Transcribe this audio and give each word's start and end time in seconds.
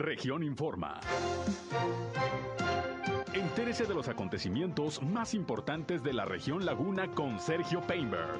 Región 0.00 0.42
Informa. 0.42 0.98
Entérese 3.34 3.84
de 3.84 3.92
los 3.92 4.08
acontecimientos 4.08 5.02
más 5.02 5.34
importantes 5.34 6.02
de 6.02 6.14
la 6.14 6.24
región 6.24 6.64
Laguna 6.64 7.08
con 7.14 7.38
Sergio 7.38 7.82
Painberg. 7.82 8.38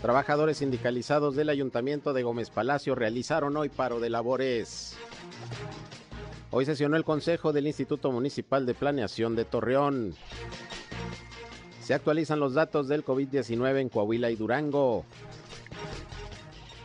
Trabajadores 0.00 0.58
sindicalizados 0.58 1.34
del 1.34 1.48
Ayuntamiento 1.48 2.12
de 2.12 2.22
Gómez 2.22 2.50
Palacio 2.50 2.94
realizaron 2.94 3.56
hoy 3.56 3.68
paro 3.68 3.98
de 3.98 4.10
labores. 4.10 4.96
Hoy 6.52 6.66
sesionó 6.66 6.96
el 6.96 7.04
Consejo 7.04 7.52
del 7.52 7.66
Instituto 7.66 8.12
Municipal 8.12 8.64
de 8.64 8.74
Planeación 8.74 9.34
de 9.34 9.44
Torreón. 9.44 10.14
Se 11.82 11.94
actualizan 11.94 12.38
los 12.38 12.54
datos 12.54 12.86
del 12.86 13.04
COVID-19 13.04 13.80
en 13.80 13.88
Coahuila 13.88 14.30
y 14.30 14.36
Durango. 14.36 15.04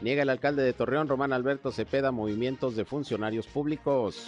Niega 0.02 0.24
el 0.24 0.30
alcalde 0.30 0.64
de 0.64 0.74
Torreón, 0.74 1.08
Román 1.08 1.34
Alberto 1.34 1.72
Cepeda, 1.72 2.12
movimientos 2.12 2.76
de 2.76 2.86
funcionarios 2.86 3.48
públicos. 3.48 4.28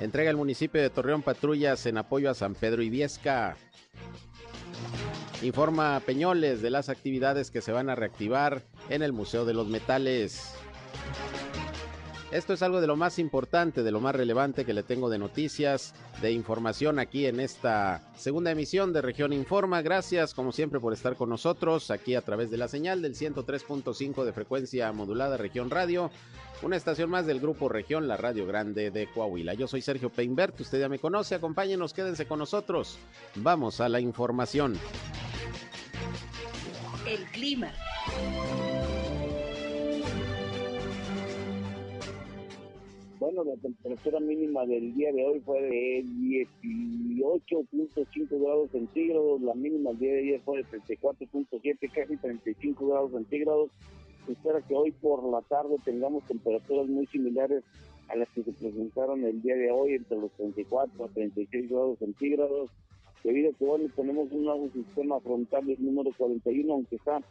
Entrega 0.00 0.30
el 0.30 0.36
municipio 0.36 0.80
de 0.80 0.90
Torreón 0.90 1.22
patrullas 1.22 1.86
en 1.86 1.98
apoyo 1.98 2.30
a 2.30 2.34
San 2.34 2.54
Pedro 2.54 2.82
y 2.82 2.90
Viesca. 2.90 3.56
Informa 5.42 6.00
Peñoles 6.06 6.62
de 6.62 6.70
las 6.70 6.88
actividades 6.88 7.50
que 7.50 7.60
se 7.60 7.72
van 7.72 7.90
a 7.90 7.96
reactivar 7.96 8.62
en 8.88 9.02
el 9.02 9.12
Museo 9.12 9.44
de 9.44 9.54
los 9.54 9.68
Metales. 9.68 10.54
Esto 12.32 12.54
es 12.54 12.62
algo 12.62 12.80
de 12.80 12.86
lo 12.86 12.96
más 12.96 13.18
importante, 13.18 13.82
de 13.82 13.90
lo 13.90 14.00
más 14.00 14.14
relevante 14.14 14.64
que 14.64 14.72
le 14.72 14.82
tengo 14.82 15.10
de 15.10 15.18
noticias, 15.18 15.94
de 16.22 16.32
información 16.32 16.98
aquí 16.98 17.26
en 17.26 17.40
esta 17.40 18.10
segunda 18.16 18.50
emisión 18.50 18.94
de 18.94 19.02
Región 19.02 19.34
Informa. 19.34 19.82
Gracias 19.82 20.32
como 20.32 20.50
siempre 20.50 20.80
por 20.80 20.94
estar 20.94 21.14
con 21.14 21.28
nosotros 21.28 21.90
aquí 21.90 22.14
a 22.14 22.22
través 22.22 22.50
de 22.50 22.56
la 22.56 22.68
señal 22.68 23.02
del 23.02 23.16
103.5 23.16 24.24
de 24.24 24.32
frecuencia 24.32 24.90
modulada 24.92 25.36
Región 25.36 25.68
Radio, 25.68 26.10
una 26.62 26.76
estación 26.76 27.10
más 27.10 27.26
del 27.26 27.38
grupo 27.38 27.68
Región, 27.68 28.08
la 28.08 28.16
Radio 28.16 28.46
Grande 28.46 28.90
de 28.90 29.08
Coahuila. 29.08 29.52
Yo 29.52 29.68
soy 29.68 29.82
Sergio 29.82 30.08
Peinbert, 30.08 30.58
usted 30.58 30.80
ya 30.80 30.88
me 30.88 30.98
conoce, 30.98 31.34
acompáñenos, 31.34 31.92
quédense 31.92 32.24
con 32.24 32.38
nosotros. 32.38 32.98
Vamos 33.34 33.82
a 33.82 33.90
la 33.90 34.00
información. 34.00 34.78
El 37.06 37.24
clima. 37.26 37.72
Bueno, 43.22 43.44
la 43.44 43.54
temperatura 43.54 44.18
mínima 44.18 44.66
del 44.66 44.92
día 44.94 45.12
de 45.12 45.24
hoy 45.24 45.38
fue 45.46 45.62
de 45.62 46.04
18.5 46.04 48.28
grados 48.30 48.72
centígrados, 48.72 49.40
la 49.42 49.54
mínima 49.54 49.90
del 49.90 49.98
día 50.00 50.14
de 50.14 50.18
ayer 50.18 50.40
fue 50.40 50.56
de 50.56 50.64
34.7, 50.64 51.92
casi 51.94 52.16
35 52.16 52.88
grados 52.88 53.12
centígrados. 53.12 53.70
Se 54.26 54.32
espera 54.32 54.60
que 54.62 54.74
hoy 54.74 54.90
por 54.90 55.22
la 55.30 55.40
tarde 55.42 55.76
tengamos 55.84 56.26
temperaturas 56.26 56.88
muy 56.88 57.06
similares 57.06 57.62
a 58.08 58.16
las 58.16 58.28
que 58.30 58.42
se 58.42 58.50
presentaron 58.50 59.22
el 59.22 59.40
día 59.40 59.54
de 59.54 59.70
hoy, 59.70 59.92
entre 59.92 60.18
los 60.18 60.32
34 60.32 61.04
a 61.04 61.08
36 61.10 61.70
grados 61.70 62.00
centígrados 62.00 62.70
debido 63.22 63.50
a 63.50 63.52
que 63.52 63.64
bueno, 63.64 63.88
tenemos 63.94 64.32
un 64.32 64.46
nuevo 64.46 64.68
sistema 64.70 65.20
frontal 65.20 65.64
del 65.64 65.80
número 65.80 66.10
41, 66.18 66.72
aunque 66.72 66.96
está 66.96 67.22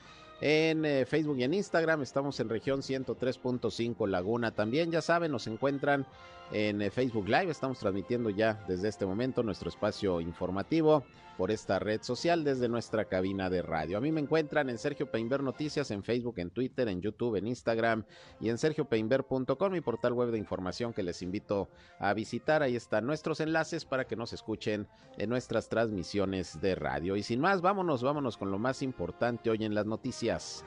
En 0.40 0.84
eh, 0.84 1.04
Facebook 1.06 1.38
y 1.38 1.42
en 1.42 1.54
Instagram 1.54 2.00
estamos 2.00 2.38
en 2.38 2.48
región 2.48 2.82
103.5 2.82 4.08
Laguna. 4.08 4.52
También 4.52 4.92
ya 4.92 5.02
saben, 5.02 5.32
nos 5.32 5.48
encuentran 5.48 6.06
en 6.53 6.83
eh, 6.83 6.91
Facebook 6.91 7.28
Live. 7.28 7.50
Estamos 7.50 7.78
transmitiendo 7.78 8.31
ya 8.31 8.65
desde 8.69 8.88
este 8.88 9.06
momento 9.06 9.43
nuestro 9.43 9.69
espacio 9.69 10.21
informativo 10.21 11.05
por 11.41 11.50
esta 11.50 11.78
red 11.78 12.03
social 12.03 12.44
desde 12.44 12.69
nuestra 12.69 13.06
cabina 13.06 13.49
de 13.49 13.62
radio. 13.62 13.97
A 13.97 14.00
mí 14.03 14.12
me 14.12 14.21
encuentran 14.21 14.69
en 14.69 14.77
Sergio 14.77 15.11
Peinber 15.11 15.43
Noticias 15.43 15.91
en 15.91 16.03
Facebook, 16.03 16.34
en 16.38 16.50
Twitter, 16.50 16.87
en 16.88 17.00
YouTube, 17.00 17.37
en 17.37 17.47
Instagram 17.47 18.05
y 18.41 18.50
en 18.50 18.59
sergiopeinber.com, 18.59 19.72
mi 19.72 19.81
portal 19.81 20.12
web 20.12 20.33
de 20.33 20.38
información 20.38 20.93
que 20.93 21.03
les 21.03 21.22
invito 21.22 21.71
a 21.99 22.12
visitar. 22.12 22.62
Ahí 22.62 22.77
están 22.77 23.06
nuestros 23.06 23.41
enlaces 23.41 23.87
para 23.87 24.06
que 24.06 24.17
nos 24.17 24.34
escuchen 24.34 24.87
en 25.17 25.31
nuestras 25.31 25.71
transmisiones 25.71 26.61
de 26.61 26.75
radio. 26.75 27.17
Y 27.17 27.22
sin 27.22 27.41
más, 27.41 27.62
vámonos, 27.62 28.03
vámonos 28.03 28.37
con 28.37 28.50
lo 28.50 28.59
más 28.59 28.82
importante 28.82 29.49
hoy 29.49 29.65
en 29.65 29.75
las 29.75 29.87
noticias. 29.87 30.62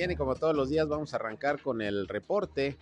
Bien, 0.00 0.12
y 0.12 0.16
como 0.16 0.34
todos 0.34 0.56
los 0.56 0.70
días 0.70 0.88
vamos 0.88 1.12
a 1.12 1.16
arrancar 1.16 1.60
con 1.60 1.82
el 1.82 2.08
reporte 2.08 2.78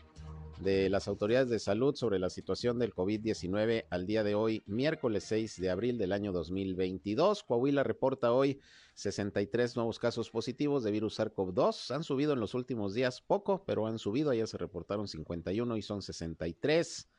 de 0.60 0.88
las 0.88 1.08
autoridades 1.08 1.48
de 1.48 1.58
salud 1.58 1.96
sobre 1.96 2.20
la 2.20 2.30
situación 2.30 2.78
del 2.78 2.94
COVID-19 2.94 3.86
al 3.90 4.06
día 4.06 4.22
de 4.22 4.36
hoy, 4.36 4.62
miércoles 4.66 5.24
6 5.24 5.60
de 5.60 5.68
abril 5.68 5.98
del 5.98 6.12
año 6.12 6.30
2022. 6.30 7.42
Coahuila 7.42 7.82
reporta 7.82 8.30
hoy 8.30 8.60
63 8.94 9.74
nuevos 9.74 9.98
casos 9.98 10.30
positivos 10.30 10.84
de 10.84 10.92
virus 10.92 11.18
SARS-CoV-2. 11.18 11.92
Han 11.92 12.04
subido 12.04 12.34
en 12.34 12.38
los 12.38 12.54
últimos 12.54 12.94
días 12.94 13.20
poco, 13.20 13.64
pero 13.66 13.88
han 13.88 13.98
subido. 13.98 14.30
Ayer 14.30 14.46
se 14.46 14.56
reportaron 14.56 15.08
51 15.08 15.76
y 15.76 15.82
son 15.82 16.02
63. 16.02 17.10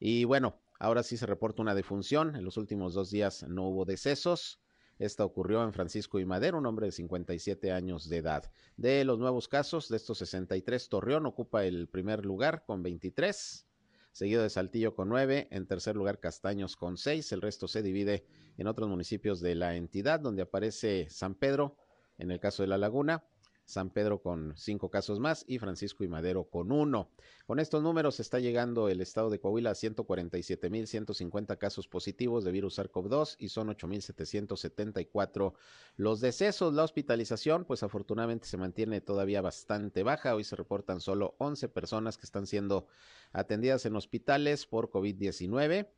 Y 0.00 0.24
bueno, 0.24 0.58
ahora 0.80 1.04
sí 1.04 1.16
se 1.16 1.26
reporta 1.26 1.62
una 1.62 1.76
defunción. 1.76 2.34
En 2.34 2.44
los 2.44 2.56
últimos 2.56 2.92
dos 2.92 3.12
días 3.12 3.44
no 3.44 3.68
hubo 3.68 3.84
decesos. 3.84 4.58
Esta 4.98 5.24
ocurrió 5.24 5.62
en 5.64 5.72
Francisco 5.72 6.20
y 6.20 6.24
Madero, 6.24 6.58
un 6.58 6.66
hombre 6.66 6.86
de 6.86 6.92
57 6.92 7.72
años 7.72 8.08
de 8.08 8.18
edad. 8.18 8.50
De 8.76 9.04
los 9.04 9.18
nuevos 9.18 9.48
casos, 9.48 9.88
de 9.88 9.96
estos 9.96 10.18
63, 10.18 10.88
Torreón 10.88 11.26
ocupa 11.26 11.64
el 11.64 11.88
primer 11.88 12.24
lugar 12.24 12.64
con 12.64 12.82
23, 12.82 13.66
seguido 14.12 14.42
de 14.42 14.50
Saltillo 14.50 14.94
con 14.94 15.08
9, 15.08 15.48
en 15.50 15.66
tercer 15.66 15.96
lugar 15.96 16.20
Castaños 16.20 16.76
con 16.76 16.96
6, 16.96 17.32
el 17.32 17.40
resto 17.40 17.66
se 17.66 17.82
divide 17.82 18.26
en 18.58 18.66
otros 18.66 18.88
municipios 18.88 19.40
de 19.40 19.54
la 19.54 19.74
entidad, 19.74 20.20
donde 20.20 20.42
aparece 20.42 21.08
San 21.08 21.34
Pedro, 21.34 21.76
en 22.18 22.30
el 22.30 22.38
caso 22.38 22.62
de 22.62 22.68
La 22.68 22.78
Laguna, 22.78 23.24
San 23.64 23.90
Pedro 23.90 24.20
con 24.20 24.54
cinco 24.56 24.90
casos 24.90 25.20
más 25.20 25.44
y 25.46 25.58
Francisco 25.58 26.04
y 26.04 26.08
Madero 26.08 26.44
con 26.44 26.72
uno. 26.72 27.10
Con 27.46 27.58
estos 27.58 27.82
números 27.82 28.20
está 28.20 28.38
llegando 28.38 28.88
el 28.88 29.00
estado 29.00 29.30
de 29.30 29.40
Coahuila 29.40 29.70
a 29.70 29.74
147.150 29.74 31.58
casos 31.58 31.88
positivos 31.88 32.44
de 32.44 32.52
virus 32.52 32.78
SARS-CoV-2 32.78 33.36
y 33.38 33.48
son 33.48 33.68
8.774 33.68 35.54
los 35.96 36.20
decesos. 36.20 36.74
La 36.74 36.84
hospitalización, 36.84 37.64
pues 37.64 37.82
afortunadamente 37.82 38.46
se 38.46 38.56
mantiene 38.56 39.00
todavía 39.00 39.40
bastante 39.40 40.02
baja. 40.02 40.34
Hoy 40.34 40.44
se 40.44 40.56
reportan 40.56 41.00
solo 41.00 41.34
11 41.38 41.68
personas 41.68 42.16
que 42.18 42.26
están 42.26 42.46
siendo 42.46 42.86
atendidas 43.32 43.86
en 43.86 43.96
hospitales 43.96 44.66
por 44.66 44.90
COVID-19. 44.90 45.88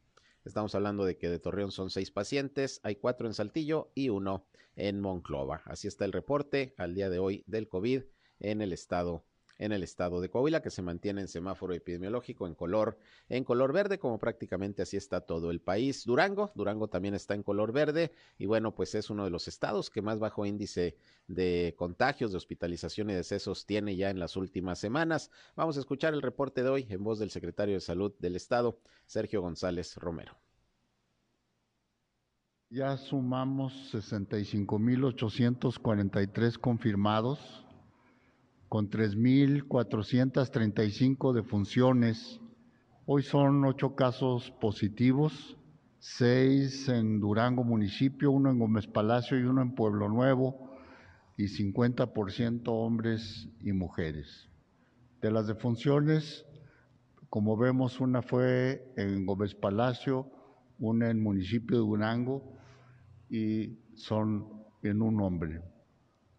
Estamos 0.45 0.75
hablando 0.75 1.07
de 1.07 1.17
que 1.17 1.31
de 1.31 1.39
Torreón 1.39 1.73
son 1.73 1.89
seis 1.89 2.11
pacientes, 2.11 2.81
hay 2.83 2.97
cuatro 2.97 3.27
en 3.27 3.33
Saltillo 3.33 3.91
y 3.95 4.11
uno 4.11 4.47
en 4.77 5.01
Monclova. 5.01 5.63
Así 5.65 5.89
está 5.89 6.05
el 6.05 6.13
reporte 6.13 6.75
al 6.77 6.95
día 6.95 7.09
de 7.09 7.19
hoy 7.19 7.45
del 7.47 7.69
COVID 7.69 8.03
en 8.41 8.61
el 8.61 8.73
estado 8.73 9.25
en 9.59 9.73
el 9.73 9.83
estado 9.83 10.21
de 10.21 10.29
Coahuila 10.29 10.63
que 10.63 10.71
se 10.71 10.83
mantiene 10.83 11.21
en 11.21 11.29
semáforo 11.29 11.75
epidemiológico 11.75 12.47
en 12.47 12.55
color 12.55 12.99
en 13.29 13.45
color 13.45 13.73
verde 13.73 13.99
como 13.99 14.19
prácticamente 14.19 14.83
así 14.83 14.97
está 14.97 15.21
todo 15.21 15.51
el 15.51 15.61
país. 15.61 16.05
Durango, 16.05 16.53
Durango 16.55 16.89
también 16.89 17.15
está 17.15 17.35
en 17.35 17.43
color 17.43 17.73
verde 17.73 18.13
y 18.39 18.47
bueno, 18.47 18.75
pues 18.75 18.95
es 18.95 19.11
uno 19.11 19.25
de 19.25 19.31
los 19.31 19.49
estados 19.49 19.91
que 19.91 20.03
más 20.03 20.19
bajo 20.19 20.47
índice 20.47 20.97
de 21.29 21.75
contagios, 21.77 22.33
de 22.33 22.37
hospitalización 22.37 23.11
y 23.11 23.15
decesos 23.15 23.67
tiene 23.67 23.97
ya 23.97 24.11
en 24.11 24.19
las 24.19 24.37
últimas 24.37 24.79
semanas. 24.79 25.31
Vamos 25.57 25.77
a 25.77 25.81
escuchar 25.81 26.15
el 26.15 26.23
reporte 26.23 26.63
de 26.63 26.69
hoy 26.69 26.87
en 26.91 27.03
voz 27.03 27.19
del 27.19 27.31
secretario 27.31 27.75
de 27.75 27.81
Salud 27.81 28.13
del 28.19 28.37
estado, 28.37 28.79
Sergio 29.07 29.41
González 29.41 29.97
Romero. 29.97 30.37
Ya 32.71 32.97
sumamos 32.97 33.73
65.843 33.93 36.59
confirmados, 36.59 37.64
con 38.75 38.91
3.435 38.91 41.33
defunciones. 41.33 42.41
Hoy 43.07 43.23
son 43.23 43.65
ocho 43.65 43.95
casos 43.95 44.51
positivos, 44.61 45.57
seis 46.01 46.89
en 46.89 47.21
Durango 47.21 47.63
municipio, 47.63 48.33
uno 48.33 48.51
en 48.51 48.59
Gómez 48.59 48.89
Palacio 48.89 49.39
y 49.39 49.45
uno 49.45 49.63
en 49.63 49.77
Pueblo 49.77 50.09
Nuevo, 50.09 50.73
y 51.37 51.45
50% 51.45 52.63
hombres 52.67 53.49
y 53.61 53.73
mujeres. 53.73 54.51
De 55.23 55.31
las 55.31 55.47
defunciones, 55.47 56.45
como 57.31 57.57
vemos, 57.57 58.01
una 58.01 58.23
fue 58.23 58.93
en 58.97 59.25
Gómez 59.25 59.55
Palacio, 59.55 60.29
una 60.81 61.11
en 61.11 61.23
municipio 61.23 61.77
de 61.77 61.83
Durango, 61.85 62.43
y 63.31 63.79
son 63.95 64.65
en 64.83 65.01
un 65.01 65.21
hombre. 65.21 65.63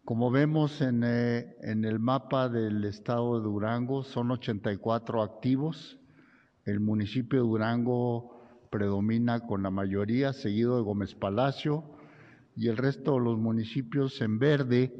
Como 0.06 0.30
vemos 0.30 0.82
en, 0.82 1.02
eh, 1.02 1.56
en, 1.62 1.84
el 1.84 1.98
mapa 1.98 2.48
del 2.48 2.84
estado 2.84 3.40
de 3.40 3.44
Durango, 3.44 4.04
son 4.04 4.30
84 4.30 5.20
activos. 5.20 5.98
El 6.64 6.78
municipio 6.78 7.40
de 7.40 7.48
Durango 7.48 8.40
predomina 8.70 9.40
con 9.40 9.64
la 9.64 9.72
mayoría, 9.72 10.32
seguido 10.32 10.76
de 10.76 10.82
Gómez 10.84 11.16
Palacio, 11.16 11.82
y 12.54 12.68
el 12.68 12.76
resto 12.76 13.14
de 13.14 13.20
los 13.24 13.36
municipios 13.36 14.20
en 14.20 14.38
verde, 14.38 14.94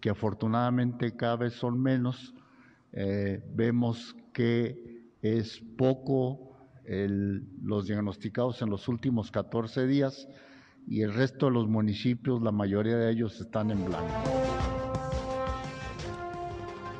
que 0.00 0.10
afortunadamente 0.10 1.16
cada 1.16 1.34
vez 1.38 1.54
son 1.54 1.82
menos, 1.82 2.32
eh, 2.92 3.42
vemos 3.56 4.14
que 4.32 5.10
es 5.22 5.60
poco 5.76 6.52
los 6.84 7.88
diagnosticados 7.88 8.62
en 8.62 8.70
los 8.70 8.86
últimos 8.86 9.32
14 9.32 9.88
días 9.88 10.28
y 10.86 11.02
el 11.02 11.14
resto 11.14 11.46
de 11.46 11.52
los 11.52 11.68
municipios, 11.68 12.40
la 12.42 12.52
mayoría 12.52 12.96
de 12.96 13.10
ellos 13.10 13.40
están 13.40 13.72
en 13.72 13.84
blanco. 13.84 14.41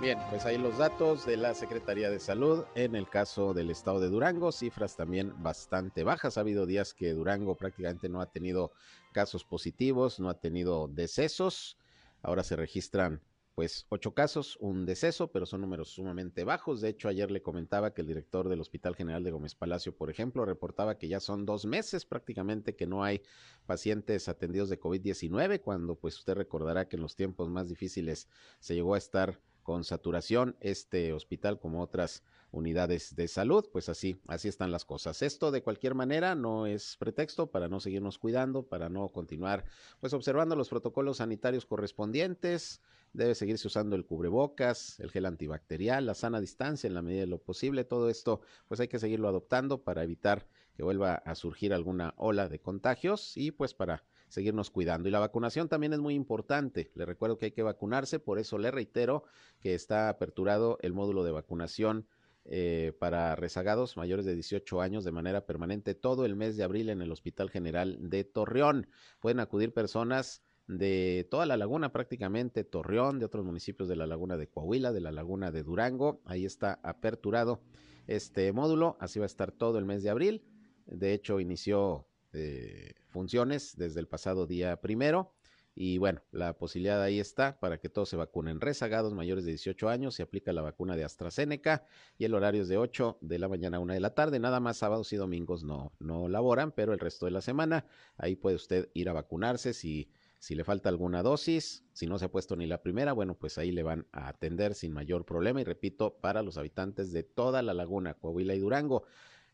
Bien, 0.02 0.18
pues 0.30 0.44
ahí 0.46 0.58
los 0.58 0.78
datos 0.78 1.24
de 1.26 1.36
la 1.36 1.54
Secretaría 1.54 2.10
de 2.10 2.18
Salud 2.18 2.64
en 2.74 2.96
el 2.96 3.08
caso 3.08 3.54
del 3.54 3.70
estado 3.70 4.00
de 4.00 4.08
Durango, 4.08 4.50
cifras 4.50 4.96
también 4.96 5.32
bastante 5.44 6.02
bajas. 6.02 6.36
Ha 6.36 6.40
habido 6.40 6.66
días 6.66 6.92
que 6.92 7.12
Durango 7.12 7.54
prácticamente 7.54 8.08
no 8.08 8.20
ha 8.20 8.26
tenido 8.26 8.72
casos 9.12 9.44
positivos, 9.44 10.18
no 10.18 10.28
ha 10.28 10.40
tenido 10.40 10.88
decesos. 10.88 11.78
Ahora 12.20 12.42
se 12.42 12.56
registran 12.56 13.22
pues 13.54 13.86
ocho 13.90 14.12
casos, 14.12 14.56
un 14.60 14.86
deceso, 14.86 15.30
pero 15.30 15.46
son 15.46 15.60
números 15.60 15.90
sumamente 15.90 16.42
bajos. 16.42 16.80
De 16.80 16.88
hecho, 16.88 17.06
ayer 17.06 17.30
le 17.30 17.40
comentaba 17.40 17.94
que 17.94 18.00
el 18.00 18.08
director 18.08 18.48
del 18.48 18.60
Hospital 18.60 18.96
General 18.96 19.22
de 19.22 19.30
Gómez 19.30 19.54
Palacio, 19.54 19.94
por 19.94 20.10
ejemplo, 20.10 20.44
reportaba 20.44 20.98
que 20.98 21.06
ya 21.06 21.20
son 21.20 21.46
dos 21.46 21.64
meses 21.64 22.06
prácticamente 22.06 22.74
que 22.74 22.88
no 22.88 23.04
hay 23.04 23.22
pacientes 23.66 24.28
atendidos 24.28 24.68
de 24.68 24.80
COVID-19, 24.80 25.60
cuando 25.60 25.94
pues 25.94 26.18
usted 26.18 26.34
recordará 26.34 26.88
que 26.88 26.96
en 26.96 27.02
los 27.02 27.14
tiempos 27.14 27.48
más 27.48 27.68
difíciles 27.68 28.26
se 28.58 28.74
llegó 28.74 28.96
a 28.96 28.98
estar 28.98 29.38
con 29.62 29.84
saturación 29.84 30.56
este 30.60 31.12
hospital 31.12 31.58
como 31.58 31.82
otras 31.82 32.22
unidades 32.52 33.16
de 33.16 33.28
salud, 33.28 33.66
pues 33.72 33.88
así, 33.88 34.20
así 34.28 34.48
están 34.48 34.70
las 34.70 34.84
cosas. 34.84 35.22
Esto 35.22 35.50
de 35.50 35.62
cualquier 35.62 35.94
manera 35.94 36.34
no 36.34 36.66
es 36.66 36.96
pretexto 36.98 37.50
para 37.50 37.68
no 37.68 37.80
seguirnos 37.80 38.18
cuidando, 38.18 38.62
para 38.62 38.88
no 38.88 39.08
continuar 39.08 39.64
pues 40.00 40.12
observando 40.12 40.54
los 40.54 40.68
protocolos 40.68 41.16
sanitarios 41.16 41.64
correspondientes, 41.64 42.82
debe 43.14 43.34
seguirse 43.34 43.66
usando 43.66 43.96
el 43.96 44.04
cubrebocas, 44.04 45.00
el 45.00 45.10
gel 45.10 45.26
antibacterial, 45.26 46.06
la 46.06 46.14
sana 46.14 46.40
distancia 46.40 46.86
en 46.86 46.94
la 46.94 47.02
medida 47.02 47.20
de 47.22 47.26
lo 47.26 47.38
posible, 47.38 47.84
todo 47.84 48.10
esto 48.10 48.42
pues 48.68 48.80
hay 48.80 48.88
que 48.88 48.98
seguirlo 48.98 49.28
adoptando 49.28 49.82
para 49.82 50.02
evitar 50.02 50.46
que 50.74 50.82
vuelva 50.82 51.14
a 51.14 51.34
surgir 51.34 51.72
alguna 51.72 52.14
ola 52.16 52.48
de 52.48 52.60
contagios 52.60 53.36
y 53.36 53.50
pues 53.50 53.74
para 53.74 54.04
seguirnos 54.32 54.70
cuidando. 54.70 55.08
Y 55.08 55.12
la 55.12 55.18
vacunación 55.18 55.68
también 55.68 55.92
es 55.92 55.98
muy 55.98 56.14
importante. 56.14 56.90
Le 56.94 57.04
recuerdo 57.04 57.36
que 57.36 57.46
hay 57.46 57.52
que 57.52 57.62
vacunarse, 57.62 58.18
por 58.18 58.38
eso 58.38 58.56
le 58.56 58.70
reitero 58.70 59.24
que 59.60 59.74
está 59.74 60.08
aperturado 60.08 60.78
el 60.80 60.94
módulo 60.94 61.22
de 61.22 61.32
vacunación 61.32 62.06
eh, 62.46 62.96
para 62.98 63.36
rezagados 63.36 63.98
mayores 63.98 64.24
de 64.24 64.34
18 64.34 64.80
años 64.80 65.04
de 65.04 65.12
manera 65.12 65.44
permanente 65.44 65.94
todo 65.94 66.24
el 66.24 66.34
mes 66.34 66.56
de 66.56 66.64
abril 66.64 66.88
en 66.88 67.02
el 67.02 67.12
Hospital 67.12 67.50
General 67.50 67.98
de 68.00 68.24
Torreón. 68.24 68.88
Pueden 69.20 69.38
acudir 69.38 69.74
personas 69.74 70.42
de 70.66 71.28
toda 71.30 71.44
la 71.44 71.58
laguna 71.58 71.92
prácticamente, 71.92 72.64
Torreón, 72.64 73.18
de 73.18 73.26
otros 73.26 73.44
municipios 73.44 73.86
de 73.86 73.96
la 73.96 74.06
laguna 74.06 74.38
de 74.38 74.48
Coahuila, 74.48 74.92
de 74.92 75.00
la 75.00 75.12
laguna 75.12 75.52
de 75.52 75.62
Durango. 75.62 76.22
Ahí 76.24 76.46
está 76.46 76.80
aperturado 76.82 77.60
este 78.06 78.50
módulo, 78.54 78.96
así 78.98 79.18
va 79.18 79.26
a 79.26 79.26
estar 79.26 79.52
todo 79.52 79.78
el 79.78 79.84
mes 79.84 80.02
de 80.02 80.08
abril. 80.08 80.42
De 80.86 81.12
hecho, 81.12 81.38
inició 81.38 82.06
eh, 82.32 82.94
funciones 83.08 83.76
desde 83.76 84.00
el 84.00 84.08
pasado 84.08 84.46
día 84.46 84.80
primero. 84.80 85.32
Y 85.74 85.96
bueno, 85.96 86.20
la 86.32 86.58
posibilidad 86.58 87.02
ahí 87.02 87.18
está 87.18 87.58
para 87.58 87.78
que 87.78 87.88
todos 87.88 88.08
se 88.10 88.16
vacunen. 88.16 88.60
Rezagados 88.60 89.14
mayores 89.14 89.44
de 89.44 89.52
18 89.52 89.88
años, 89.88 90.14
se 90.14 90.22
aplica 90.22 90.52
la 90.52 90.60
vacuna 90.60 90.96
de 90.96 91.04
AstraZeneca 91.04 91.86
y 92.18 92.26
el 92.26 92.34
horario 92.34 92.62
es 92.62 92.68
de 92.68 92.76
8 92.76 93.18
de 93.22 93.38
la 93.38 93.48
mañana 93.48 93.78
a 93.78 93.80
1 93.80 93.94
de 93.94 94.00
la 94.00 94.14
tarde. 94.14 94.38
Nada 94.38 94.60
más 94.60 94.76
sábados 94.76 95.12
y 95.14 95.16
domingos 95.16 95.64
no, 95.64 95.92
no 95.98 96.28
laboran, 96.28 96.72
pero 96.72 96.92
el 96.92 96.98
resto 96.98 97.24
de 97.24 97.32
la 97.32 97.40
semana 97.40 97.86
ahí 98.18 98.36
puede 98.36 98.56
usted 98.56 98.90
ir 98.92 99.08
a 99.08 99.14
vacunarse 99.14 99.72
si, 99.72 100.10
si 100.42 100.54
le 100.54 100.64
falta 100.64 100.90
alguna 100.90 101.22
dosis, 101.22 101.84
si 101.92 102.06
no 102.06 102.18
se 102.18 102.24
ha 102.24 102.30
puesto 102.30 102.54
ni 102.56 102.66
la 102.66 102.82
primera, 102.82 103.12
bueno, 103.12 103.34
pues 103.38 103.56
ahí 103.58 103.70
le 103.70 103.84
van 103.84 104.08
a 104.12 104.26
atender 104.26 104.74
sin 104.74 104.92
mayor 104.92 105.24
problema. 105.24 105.60
Y 105.60 105.64
repito, 105.64 106.18
para 106.20 106.42
los 106.42 106.58
habitantes 106.58 107.12
de 107.12 107.22
toda 107.22 107.62
la 107.62 107.72
laguna, 107.72 108.14
Coahuila 108.14 108.54
y 108.54 108.58
Durango, 108.58 109.04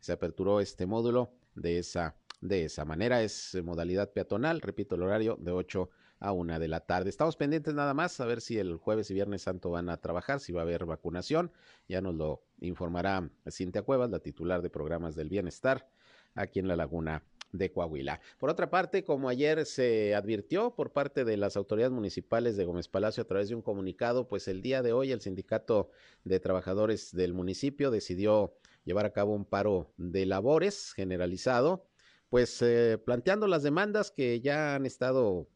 se 0.00 0.12
aperturó 0.12 0.61
este 0.61 0.87
módulo 0.87 1.31
de 1.55 1.79
esa, 1.79 2.17
de 2.40 2.64
esa 2.64 2.85
manera. 2.85 3.23
Es 3.23 3.57
modalidad 3.62 4.12
peatonal, 4.12 4.61
repito, 4.61 4.95
el 4.95 5.02
horario 5.02 5.37
de 5.40 5.52
8 5.52 5.90
a 6.21 6.33
una 6.33 6.59
de 6.59 6.68
la 6.68 6.80
tarde. 6.80 7.11
Estamos 7.11 7.37
pendientes 7.37 7.75
nada 7.75 7.95
más 7.95 8.21
a 8.21 8.26
ver 8.26 8.40
si 8.40 8.59
el 8.59 8.76
jueves 8.76 9.11
y 9.11 9.14
viernes 9.14 9.42
santo 9.42 9.71
van 9.71 9.88
a 9.88 9.99
trabajar, 9.99 10.40
si 10.40 10.52
va 10.52 10.62
a 10.62 10.64
haber 10.64 10.85
vacunación. 10.85 11.52
Ya 11.88 12.00
nos 12.00 12.14
lo 12.14 12.42
informará 12.61 13.30
Cintia 13.50 13.83
Cuevas, 13.83 14.11
la 14.11 14.18
titular 14.18 14.62
de 14.62 14.71
programas 14.71 15.14
del 15.14 15.28
bienestar 15.28 15.88
aquí 16.35 16.59
en 16.59 16.68
la 16.68 16.76
Laguna 16.76 17.25
de 17.52 17.73
Coahuila. 17.73 18.21
Por 18.38 18.50
otra 18.50 18.68
parte, 18.68 19.04
como 19.04 19.28
ayer 19.28 19.64
se 19.64 20.14
advirtió 20.14 20.75
por 20.75 20.92
parte 20.92 21.25
de 21.25 21.37
las 21.37 21.57
autoridades 21.57 21.92
municipales 21.92 22.57
de 22.57 22.64
Gómez 22.64 22.88
Palacio 22.88 23.23
a 23.23 23.26
través 23.26 23.49
de 23.49 23.54
un 23.54 23.62
comunicado, 23.62 24.28
pues 24.28 24.49
el 24.49 24.61
día 24.61 24.83
de 24.83 24.92
hoy 24.92 25.12
el 25.12 25.21
sindicato 25.21 25.90
de 26.25 26.40
trabajadores 26.40 27.14
del 27.14 27.33
municipio 27.33 27.90
decidió 27.90 28.54
llevar 28.85 29.07
a 29.07 29.12
cabo 29.12 29.35
un 29.35 29.45
paro 29.45 29.92
de 29.97 30.26
labores 30.26 30.92
generalizado, 30.92 31.87
pues 32.28 32.61
eh, 32.62 32.99
planteando 32.99 33.47
las 33.47 33.62
demandas 33.62 34.11
que 34.11 34.40
ya 34.40 34.75
han 34.75 34.87
estado 34.87 35.49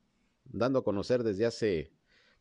dando 0.44 0.80
a 0.80 0.84
conocer 0.84 1.22
desde 1.22 1.46
hace, 1.46 1.92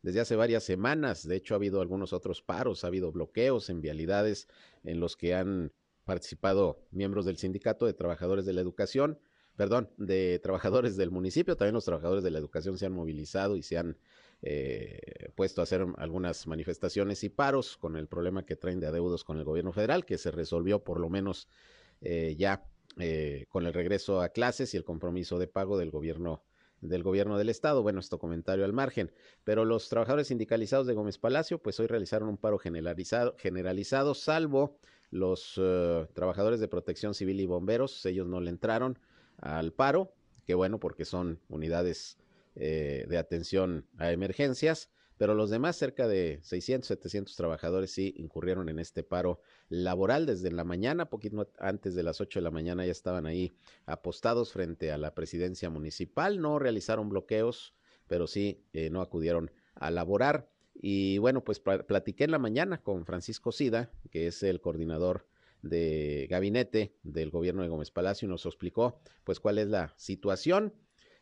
desde 0.02 0.20
hace 0.20 0.36
varias 0.36 0.64
semanas. 0.64 1.26
De 1.26 1.36
hecho, 1.36 1.54
ha 1.54 1.56
habido 1.56 1.80
algunos 1.80 2.12
otros 2.12 2.42
paros, 2.42 2.84
ha 2.84 2.88
habido 2.88 3.12
bloqueos 3.12 3.68
en 3.70 3.80
vialidades 3.80 4.48
en 4.84 5.00
los 5.00 5.16
que 5.16 5.34
han 5.34 5.72
participado 6.04 6.84
miembros 6.90 7.26
del 7.26 7.36
sindicato 7.36 7.86
de 7.86 7.94
trabajadores 7.94 8.44
de 8.44 8.52
la 8.52 8.60
educación, 8.60 9.18
perdón, 9.56 9.90
de 9.98 10.40
trabajadores 10.42 10.96
del 10.96 11.10
municipio. 11.10 11.56
También 11.56 11.74
los 11.74 11.84
trabajadores 11.84 12.24
de 12.24 12.30
la 12.30 12.38
educación 12.38 12.78
se 12.78 12.86
han 12.86 12.92
movilizado 12.92 13.56
y 13.56 13.62
se 13.62 13.78
han 13.78 13.98
eh, 14.40 15.30
puesto 15.36 15.60
a 15.60 15.64
hacer 15.64 15.86
algunas 15.98 16.46
manifestaciones 16.46 17.22
y 17.22 17.28
paros 17.28 17.76
con 17.76 17.96
el 17.96 18.08
problema 18.08 18.44
que 18.44 18.56
traen 18.56 18.80
de 18.80 18.88
adeudos 18.88 19.24
con 19.24 19.38
el 19.38 19.44
gobierno 19.44 19.72
federal, 19.72 20.04
que 20.04 20.18
se 20.18 20.30
resolvió 20.30 20.82
por 20.82 20.98
lo 20.98 21.08
menos 21.08 21.48
eh, 22.00 22.34
ya 22.36 22.66
eh, 22.98 23.46
con 23.48 23.66
el 23.66 23.72
regreso 23.72 24.20
a 24.20 24.28
clases 24.30 24.74
y 24.74 24.76
el 24.76 24.84
compromiso 24.84 25.38
de 25.38 25.46
pago 25.46 25.78
del 25.78 25.90
gobierno 25.90 26.42
del 26.82 27.04
gobierno 27.04 27.38
del 27.38 27.48
estado. 27.48 27.82
Bueno, 27.82 28.00
esto 28.00 28.18
comentario 28.18 28.64
al 28.64 28.72
margen. 28.72 29.12
Pero 29.44 29.64
los 29.64 29.88
trabajadores 29.88 30.26
sindicalizados 30.26 30.86
de 30.86 30.94
Gómez 30.94 31.16
Palacio, 31.16 31.62
pues 31.62 31.78
hoy 31.78 31.86
realizaron 31.86 32.28
un 32.28 32.36
paro 32.36 32.58
generalizado, 32.58 33.36
generalizado 33.38 34.14
salvo 34.14 34.78
los 35.10 35.58
uh, 35.58 36.06
trabajadores 36.12 36.58
de 36.58 36.68
protección 36.68 37.14
civil 37.14 37.40
y 37.40 37.46
bomberos. 37.46 38.04
Ellos 38.04 38.26
no 38.26 38.40
le 38.40 38.50
entraron 38.50 38.98
al 39.38 39.72
paro, 39.72 40.12
que 40.44 40.54
bueno, 40.54 40.80
porque 40.80 41.04
son 41.04 41.38
unidades 41.48 42.18
eh, 42.56 43.06
de 43.08 43.16
atención 43.16 43.86
a 43.96 44.10
emergencias 44.10 44.90
pero 45.22 45.34
los 45.34 45.50
demás, 45.50 45.76
cerca 45.76 46.08
de 46.08 46.40
600, 46.42 46.88
700 46.88 47.36
trabajadores, 47.36 47.92
sí 47.92 48.12
incurrieron 48.16 48.68
en 48.68 48.80
este 48.80 49.04
paro 49.04 49.40
laboral. 49.68 50.26
Desde 50.26 50.50
la 50.50 50.64
mañana, 50.64 51.10
poquito 51.10 51.48
antes 51.60 51.94
de 51.94 52.02
las 52.02 52.20
8 52.20 52.40
de 52.40 52.42
la 52.42 52.50
mañana 52.50 52.84
ya 52.84 52.90
estaban 52.90 53.26
ahí 53.26 53.52
apostados 53.86 54.52
frente 54.52 54.90
a 54.90 54.98
la 54.98 55.14
presidencia 55.14 55.70
municipal, 55.70 56.40
no 56.40 56.58
realizaron 56.58 57.08
bloqueos, 57.08 57.72
pero 58.08 58.26
sí 58.26 58.64
eh, 58.72 58.90
no 58.90 59.00
acudieron 59.00 59.52
a 59.76 59.92
laborar. 59.92 60.50
Y 60.74 61.18
bueno, 61.18 61.44
pues 61.44 61.60
platiqué 61.60 62.24
en 62.24 62.32
la 62.32 62.40
mañana 62.40 62.82
con 62.82 63.06
Francisco 63.06 63.52
Sida, 63.52 63.92
que 64.10 64.26
es 64.26 64.42
el 64.42 64.60
coordinador 64.60 65.28
de 65.62 66.26
gabinete 66.30 66.96
del 67.04 67.30
gobierno 67.30 67.62
de 67.62 67.68
Gómez 67.68 67.92
Palacio, 67.92 68.26
y 68.26 68.28
nos 68.28 68.44
explicó 68.44 68.98
pues 69.22 69.38
cuál 69.38 69.58
es 69.58 69.68
la 69.68 69.94
situación 69.96 70.74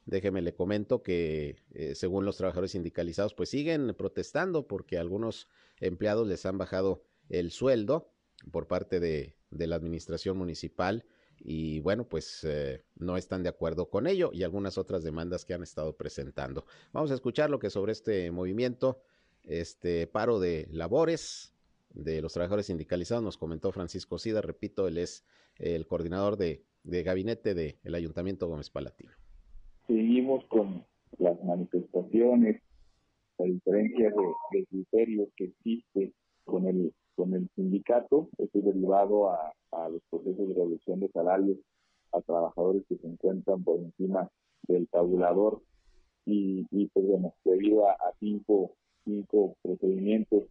Déjeme 0.06 0.42
le 0.42 0.54
comento 0.54 1.02
que 1.02 1.56
eh, 1.72 1.94
según 1.94 2.24
los 2.24 2.36
trabajadores 2.36 2.72
sindicalizados, 2.72 3.34
pues 3.34 3.50
siguen 3.50 3.94
protestando 3.94 4.66
porque 4.66 4.98
algunos 4.98 5.48
empleados 5.78 6.26
les 6.26 6.46
han 6.46 6.58
bajado 6.58 7.04
el 7.28 7.50
sueldo 7.50 8.10
por 8.50 8.66
parte 8.66 9.00
de, 9.00 9.36
la 9.50 9.76
administración 9.76 10.36
municipal 10.36 11.04
y 11.38 11.80
bueno, 11.80 12.08
pues 12.08 12.44
eh, 12.44 12.84
no 12.96 13.16
están 13.16 13.42
de 13.42 13.48
acuerdo 13.48 13.88
con 13.88 14.06
ello 14.06 14.30
y 14.32 14.42
algunas 14.42 14.78
otras 14.78 15.02
demandas 15.02 15.44
que 15.44 15.54
han 15.54 15.62
estado 15.62 15.96
presentando. 15.96 16.66
Vamos 16.92 17.10
a 17.10 17.14
escuchar 17.14 17.50
lo 17.50 17.58
que 17.58 17.70
sobre 17.70 17.92
este 17.92 18.30
movimiento, 18.30 19.02
este 19.42 20.06
paro 20.06 20.38
de 20.38 20.68
labores 20.70 21.52
de 21.90 22.22
los 22.22 22.32
trabajadores 22.32 22.66
sindicalizados 22.66 23.24
nos 23.24 23.38
comentó 23.38 23.72
Francisco 23.72 24.18
Sida, 24.18 24.40
repito, 24.40 24.86
él 24.86 24.98
es 24.98 25.24
el 25.56 25.86
coordinador 25.86 26.36
de, 26.36 26.64
gabinete 26.84 27.54
del 27.54 27.94
Ayuntamiento 27.94 28.46
Gómez 28.46 28.70
Palatino 28.70 29.19
seguimos 29.90 30.44
con 30.46 30.84
las 31.18 31.42
manifestaciones, 31.42 32.62
la 33.38 33.44
diferencia 33.46 34.10
de, 34.52 34.66
criterios 34.66 35.28
que 35.36 35.44
existe 35.46 36.12
con 36.44 36.66
el 36.66 36.92
con 37.16 37.34
el 37.34 37.50
sindicato, 37.54 38.30
es 38.38 38.48
derivado 38.54 39.30
a, 39.30 39.52
los 39.90 40.00
procesos 40.08 40.48
de 40.48 40.54
reducción 40.54 41.00
de 41.00 41.08
salarios 41.08 41.58
a 42.12 42.20
trabajadores 42.22 42.82
que 42.88 42.96
se 42.96 43.06
encuentran 43.06 43.62
por 43.62 43.78
encima 43.78 44.30
del 44.62 44.88
tabulador 44.88 45.60
y, 46.24 46.66
y 46.70 46.86
pues 46.86 47.06
bueno, 47.06 47.34
debido 47.44 47.86
a, 47.88 47.96
cinco, 48.20 48.74
cinco 49.04 49.54
procedimientos 49.62 50.44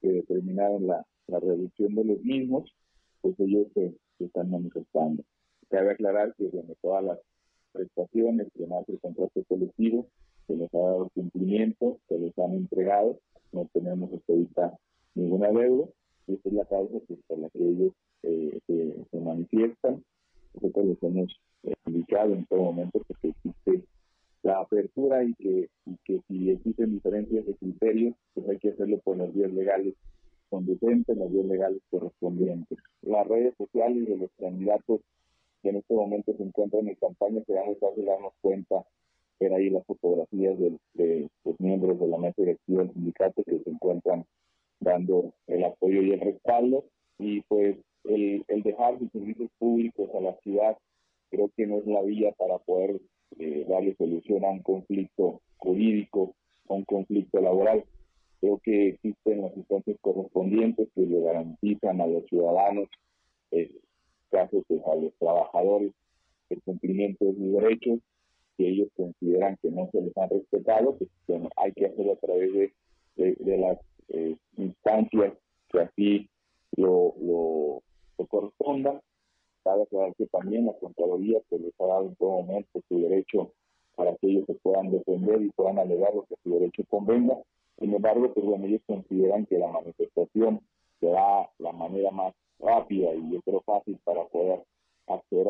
que 0.00 0.08
determinaron 0.08 0.88
la, 0.88 1.06
reducción 1.28 1.94
de 1.94 2.04
los 2.04 2.20
mismos, 2.22 2.74
pues 3.20 3.38
ellos 3.38 3.68
se, 3.74 3.94
están 4.18 4.50
manifestando. 4.50 5.22
Cabe 5.68 5.92
aclarar 5.92 6.34
que 6.36 6.48
bueno, 6.48 6.74
todas 6.82 7.04
las 7.04 7.18
prestaciones, 7.72 8.48
además 8.56 8.84
el 8.88 9.00
contrato 9.00 9.42
colectivo, 9.48 10.06
se 10.46 10.56
les 10.56 10.72
ha 10.74 10.78
dado 10.78 11.10
cumplimiento, 11.14 11.98
se 12.08 12.18
les 12.18 12.36
han 12.38 12.52
entregado, 12.52 13.18
no 13.52 13.68
tenemos 13.72 14.12
hasta 14.12 14.32
ahorita 14.32 14.78
ninguna 15.14 15.48
deuda, 15.50 15.88
y 16.26 16.34
esa 16.34 16.48
es 16.48 16.54
la 16.54 16.64
causa 16.64 16.98
por 17.26 17.38
la 17.38 17.48
que 17.50 17.58
ellos 17.58 17.92
eh, 18.22 18.60
se, 18.66 19.20
manifiestan. 19.20 20.02
Nosotros 20.54 20.86
les 20.86 21.02
hemos 21.02 21.40
indicado 21.86 22.34
en 22.34 22.46
todo 22.46 22.62
momento 22.62 23.02
que 23.20 23.28
existe 23.28 23.84
la 24.42 24.60
apertura 24.60 25.24
y 25.24 25.34
que, 25.34 25.68
y 25.86 25.96
que 26.04 26.20
si 26.28 26.50
existen 26.50 26.92
diferencias 26.92 27.46
de 27.46 27.54
criterios, 27.54 28.14
pues 28.34 28.48
hay 28.48 28.58
que 28.58 28.70
hacerlo 28.70 28.98
por 28.98 29.16
las 29.16 29.32
vías 29.32 29.52
legales 29.52 29.94
conducentes, 30.50 31.16
las 31.16 31.32
vías 31.32 31.46
legales 31.46 31.80
correspondientes. 31.90 32.78
Las 33.02 33.26
redes 33.26 33.54
sociales 33.56 34.06
de 34.06 34.16
los 34.16 34.30
candidatos 34.38 35.00
que 35.62 35.70
en 35.70 35.76
este 35.76 35.94
momento 35.94 36.34
se 36.36 36.42
encuentran 36.42 36.88
en 36.88 36.94
campaña, 36.96 37.42
será 37.46 37.64
muy 37.64 37.76
fácil 37.76 38.04
darnos 38.04 38.32
cuenta, 38.40 38.84
ver 39.40 39.54
ahí 39.54 39.70
las 39.70 39.84
fotografías 39.86 40.58
de, 40.58 41.28
los 41.44 41.60
miembros 41.60 41.98
de 41.98 42.08
la 42.08 42.18
mesa 42.18 42.42
directiva 42.42 42.82
del 42.82 42.92
sindicato 42.92 43.42
que 43.44 43.58
se 43.58 43.70
encuentran 43.70 44.24
dando 44.80 45.32
el 45.46 45.64
apoyo 45.64 46.02
y 46.02 46.12
el 46.12 46.20
respaldo. 46.20 46.84
Y 47.18 47.40
pues 47.42 47.76
el, 48.04 48.44
el 48.48 48.62
dejar 48.62 48.98
de 48.98 49.08
servicios 49.10 49.50
públicos 49.58 50.10
a 50.14 50.20
la 50.20 50.34
ciudad 50.40 50.76
creo 51.32 51.50
que 51.56 51.66
no 51.66 51.78
es 51.78 51.86
la 51.86 52.02
vía 52.02 52.32
para 52.32 52.58
poder 52.58 53.00
eh, 53.38 53.64
darle 53.68 53.96
solución 53.96 54.44
a 54.44 54.50
un 54.50 54.62
conflicto 54.62 55.40
jurídico, 55.56 56.34
a 56.68 56.74
un 56.74 56.84
conflicto 56.84 57.40
laboral. 57.40 57.84
Creo 58.40 58.60
que 58.62 58.88
existen 58.88 59.40
las 59.40 59.56
instancias 59.56 59.96
correspondientes 60.00 60.88
que 60.94 61.02
le 61.02 61.20
garantizan 61.20 62.00
a 62.00 62.06
los 62.06 62.26
ciudadanos 62.26 62.88
eh, 63.52 63.70
casos 64.32 64.64
pues, 64.66 64.80
a 64.84 64.96
los 64.96 65.14
trabajadores 65.18 65.92
el 66.50 66.62
cumplimiento 66.62 67.24
de 67.24 67.34
sus 67.34 67.52
derechos, 67.52 67.98
que 68.56 68.68
ellos 68.68 68.88
consideran 68.96 69.56
que 69.62 69.70
no 69.70 69.88
se 69.90 70.00
les 70.02 70.16
han 70.16 70.30
respetado, 70.30 70.96
pues 70.96 71.10
hay 71.56 71.72
que 71.72 71.86
hacerlo 71.86 72.12
a 72.12 72.26
través 72.26 72.52
de, 72.52 72.72
de, 73.16 73.58
las 73.58 73.78
eh, 74.08 74.36
instancias 74.56 75.34
que 75.70 75.80
así 75.80 76.28
lo, 76.76 77.14
lo, 77.20 77.82
correspondan. 78.28 79.00
Cabe 79.64 79.82
aclarar 79.82 80.14
que 80.16 80.26
también 80.26 80.66
la 80.66 80.72
Contraloría 80.74 81.38
se 81.40 81.44
pues, 81.50 81.62
les 81.62 81.80
ha 81.80 81.86
dado 81.86 82.06
en 82.06 82.16
todo 82.16 82.42
momento 82.42 82.80
su 82.88 83.00
derecho 83.00 83.52
para 83.96 84.14
que 84.16 84.28
ellos 84.28 84.44
se 84.46 84.54
puedan 84.54 84.90
defender 84.90 85.42
y 85.42 85.50
puedan 85.50 85.78
alegar 85.78 86.14
lo 86.14 86.24
que 86.24 86.34
su 86.42 86.50
derecho 86.50 86.82
convenga. 86.88 87.36
Sin 87.78 87.94
embargo, 87.94 88.32
pues 88.32 88.44
bueno, 88.46 88.66
ellos 88.66 88.82
consideran 88.86 89.46
que 89.46 89.58
la 89.58 89.68
manifestación 89.68 90.60
será 91.00 91.50
la 91.58 91.72
manera 91.72 92.10
más 92.10 92.34
rápida 92.58 93.14
y 93.14 93.32
yo 93.32 93.42
creo 93.42 93.60
fácil 93.62 93.98
para 94.04 94.24
poder 94.26 94.62
acceder 95.08 95.48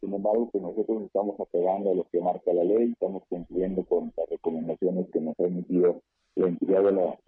Sin 0.00 0.12
embargo, 0.12 0.46
que 0.46 0.58
pues 0.58 0.64
nosotros 0.64 1.02
estamos 1.04 1.38
apegando 1.38 1.92
a 1.92 1.94
lo 1.94 2.04
que 2.10 2.20
marca 2.20 2.52
la 2.52 2.64
ley, 2.64 2.90
estamos 2.92 3.22
cumpliendo 3.28 3.84
con 3.84 4.12
las 4.16 4.28
recomendaciones 4.28 5.08
que 5.10 5.20
nos 5.20 5.38
ha 5.38 5.44
emitido 5.44 6.02
la 6.34 6.48
entidad 6.48 6.82
de 6.82 6.92
la 6.92 7.18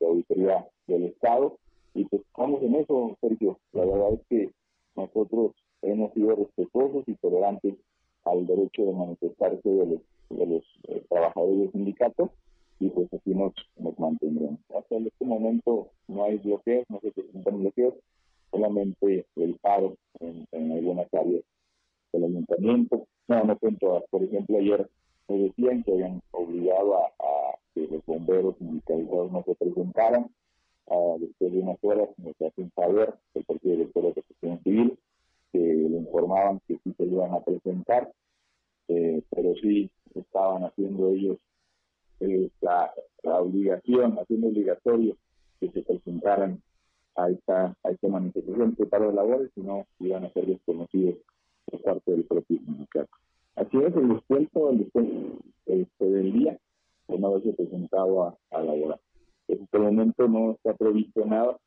auditoría 0.00 0.66
del 0.86 1.04
Estado. 1.04 1.58
Y 1.94 2.04
pues 2.06 2.22
estamos 2.22 2.62
en 2.62 2.76
eso, 2.76 3.16
Sergio. 3.20 3.58
La 3.72 3.84
verdad 3.84 4.14
es 4.14 4.20
que 4.28 4.50
nosotros 4.96 5.52
hemos 5.82 6.12
sido 6.14 6.36
respetuosos 6.36 7.04
y 7.06 7.14
tolerantes 7.16 7.74
al 8.24 8.46
derecho 8.46 8.86
de 8.86 8.92
manifestarse 8.92 9.68
de 9.68 9.86
los 9.86 10.00
out. 61.34 61.60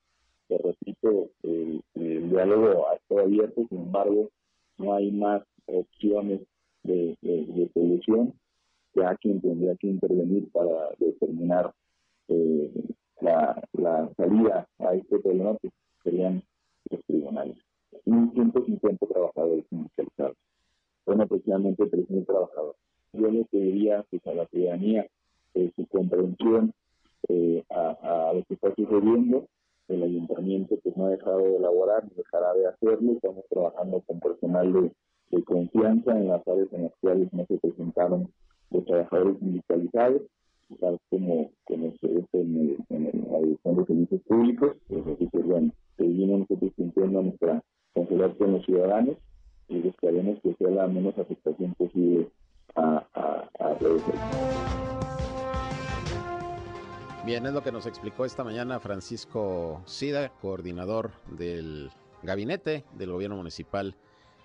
Nos 57.77 57.85
explicó 57.85 58.25
esta 58.25 58.43
mañana 58.43 58.79
Francisco 58.79 59.83
Sida, 59.85 60.29
coordinador 60.41 61.11
del 61.29 61.91
gabinete 62.23 62.85
del 62.93 63.11
gobierno 63.11 63.37
municipal 63.37 63.95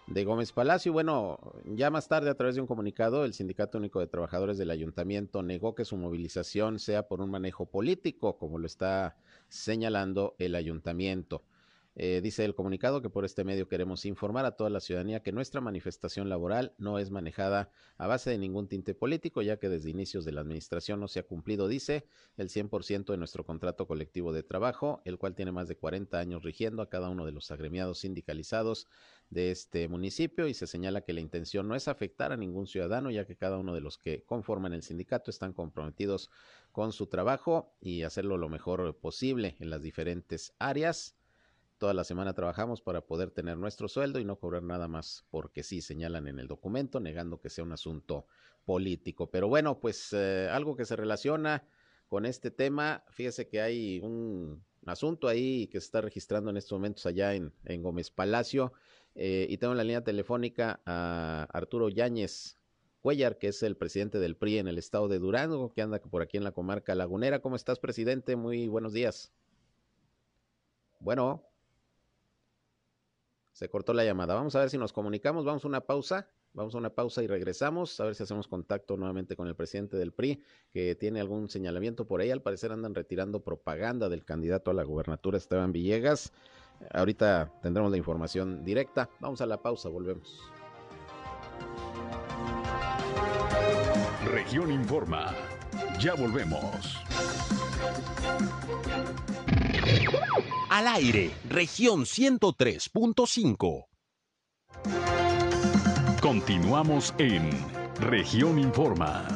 de 0.06 0.24
Gómez 0.24 0.52
Palacio. 0.52 0.92
Bueno, 0.92 1.38
ya 1.64 1.90
más 1.90 2.08
tarde 2.08 2.28
a 2.28 2.34
través 2.34 2.56
de 2.56 2.60
un 2.60 2.66
comunicado, 2.66 3.24
el 3.24 3.32
Sindicato 3.32 3.78
Único 3.78 4.00
de 4.00 4.06
Trabajadores 4.06 4.58
del 4.58 4.70
Ayuntamiento 4.70 5.42
negó 5.42 5.74
que 5.74 5.86
su 5.86 5.96
movilización 5.96 6.78
sea 6.78 7.08
por 7.08 7.22
un 7.22 7.30
manejo 7.30 7.64
político, 7.64 8.36
como 8.36 8.58
lo 8.58 8.66
está 8.66 9.16
señalando 9.48 10.34
el 10.38 10.54
ayuntamiento. 10.54 11.42
Eh, 11.94 12.20
dice 12.22 12.44
el 12.46 12.54
comunicado 12.54 13.02
que 13.02 13.10
por 13.10 13.26
este 13.26 13.44
medio 13.44 13.68
queremos 13.68 14.06
informar 14.06 14.46
a 14.46 14.56
toda 14.56 14.70
la 14.70 14.80
ciudadanía 14.80 15.22
que 15.22 15.30
nuestra 15.30 15.60
manifestación 15.60 16.30
laboral 16.30 16.74
no 16.78 16.98
es 16.98 17.10
manejada 17.10 17.70
a 17.98 18.06
base 18.06 18.30
de 18.30 18.38
ningún 18.38 18.66
tinte 18.66 18.94
político, 18.94 19.42
ya 19.42 19.58
que 19.58 19.68
desde 19.68 19.90
inicios 19.90 20.24
de 20.24 20.32
la 20.32 20.40
administración 20.40 21.00
no 21.00 21.08
se 21.08 21.20
ha 21.20 21.24
cumplido, 21.24 21.68
dice, 21.68 22.06
el 22.38 22.48
100% 22.48 23.12
de 23.12 23.18
nuestro 23.18 23.44
contrato 23.44 23.86
colectivo 23.86 24.32
de 24.32 24.42
trabajo, 24.42 25.02
el 25.04 25.18
cual 25.18 25.34
tiene 25.34 25.52
más 25.52 25.68
de 25.68 25.76
40 25.76 26.18
años 26.18 26.42
rigiendo 26.42 26.80
a 26.80 26.88
cada 26.88 27.10
uno 27.10 27.26
de 27.26 27.32
los 27.32 27.50
agremiados 27.50 27.98
sindicalizados 27.98 28.86
de 29.28 29.50
este 29.50 29.88
municipio 29.88 30.46
y 30.46 30.54
se 30.54 30.66
señala 30.66 31.02
que 31.02 31.12
la 31.12 31.20
intención 31.20 31.68
no 31.68 31.74
es 31.74 31.88
afectar 31.88 32.32
a 32.32 32.36
ningún 32.38 32.66
ciudadano, 32.66 33.10
ya 33.10 33.26
que 33.26 33.36
cada 33.36 33.58
uno 33.58 33.74
de 33.74 33.80
los 33.82 33.98
que 33.98 34.24
conforman 34.24 34.72
el 34.72 34.82
sindicato 34.82 35.30
están 35.30 35.52
comprometidos 35.52 36.30
con 36.70 36.92
su 36.92 37.06
trabajo 37.06 37.74
y 37.80 38.02
hacerlo 38.02 38.38
lo 38.38 38.48
mejor 38.48 38.96
posible 38.98 39.56
en 39.60 39.68
las 39.68 39.82
diferentes 39.82 40.54
áreas. 40.58 41.16
Toda 41.82 41.94
la 41.94 42.04
semana 42.04 42.32
trabajamos 42.32 42.80
para 42.80 43.00
poder 43.00 43.32
tener 43.32 43.56
nuestro 43.56 43.88
sueldo 43.88 44.20
y 44.20 44.24
no 44.24 44.38
cobrar 44.38 44.62
nada 44.62 44.86
más 44.86 45.26
porque 45.30 45.64
sí 45.64 45.80
señalan 45.80 46.28
en 46.28 46.38
el 46.38 46.46
documento, 46.46 47.00
negando 47.00 47.40
que 47.40 47.50
sea 47.50 47.64
un 47.64 47.72
asunto 47.72 48.28
político. 48.64 49.32
Pero 49.32 49.48
bueno, 49.48 49.80
pues 49.80 50.12
eh, 50.12 50.48
algo 50.48 50.76
que 50.76 50.84
se 50.84 50.94
relaciona 50.94 51.66
con 52.06 52.24
este 52.24 52.52
tema, 52.52 53.02
fíjese 53.08 53.48
que 53.48 53.60
hay 53.60 53.98
un 53.98 54.64
asunto 54.86 55.26
ahí 55.26 55.66
que 55.66 55.80
se 55.80 55.86
está 55.86 56.00
registrando 56.00 56.50
en 56.50 56.56
estos 56.56 56.78
momentos 56.78 57.04
allá 57.04 57.34
en, 57.34 57.52
Gómez 57.82 58.12
Palacio 58.12 58.72
eh, 59.16 59.48
y 59.50 59.58
tengo 59.58 59.72
en 59.72 59.78
la 59.78 59.82
línea 59.82 60.04
telefónica 60.04 60.80
a 60.86 61.48
Arturo 61.52 61.88
Yáñez 61.88 62.60
Cuellar, 63.00 63.38
que 63.38 63.48
es 63.48 63.60
el 63.64 63.76
presidente 63.76 64.20
del 64.20 64.36
PRI 64.36 64.58
en 64.58 64.68
el 64.68 64.78
estado 64.78 65.08
de 65.08 65.18
Durango, 65.18 65.72
que 65.72 65.82
anda 65.82 65.98
por 65.98 66.22
aquí 66.22 66.36
en 66.36 66.44
la 66.44 66.52
comarca 66.52 66.94
lagunera. 66.94 67.40
¿Cómo 67.40 67.56
estás, 67.56 67.80
presidente? 67.80 68.36
Muy 68.36 68.68
buenos 68.68 68.92
días. 68.92 69.32
Bueno. 71.00 71.51
Se 73.62 73.68
cortó 73.68 73.94
la 73.94 74.04
llamada. 74.04 74.34
Vamos 74.34 74.56
a 74.56 74.58
ver 74.58 74.70
si 74.70 74.76
nos 74.76 74.92
comunicamos. 74.92 75.44
Vamos 75.44 75.64
a 75.64 75.68
una 75.68 75.82
pausa. 75.82 76.26
Vamos 76.52 76.74
a 76.74 76.78
una 76.78 76.90
pausa 76.90 77.22
y 77.22 77.28
regresamos. 77.28 78.00
A 78.00 78.06
ver 78.06 78.16
si 78.16 78.24
hacemos 78.24 78.48
contacto 78.48 78.96
nuevamente 78.96 79.36
con 79.36 79.46
el 79.46 79.54
presidente 79.54 79.96
del 79.96 80.10
PRI, 80.12 80.42
que 80.72 80.96
tiene 80.96 81.20
algún 81.20 81.48
señalamiento 81.48 82.04
por 82.04 82.20
ahí. 82.20 82.32
Al 82.32 82.42
parecer 82.42 82.72
andan 82.72 82.92
retirando 82.92 83.44
propaganda 83.44 84.08
del 84.08 84.24
candidato 84.24 84.72
a 84.72 84.74
la 84.74 84.82
gubernatura, 84.82 85.38
Esteban 85.38 85.70
Villegas. 85.70 86.32
Ahorita 86.90 87.52
tendremos 87.62 87.92
la 87.92 87.98
información 87.98 88.64
directa. 88.64 89.08
Vamos 89.20 89.40
a 89.40 89.46
la 89.46 89.62
pausa, 89.62 89.88
volvemos. 89.88 90.40
Región 94.24 94.72
Informa. 94.72 95.36
Ya 96.00 96.14
volvemos. 96.14 96.98
Al 100.72 100.88
aire, 100.88 101.30
región 101.50 102.04
103.5. 102.04 103.88
Continuamos 106.22 107.12
en 107.18 107.50
región 108.00 108.58
Informa. 108.58 109.28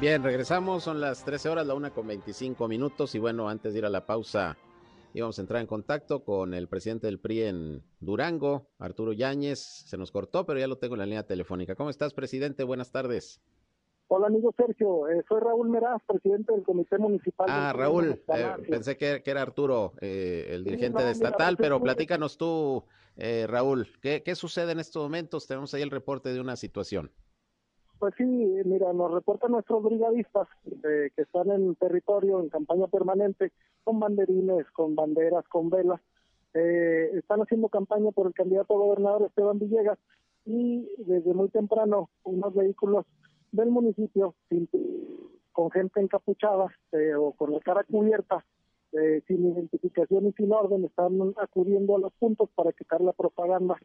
Bien, 0.00 0.22
regresamos, 0.22 0.84
son 0.84 1.00
las 1.00 1.24
13 1.24 1.48
horas, 1.48 1.66
la 1.66 1.74
una 1.74 1.90
con 1.90 2.06
25 2.06 2.68
minutos 2.68 3.16
y 3.16 3.18
bueno, 3.18 3.48
antes 3.48 3.72
de 3.72 3.80
ir 3.80 3.84
a 3.84 3.90
la 3.90 4.06
pausa 4.06 4.56
íbamos 5.12 5.36
a 5.36 5.42
entrar 5.42 5.60
en 5.60 5.66
contacto 5.66 6.22
con 6.22 6.54
el 6.54 6.68
presidente 6.68 7.08
del 7.08 7.18
PRI 7.18 7.42
en 7.42 7.82
Durango, 7.98 8.70
Arturo 8.78 9.12
Yáñez, 9.12 9.58
se 9.58 9.96
nos 9.96 10.12
cortó, 10.12 10.46
pero 10.46 10.60
ya 10.60 10.68
lo 10.68 10.78
tengo 10.78 10.94
en 10.94 11.00
la 11.00 11.06
línea 11.06 11.26
telefónica. 11.26 11.74
¿Cómo 11.74 11.90
estás, 11.90 12.14
presidente? 12.14 12.62
Buenas 12.62 12.92
tardes. 12.92 13.40
Hola, 14.14 14.26
amigo 14.26 14.52
Sergio. 14.54 15.08
Eh, 15.08 15.24
soy 15.26 15.40
Raúl 15.40 15.70
Meraz, 15.70 16.02
presidente 16.06 16.52
del 16.52 16.64
Comité 16.64 16.98
Municipal. 16.98 17.46
Ah, 17.48 17.72
Raúl, 17.74 18.10
eh, 18.10 18.46
pensé 18.68 18.98
que, 18.98 19.22
era 19.24 19.40
Arturo, 19.40 19.94
eh, 20.02 20.48
el 20.50 20.64
dirigente 20.64 21.02
de 21.02 21.12
estatal, 21.12 21.56
pero 21.56 21.80
platícanos 21.80 22.36
tú, 22.36 22.84
Raúl, 23.16 23.88
¿qué, 24.02 24.34
sucede 24.34 24.72
en 24.72 24.80
estos 24.80 25.02
momentos? 25.02 25.46
Tenemos 25.46 25.72
ahí 25.72 25.80
el 25.80 25.90
reporte 25.90 26.30
de 26.30 26.42
una 26.42 26.56
situación. 26.56 27.10
Pues 27.98 28.12
sí, 28.18 28.24
mira, 28.66 28.92
nos 28.92 29.14
reportan 29.14 29.52
nuestros 29.52 29.82
brigadistas 29.82 30.46
que 30.82 31.22
están 31.22 31.50
en 31.50 31.74
territorio, 31.76 32.38
en 32.40 32.50
campaña 32.50 32.88
permanente, 32.88 33.50
con 33.82 33.98
banderines, 33.98 34.70
con 34.72 34.94
banderas, 34.94 35.48
con 35.48 35.70
velas. 35.70 36.02
están 36.52 37.40
haciendo 37.40 37.70
campaña 37.70 38.10
por 38.10 38.26
el 38.26 38.34
candidato 38.34 38.74
a 38.74 38.78
gobernador 38.78 39.22
Esteban 39.22 39.58
Villegas 39.58 39.98
y 40.44 40.86
desde 40.98 41.32
muy 41.32 41.48
temprano 41.48 42.10
unos 42.24 42.54
vehículos 42.54 43.06
del 43.52 43.70
municipio 43.70 44.34
con 45.52 45.70
gente 45.70 46.00
encapuchada 46.00 46.66
eh, 46.92 47.14
o 47.14 47.32
con 47.32 47.52
la 47.52 47.60
cara 47.60 47.84
cubierta, 47.84 48.44
eh, 48.92 49.22
sin 49.26 49.46
identificación 49.46 50.26
y 50.26 50.32
sin 50.32 50.52
orden, 50.52 50.84
están 50.84 51.18
acudiendo 51.36 51.96
a 51.96 52.00
los 52.00 52.12
puntos 52.14 52.50
para 52.54 52.72
quitar 52.72 53.00
la 53.00 53.12
propaganda 53.12 53.76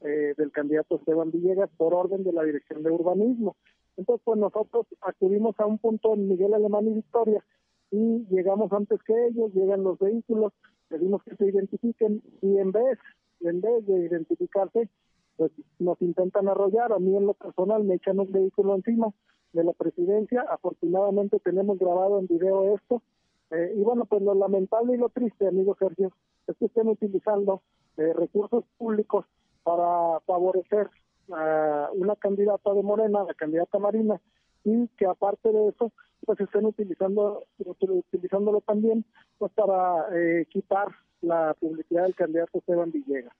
eh, 0.00 0.34
del 0.36 0.50
candidato 0.52 0.96
Esteban 0.96 1.30
Villegas 1.30 1.70
por 1.76 1.94
orden 1.94 2.24
de 2.24 2.32
la 2.32 2.44
Dirección 2.44 2.82
de 2.82 2.90
Urbanismo. 2.90 3.56
Entonces, 3.96 4.22
pues 4.24 4.38
nosotros 4.38 4.86
acudimos 5.00 5.58
a 5.58 5.66
un 5.66 5.78
punto 5.78 6.14
en 6.14 6.28
Miguel 6.28 6.54
Alemán 6.54 6.86
y 6.86 6.94
Victoria 6.94 7.44
y 7.90 8.26
llegamos 8.28 8.72
antes 8.72 9.00
que 9.04 9.26
ellos, 9.28 9.52
llegan 9.54 9.82
los 9.82 9.98
vehículos, 9.98 10.52
pedimos 10.88 11.22
que 11.22 11.36
se 11.36 11.46
identifiquen 11.46 12.22
y 12.42 12.58
en 12.58 12.72
vez, 12.72 12.98
en 13.40 13.60
vez 13.60 13.86
de 13.86 14.06
identificarse, 14.06 14.88
pues 15.36 15.52
nos 15.78 16.00
intentan 16.02 16.48
arrollar. 16.48 16.92
A 16.92 16.98
mí 16.98 17.16
en 17.16 17.26
lo 17.26 17.34
personal 17.34 17.84
me 17.84 17.94
echan 17.94 18.20
un 18.20 18.30
vehículo 18.30 18.74
encima 18.74 19.12
de 19.52 19.64
la 19.64 19.72
presidencia. 19.72 20.44
Afortunadamente 20.48 21.38
tenemos 21.40 21.78
grabado 21.78 22.18
en 22.18 22.26
video 22.26 22.74
esto. 22.74 23.02
Eh, 23.50 23.74
y 23.76 23.82
bueno, 23.82 24.04
pues 24.06 24.22
lo 24.22 24.34
lamentable 24.34 24.94
y 24.94 24.98
lo 24.98 25.08
triste, 25.08 25.46
amigo 25.46 25.76
Sergio, 25.78 26.12
es 26.46 26.56
que 26.56 26.66
estén 26.66 26.88
utilizando 26.88 27.62
eh, 27.96 28.12
recursos 28.12 28.64
públicos 28.76 29.24
para 29.62 30.20
favorecer 30.20 30.88
a 31.32 31.90
una 31.94 32.16
candidata 32.16 32.72
de 32.72 32.82
Morena, 32.82 33.24
la 33.24 33.34
candidata 33.34 33.78
Marina, 33.78 34.20
y 34.64 34.88
que 34.96 35.06
aparte 35.06 35.52
de 35.52 35.68
eso, 35.68 35.92
pues 36.24 36.40
estén 36.40 36.66
utilizando 36.66 37.44
utilizándolo 37.58 38.60
también 38.60 39.04
pues 39.38 39.52
para 39.52 40.06
eh, 40.12 40.46
quitar 40.50 40.88
la 41.22 41.54
publicidad 41.58 42.04
del 42.04 42.14
candidato 42.14 42.58
Esteban 42.58 42.90
Villegas. 42.90 43.32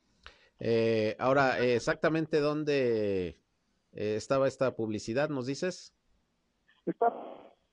Eh, 0.58 1.16
ahora, 1.18 1.58
exactamente 1.58 2.40
dónde 2.40 3.36
eh, 3.92 4.16
estaba 4.16 4.48
esta 4.48 4.74
publicidad, 4.74 5.28
¿nos 5.28 5.46
dices? 5.46 5.92
Está, 6.86 7.12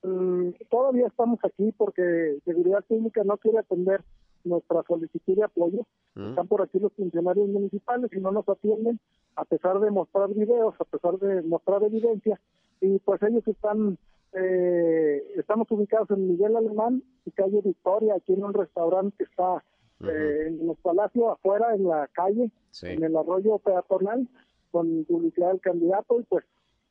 mm, 0.04 0.50
todavía 0.70 1.08
estamos 1.08 1.40
aquí 1.44 1.72
porque 1.78 2.40
Seguridad 2.46 2.84
Pública 2.86 3.24
no 3.24 3.38
quiere 3.38 3.60
atender 3.60 4.04
nuestra 4.44 4.84
solicitud 4.88 5.36
de 5.36 5.44
apoyo. 5.44 5.86
Mm. 6.16 6.30
Están 6.30 6.48
por 6.48 6.62
aquí 6.62 6.80
los 6.80 6.94
funcionarios 6.94 7.48
municipales 7.48 8.12
y 8.14 8.20
no 8.20 8.32
nos 8.32 8.48
atienden, 8.48 9.00
a 9.36 9.46
pesar 9.46 9.80
de 9.80 9.92
mostrar 9.92 10.30
videos, 10.30 10.76
a 10.80 10.86
pesar 10.86 11.18
de 11.20 11.42
mostrar 11.44 11.84
evidencia. 11.84 12.40
Y 12.82 13.00
pues 13.00 13.22
ellos 13.24 13.48
están, 13.48 13.98
eh, 14.34 15.24
estamos 15.38 15.70
ubicados 15.72 16.10
en 16.12 16.28
Miguel 16.28 16.56
Alemán 16.58 17.04
y 17.26 17.32
calle 17.32 17.62
Victoria, 17.64 18.16
aquí 18.16 18.34
en 18.34 18.44
un 18.44 18.54
restaurante 18.54 19.16
que 19.18 19.24
está 19.24 19.64
eh, 20.10 20.48
en 20.48 20.68
los 20.68 20.78
palacios 20.80 21.26
afuera, 21.32 21.74
en 21.76 21.88
la 21.88 22.08
calle, 22.14 22.52
en 22.82 23.04
el 23.04 23.16
arroyo 23.16 23.60
peatonal, 23.60 24.28
con 24.72 25.06
publicidad 25.06 25.50
del 25.50 25.62
candidato 25.62 26.20
y 26.20 26.24
pues 26.24 26.46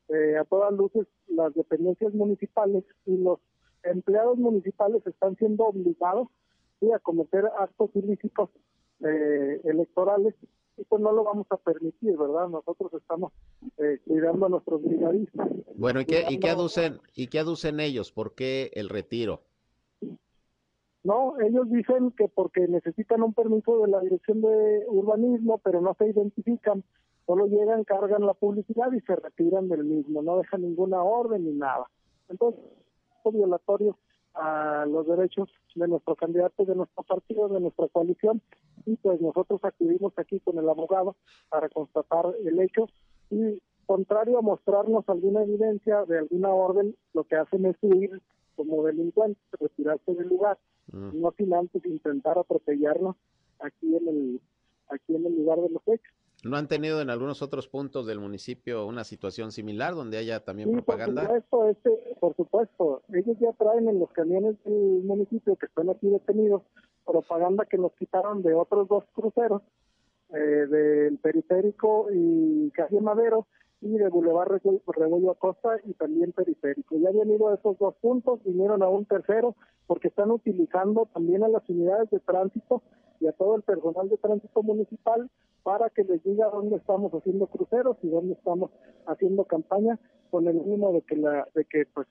eh, 0.09 0.37
a 0.37 0.45
todas 0.45 0.73
luces 0.73 1.07
las 1.29 1.53
dependencias 1.55 2.15
municipales 2.15 2.85
y 3.07 3.17
los 3.17 3.41
empleados 3.83 4.39
municipales 4.39 5.05
están 5.07 5.37
siendo 5.37 5.65
obligados 5.65 6.29
a 6.95 6.99
cometer 6.99 7.45
actos 7.59 7.91
ilícitos 7.95 8.51
eh, 9.05 9.61
electorales 9.65 10.35
y 10.77 10.85
pues 10.85 11.01
no 11.01 11.13
lo 11.13 11.23
vamos 11.23 11.47
a 11.51 11.57
permitir, 11.57 12.17
¿verdad? 12.17 12.49
Nosotros 12.49 12.93
estamos 12.95 13.33
cuidando 14.07 14.47
a 14.47 14.49
nuestros 14.49 14.83
brigadistas. 14.83 15.49
Bueno, 15.77 16.01
¿y 16.01 16.07
qué, 16.07 16.25
¿y 16.29 16.39
qué 16.39 16.49
aducen 16.49 17.01
y 17.15 17.29
qué 17.29 17.39
aducen 17.39 17.79
ellos? 17.79 18.11
¿Por 18.11 18.35
qué 18.35 18.71
el 18.75 18.89
retiro? 18.89 19.43
No, 21.05 21.35
ellos 21.41 21.69
dicen 21.69 22.13
que 22.13 22.29
porque 22.29 22.69
necesitan 22.69 23.23
un 23.23 23.35
permiso 23.35 23.81
de 23.81 23.89
la 23.89 24.01
Dirección 24.01 24.41
de 24.41 24.85
Urbanismo, 24.89 25.59
pero 25.59 25.81
no 25.81 25.95
se 25.95 26.09
identifican. 26.09 26.85
solo 27.27 27.47
llegan, 27.47 27.85
cargan 27.85 28.27
la 28.27 28.35
publicidad 28.35 28.93
y 28.93 29.01
se 29.01 29.17
retiran 29.17 29.69
del 29.69 29.85
mismo, 29.85 30.23
no 30.23 30.39
dejan 30.39 30.63
ninguna 30.63 31.03
orden 31.03 31.45
ni 31.45 31.53
nada. 31.53 31.87
Entonces, 32.29 32.61
es 33.25 33.33
violatorio 33.33 33.97
a 34.35 34.87
los 34.87 35.07
derechos 35.07 35.49
de 35.75 35.89
nuestro 35.89 36.17
candidato, 36.17 36.65
de 36.65 36.75
nuestro 36.75 37.03
partido, 37.05 37.49
de 37.49 37.61
nuestra 37.61 37.89
coalición, 37.89 38.41
y 38.87 38.97
pues 38.97 39.21
nosotros 39.21 39.61
acudimos 39.63 40.13
aquí 40.17 40.41
con 40.41 40.59
el 40.59 40.69
abogado 40.69 41.17
para 41.49 41.69
constatar 41.69 42.35
el 42.45 42.61
hecho 42.61 42.87
y 43.31 43.61
contrario 43.87 44.39
a 44.39 44.43
mostrarnos 44.43 45.09
alguna 45.09 45.43
evidencia 45.43 46.05
de 46.05 46.19
alguna 46.19 46.51
orden, 46.51 46.97
lo 47.13 47.25
que 47.25 47.37
hacen 47.37 47.67
es 47.67 47.77
huir 47.83 48.23
como 48.57 48.85
delincuentes, 48.85 49.43
retirarse 49.59 50.15
del 50.15 50.29
lugar, 50.29 50.59
Mm. 50.93 51.21
no 51.21 51.33
sin 51.39 51.55
antes 51.55 51.85
intentar 51.87 52.37
atropellarnos 52.39 53.15
aquí 53.61 53.97
en 53.97 54.09
el 54.09 54.41
aquí 54.89 55.15
en 55.15 55.25
el 55.27 55.37
lugar 55.37 55.61
de 55.61 55.71
los 55.71 55.83
hechos. 55.87 56.13
¿No 56.45 56.57
han 56.57 56.67
tenido 56.67 57.01
en 57.01 57.09
algunos 57.09 57.41
otros 57.41 57.69
puntos 57.69 58.05
del 58.07 58.19
municipio 58.19 58.85
una 58.87 59.05
situación 59.05 59.53
similar 59.53 59.95
donde 59.95 60.19
haya 60.19 60.45
también 60.45 60.69
Sí, 60.71 60.75
por 60.75 60.85
propaganda? 60.85 61.23
supuesto, 61.23 61.69
este, 61.69 62.17
por 62.21 62.35
supuesto, 62.35 63.03
ellos 63.15 63.37
ya 63.41 63.53
traen 63.53 63.89
en 63.89 64.01
los 64.01 64.11
camiones 64.11 64.57
del 64.65 65.03
municipio 65.05 65.55
que 65.57 65.67
están 65.67 65.89
aquí 65.89 66.09
detenidos 66.11 66.63
propaganda 67.07 67.65
que 67.65 67.79
nos 67.79 67.93
quitaron 67.93 68.43
de 68.43 68.55
otros 68.55 68.89
dos 68.89 69.05
cruceros, 69.15 69.63
eh, 70.35 70.67
del 70.67 71.19
periférico 71.19 72.09
y 72.13 72.71
calle 72.73 73.01
Madero 73.01 73.47
y 73.83 73.99
de 73.99 74.09
Boulevard 74.09 74.61
Rebollo 74.87 75.33
Acosta 75.33 75.77
y 75.85 75.93
también 75.95 76.33
periférico. 76.33 76.97
Ya 76.97 77.09
habían 77.09 77.31
ido 77.31 77.49
a 77.49 77.55
esos 77.55 77.77
dos 77.79 77.95
puntos, 77.97 78.43
vinieron 78.45 78.83
a 78.83 78.89
un 78.89 79.05
tercero 79.05 79.57
porque 79.89 80.09
están 80.09 80.31
utilizando 80.31 81.09
también 81.13 81.43
a 81.43 81.49
las 81.49 81.69
unidades 81.69 82.09
de 82.11 82.21
tránsito 82.21 82.81
y 83.19 83.27
a 83.27 83.33
todo 83.33 83.57
el 83.57 83.63
personal 83.63 84.09
de 84.09 84.17
tránsito 84.19 84.63
municipal 84.63 85.29
para 85.65 85.91
que 85.91 86.05
les 86.05 86.23
diga 86.23 86.49
dónde 86.49 86.77
estamos 86.77 87.13
haciendo 87.13 87.49
cruceros 87.49 87.97
y 88.03 88.09
dónde 88.09 88.35
estamos 88.35 88.71
haciendo 89.07 89.45
campaña 89.45 89.99
con 90.31 90.47
el 90.47 90.61
ánimo 90.61 90.93
de 90.93 91.03
que 91.03 91.17
la 91.17 91.49
de 91.55 91.65
que 91.65 91.85
pues 91.93 92.07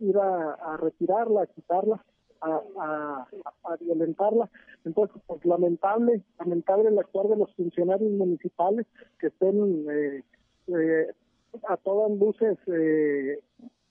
ir 0.00 0.16
a, 0.16 0.76
retirarla, 0.78 1.42
a 1.42 1.46
quitarla, 1.46 2.04
a, 2.40 2.62
a, 2.78 3.28
a 3.64 3.76
violentarla. 3.76 4.48
Entonces, 4.84 5.20
pues 5.26 5.44
lamentable, 5.44 6.22
lamentable 6.38 6.88
el 6.88 6.98
actuar 6.98 7.28
de 7.28 7.36
los 7.36 7.54
funcionarios 7.54 8.10
municipales 8.12 8.86
que 9.18 9.26
estén 9.26 9.86
eh, 9.90 10.22
eh, 10.68 11.06
a 11.68 11.76
todas 11.78 12.10
luces 12.18 12.58
eh, 12.66 13.40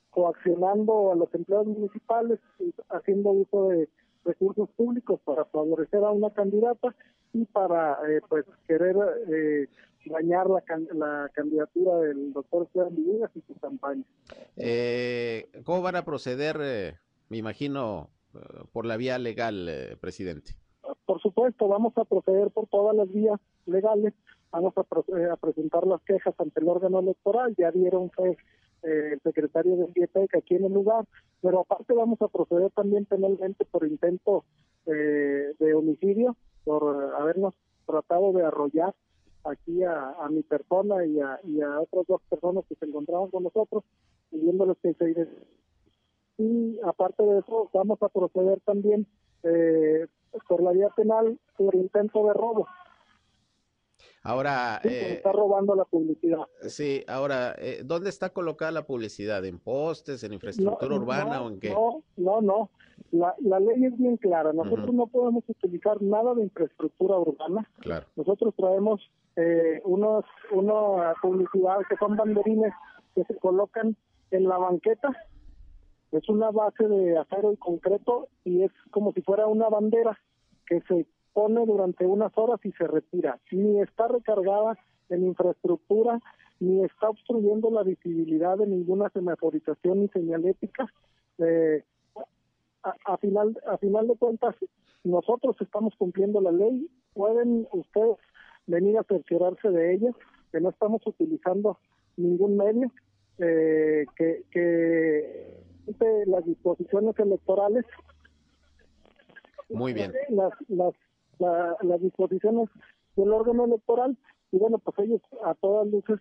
coaccionando 0.09 1.11
a 1.11 1.15
los 1.15 1.33
empleados 1.33 1.67
municipales, 1.67 2.39
haciendo 2.89 3.31
uso 3.31 3.69
de 3.69 3.89
recursos 4.23 4.69
públicos 4.71 5.19
para 5.23 5.45
favorecer 5.45 6.03
a 6.03 6.11
una 6.11 6.31
candidata 6.31 6.95
y 7.33 7.45
para 7.45 7.97
eh, 8.09 8.21
pues 8.29 8.45
querer 8.67 8.95
eh, 9.27 9.67
dañar 10.05 10.49
la, 10.49 10.61
can- 10.61 10.87
la 10.93 11.29
candidatura 11.33 11.97
del 11.99 12.31
doctor 12.33 12.63
Esteban 12.63 12.95
Villegas 12.95 13.31
y 13.35 13.41
su 13.41 13.55
campaña. 13.59 14.03
Eh, 14.55 15.49
¿Cómo 15.63 15.81
van 15.81 15.95
a 15.97 16.05
proceder, 16.05 16.57
eh, 16.61 16.93
me 17.29 17.37
imagino, 17.37 18.09
eh, 18.35 18.39
por 18.71 18.85
la 18.85 18.97
vía 18.97 19.19
legal, 19.19 19.67
eh, 19.69 19.97
presidente? 19.99 20.53
Por 21.05 21.21
supuesto, 21.21 21.67
vamos 21.67 21.93
a 21.97 22.05
proceder 22.05 22.51
por 22.51 22.67
todas 22.67 22.95
las 22.95 23.11
vías 23.11 23.39
legales, 23.65 24.13
vamos 24.51 24.73
a, 24.77 24.81
eh, 24.81 25.29
a 25.31 25.35
presentar 25.35 25.85
las 25.85 26.01
quejas 26.01 26.33
ante 26.37 26.59
el 26.59 26.69
órgano 26.69 26.99
electoral, 26.99 27.53
ya 27.57 27.71
dieron 27.71 28.09
fe 28.11 28.37
eh, 28.83 29.13
el 29.13 29.21
secretario 29.21 29.75
de 29.75 29.87
IEPEC 29.95 30.35
aquí 30.35 30.55
en 30.55 30.65
el 30.65 30.73
lugar, 30.73 31.05
pero 31.41 31.61
aparte 31.61 31.93
vamos 31.93 32.21
a 32.21 32.27
proceder 32.27 32.71
también 32.71 33.05
penalmente 33.05 33.65
por 33.65 33.85
intento 33.85 34.45
eh, 34.85 35.53
de 35.59 35.73
homicidio, 35.73 36.35
por 36.63 37.13
habernos 37.15 37.53
tratado 37.85 38.33
de 38.33 38.43
arrollar 38.43 38.93
aquí 39.43 39.83
a, 39.83 40.27
mi 40.29 40.41
persona 40.41 41.05
y 41.05 41.19
a, 41.19 41.39
y 41.43 41.61
a 41.61 41.79
otras 41.79 42.07
dos 42.07 42.21
personas 42.29 42.65
que 42.67 42.75
se 42.75 42.85
encontraban 42.85 43.29
con 43.29 43.43
nosotros, 43.43 43.83
pidiéndoles 44.31 44.77
que 44.81 44.93
se 44.95 45.27
y 46.37 46.79
aparte 46.83 47.23
de 47.23 47.39
eso 47.39 47.69
vamos 47.73 48.01
a 48.01 48.09
proceder 48.09 48.59
también 48.61 49.07
eh, 49.43 50.07
por 50.47 50.61
la 50.61 50.71
vía 50.71 50.89
penal 50.89 51.39
por 51.57 51.75
intento 51.75 52.25
de 52.27 52.33
robo. 52.33 52.67
Ahora, 54.25 54.79
Sí, 54.81 54.87
eh, 54.89 55.13
está 55.13 55.31
robando 55.31 55.75
la 55.75 55.85
publicidad. 55.85 56.39
sí, 56.61 57.03
ahora, 57.07 57.53
eh, 57.59 57.83
¿dónde 57.85 58.09
está 58.09 58.31
colocada 58.31 58.71
la 58.71 58.87
publicidad? 58.87 59.45
¿En 59.45 59.59
postes, 59.59 60.23
en 60.23 60.33
infraestructura 60.33 60.95
No, 60.95 61.01
urbana 61.01 61.35
no, 61.37 61.45
o 61.45 61.49
en 61.49 61.59
qué? 61.59 61.69
No, 61.69 62.01
no, 62.17 62.41
no. 62.41 62.69
La, 63.11 63.35
la 63.39 63.59
ley 63.59 63.85
es 63.85 63.95
bien 63.99 64.17
clara. 64.17 64.51
Nosotros 64.51 64.87
Ujú. 64.87 64.97
no 64.97 65.07
podemos 65.07 65.43
utilizar 65.47 66.01
nada 66.01 66.33
de 66.33 66.41
infraestructura 66.41 67.19
urbana. 67.19 67.69
Claro. 67.81 68.07
Nosotros 68.15 68.55
traemos 68.57 68.99
eh, 69.35 69.79
unos, 69.83 70.25
una 70.51 71.13
publicidad 71.21 71.77
que 71.87 71.95
son 71.97 72.17
banderines 72.17 72.73
que 73.13 73.25
se 73.25 73.35
colocan 73.37 73.95
en 74.31 74.43
la 74.45 74.57
banqueta. 74.57 75.09
Es 76.11 76.27
una 76.29 76.49
base 76.49 76.87
de 76.87 77.15
acero 77.19 77.53
y 77.53 77.57
concreto 77.57 78.29
y 78.43 78.63
es 78.63 78.71
como 78.89 79.11
si 79.13 79.21
fuera 79.21 79.45
una 79.45 79.69
bandera 79.69 80.17
que 80.65 80.81
se 80.87 81.05
pone 81.35 81.65
durante 81.65 82.05
unas 82.07 82.31
horas 82.37 82.61
y 82.63 82.71
se 82.71 82.87
retira. 82.87 83.39
Ni 83.51 83.81
está 83.81 84.07
recargada 84.07 84.79
en 85.09 85.25
infraestructura, 85.25 86.21
ni 86.61 86.81
está 86.85 87.09
obstruyendo 87.09 87.69
la 87.69 87.83
visibilidad 87.83 88.57
de 88.57 88.67
ninguna 88.67 89.09
semaforización 89.09 89.99
ni 89.99 90.07
señalética. 90.07 90.87
Eh, 91.39 91.83
a, 92.83 92.95
a 93.13 93.17
final 93.17 93.59
a 93.67 93.77
final 93.77 94.07
de 94.07 94.15
cuentas, 94.15 94.55
nosotros 95.03 95.57
estamos 95.59 95.93
cumpliendo 95.97 96.39
la 96.39 96.53
ley. 96.53 96.89
Pueden 97.13 97.67
ustedes 97.73 98.17
venir 98.65 98.97
a 98.97 99.03
cerciorarse 99.03 99.69
de 99.69 99.93
ella, 99.93 100.11
que 100.53 100.61
no 100.61 100.69
estamos 100.69 101.05
utilizando 101.05 101.77
ningún 102.15 102.55
medio, 102.55 102.89
eh, 103.39 104.05
que, 104.15 104.43
que 104.51 105.65
las 106.25 106.45
disposiciones 106.45 107.19
electorales 107.19 107.85
Muy 109.69 109.93
bien. 109.93 110.13
las, 110.29 110.53
las, 110.69 110.93
la- 111.39 111.75
las 111.81 112.01
disposiciones 112.01 112.69
del 113.15 113.31
órgano 113.31 113.65
electoral 113.65 114.17
y 114.51 114.57
bueno, 114.57 114.77
pues 114.79 114.97
ellos 114.99 115.21
a 115.43 115.53
todas 115.55 115.87
luces 115.87 116.19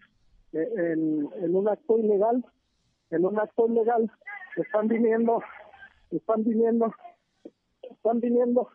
eh, 0.52 0.68
en, 0.76 1.28
en 1.42 1.56
un 1.56 1.68
acto 1.68 1.98
ilegal, 1.98 2.44
en 3.10 3.24
un 3.26 3.38
acto 3.38 3.66
ilegal, 3.68 4.10
están 4.56 4.88
viniendo, 4.88 5.42
están 6.10 6.44
viniendo, 6.44 6.92
están 7.82 8.20
viniendo 8.20 8.68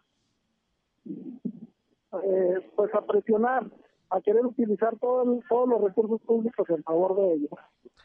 eh, 1.06 2.70
pues 2.76 2.94
a 2.94 3.02
presionar, 3.06 3.66
a 4.10 4.22
querer 4.22 4.46
utilizar 4.46 4.98
todo- 5.00 5.40
todos 5.48 5.70
los 5.70 5.82
recursos 5.82 6.20
públicos 6.22 6.68
en 6.70 6.84
favor 6.84 7.16
de 7.18 7.34
ellos. 7.34 7.50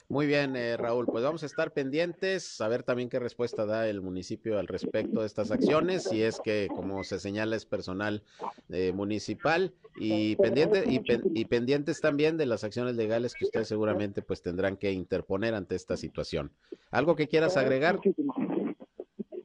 Muy 0.09 0.27
bien, 0.27 0.55
eh, 0.55 0.77
Raúl, 0.77 1.09
pues 1.09 1.25
vamos 1.25 1.43
a 1.43 1.47
estar 1.47 1.73
pendientes, 1.73 2.61
a 2.61 2.69
ver 2.69 2.83
también 2.83 3.09
qué 3.09 3.19
respuesta 3.19 3.65
da 3.65 3.89
el 3.89 4.03
municipio 4.03 4.59
al 4.59 4.67
respecto 4.69 5.21
de 5.21 5.27
estas 5.27 5.51
acciones, 5.51 6.03
si 6.03 6.23
es 6.23 6.41
que, 6.41 6.71
como 6.77 7.05
se 7.05 7.19
señala, 7.19 7.57
es 7.57 7.65
personal 7.65 8.23
eh, 8.69 8.93
municipal 8.95 9.73
y 9.95 10.37
pendiente 10.37 10.85
y, 10.89 10.99
pen- 11.01 11.25
y 11.33 11.47
pendientes 11.47 12.01
también 12.03 12.37
de 12.37 12.47
las 12.47 12.65
acciones 12.65 12.97
legales 12.97 13.35
que 13.35 13.45
ustedes 13.45 13.69
seguramente 13.69 14.21
pues 14.23 14.43
tendrán 14.43 14.77
que 14.77 14.93
interponer 14.93 15.55
ante 15.55 15.75
esta 15.75 15.97
situación. 15.97 16.53
¿Algo 16.91 17.17
que 17.17 17.27
quieras 17.29 17.57
agregar? 17.57 18.01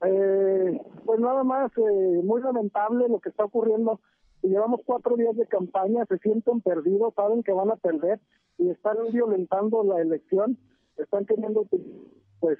Eh, 0.01 0.81
pues 1.05 1.19
nada 1.19 1.43
más, 1.43 1.71
eh, 1.77 2.21
muy 2.23 2.41
lamentable 2.41 3.07
lo 3.09 3.19
que 3.19 3.29
está 3.29 3.45
ocurriendo. 3.45 3.99
Llevamos 4.41 4.81
cuatro 4.85 5.15
días 5.15 5.35
de 5.35 5.45
campaña, 5.45 6.05
se 6.05 6.17
sienten 6.19 6.61
perdidos, 6.61 7.13
saben 7.15 7.43
que 7.43 7.51
van 7.51 7.71
a 7.71 7.75
perder 7.75 8.19
y 8.57 8.69
están 8.69 8.97
violentando 9.11 9.83
la 9.83 10.01
elección, 10.01 10.57
están 10.97 11.25
queriendo 11.25 11.65
pues 12.39 12.57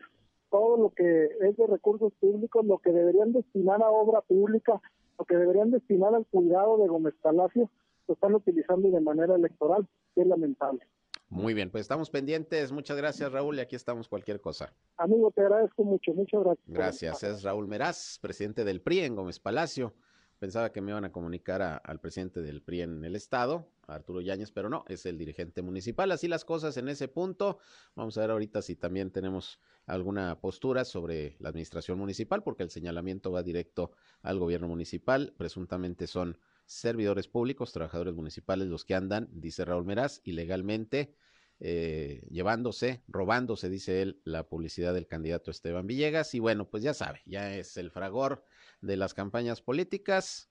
todo 0.50 0.78
lo 0.78 0.90
que 0.92 1.26
es 1.42 1.58
de 1.58 1.68
recursos 1.68 2.12
públicos, 2.20 2.66
lo 2.66 2.80
que 2.80 2.92
deberían 2.92 3.32
destinar 3.32 3.82
a 3.82 3.90
obra 3.90 4.22
pública, 4.22 4.82
lo 5.18 5.26
que 5.26 5.36
deberían 5.36 5.72
destinar 5.72 6.16
al 6.16 6.26
cuidado 6.26 6.78
de 6.78 6.88
Gómez 6.88 7.14
Palacio, 7.22 7.70
lo 8.08 8.14
están 8.14 8.34
utilizando 8.36 8.90
de 8.90 9.02
manera 9.02 9.36
electoral. 9.36 9.88
Es 10.16 10.26
lamentable. 10.26 10.82
Muy 11.30 11.54
bien, 11.54 11.70
pues 11.70 11.82
estamos 11.82 12.10
pendientes. 12.10 12.72
Muchas 12.72 12.98
gracias, 12.98 13.32
Raúl, 13.32 13.58
y 13.58 13.60
aquí 13.62 13.76
estamos 13.76 14.10
cualquier 14.10 14.42
cosa. 14.42 14.74
Amigo, 14.98 15.32
te 15.32 15.42
agradezco 15.42 15.84
mucho, 15.84 16.12
muchas 16.14 16.44
gracias. 16.44 16.68
Gracias. 16.68 17.24
Es 17.24 17.44
Raúl 17.44 17.68
Meraz, 17.68 18.18
presidente 18.20 18.64
del 18.64 18.82
PRI 18.82 19.02
en 19.02 19.16
Gómez 19.16 19.40
Palacio. 19.40 19.94
Pensaba 20.40 20.72
que 20.72 20.80
me 20.80 20.92
iban 20.92 21.04
a 21.04 21.12
comunicar 21.12 21.62
al 21.62 22.00
presidente 22.00 22.42
del 22.42 22.62
PRI 22.62 22.82
en 22.82 23.04
el 23.04 23.18
estado, 23.18 23.68
Arturo 23.88 24.22
Yáñez, 24.22 24.52
pero 24.52 24.70
no, 24.70 24.86
es 24.88 25.06
el 25.06 25.18
dirigente 25.18 25.62
municipal. 25.62 26.12
Así 26.14 26.30
las 26.30 26.46
cosas 26.46 26.78
en 26.78 26.88
ese 26.88 27.10
punto. 27.10 27.58
Vamos 27.96 28.18
a 28.18 28.22
ver 28.22 28.32
ahorita 28.32 28.62
si 28.62 28.78
también 28.78 29.12
tenemos 29.12 29.60
alguna 29.86 30.40
postura 30.40 30.86
sobre 30.86 31.36
la 31.40 31.50
administración 31.50 31.98
municipal, 31.98 32.42
porque 32.42 32.64
el 32.64 32.70
señalamiento 32.70 33.32
va 33.32 33.44
directo 33.44 33.92
al 34.22 34.40
gobierno 34.40 34.70
municipal. 34.70 35.34
Presuntamente 35.38 36.08
son 36.08 36.38
servidores 36.66 37.28
públicos, 37.28 37.74
trabajadores 37.74 38.14
municipales 38.14 38.70
los 38.70 38.86
que 38.86 38.96
andan, 38.96 39.28
dice 39.34 39.66
Raúl 39.66 39.84
Meraz, 39.84 40.22
ilegalmente 40.24 41.16
eh, 41.62 42.26
llevándose, 42.30 43.04
robándose, 43.10 43.70
dice 43.70 44.02
él, 44.02 44.22
la 44.24 44.48
publicidad 44.48 44.94
del 44.94 45.08
candidato 45.08 45.52
Esteban 45.52 45.88
Villegas. 45.88 46.34
Y 46.34 46.40
bueno, 46.40 46.70
pues 46.70 46.84
ya 46.84 46.94
sabe, 46.94 47.22
ya 47.26 47.54
es 47.56 47.76
el 47.76 47.92
fragor 47.92 48.46
de 48.82 48.98
las 48.98 49.14
campañas 49.14 49.62
políticas. 49.62 50.50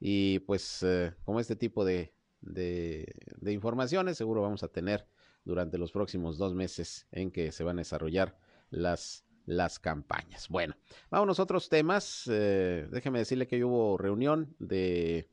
Y 0.00 0.40
pues 0.40 0.82
eh, 0.82 1.14
como 1.24 1.40
este 1.40 1.56
tipo 1.56 1.84
de 1.84 2.12
de, 2.40 3.52
informaciones. 3.52 4.16
Seguro 4.16 4.42
vamos 4.42 4.62
a 4.62 4.68
tener 4.68 5.06
durante 5.44 5.78
los 5.78 5.92
próximos 5.92 6.38
dos 6.38 6.54
meses 6.54 7.06
en 7.10 7.30
que 7.30 7.52
se 7.52 7.64
van 7.64 7.78
a 7.78 7.80
desarrollar 7.80 8.38
las, 8.70 9.24
las 9.46 9.78
campañas. 9.78 10.48
Bueno, 10.48 10.76
vamos 11.10 11.38
a 11.38 11.42
otros 11.42 11.68
temas. 11.68 12.24
Eh, 12.30 12.88
déjeme 12.90 13.18
decirle 13.18 13.46
que 13.46 13.64
hubo 13.64 13.96
reunión 13.98 14.54
de 14.58 15.28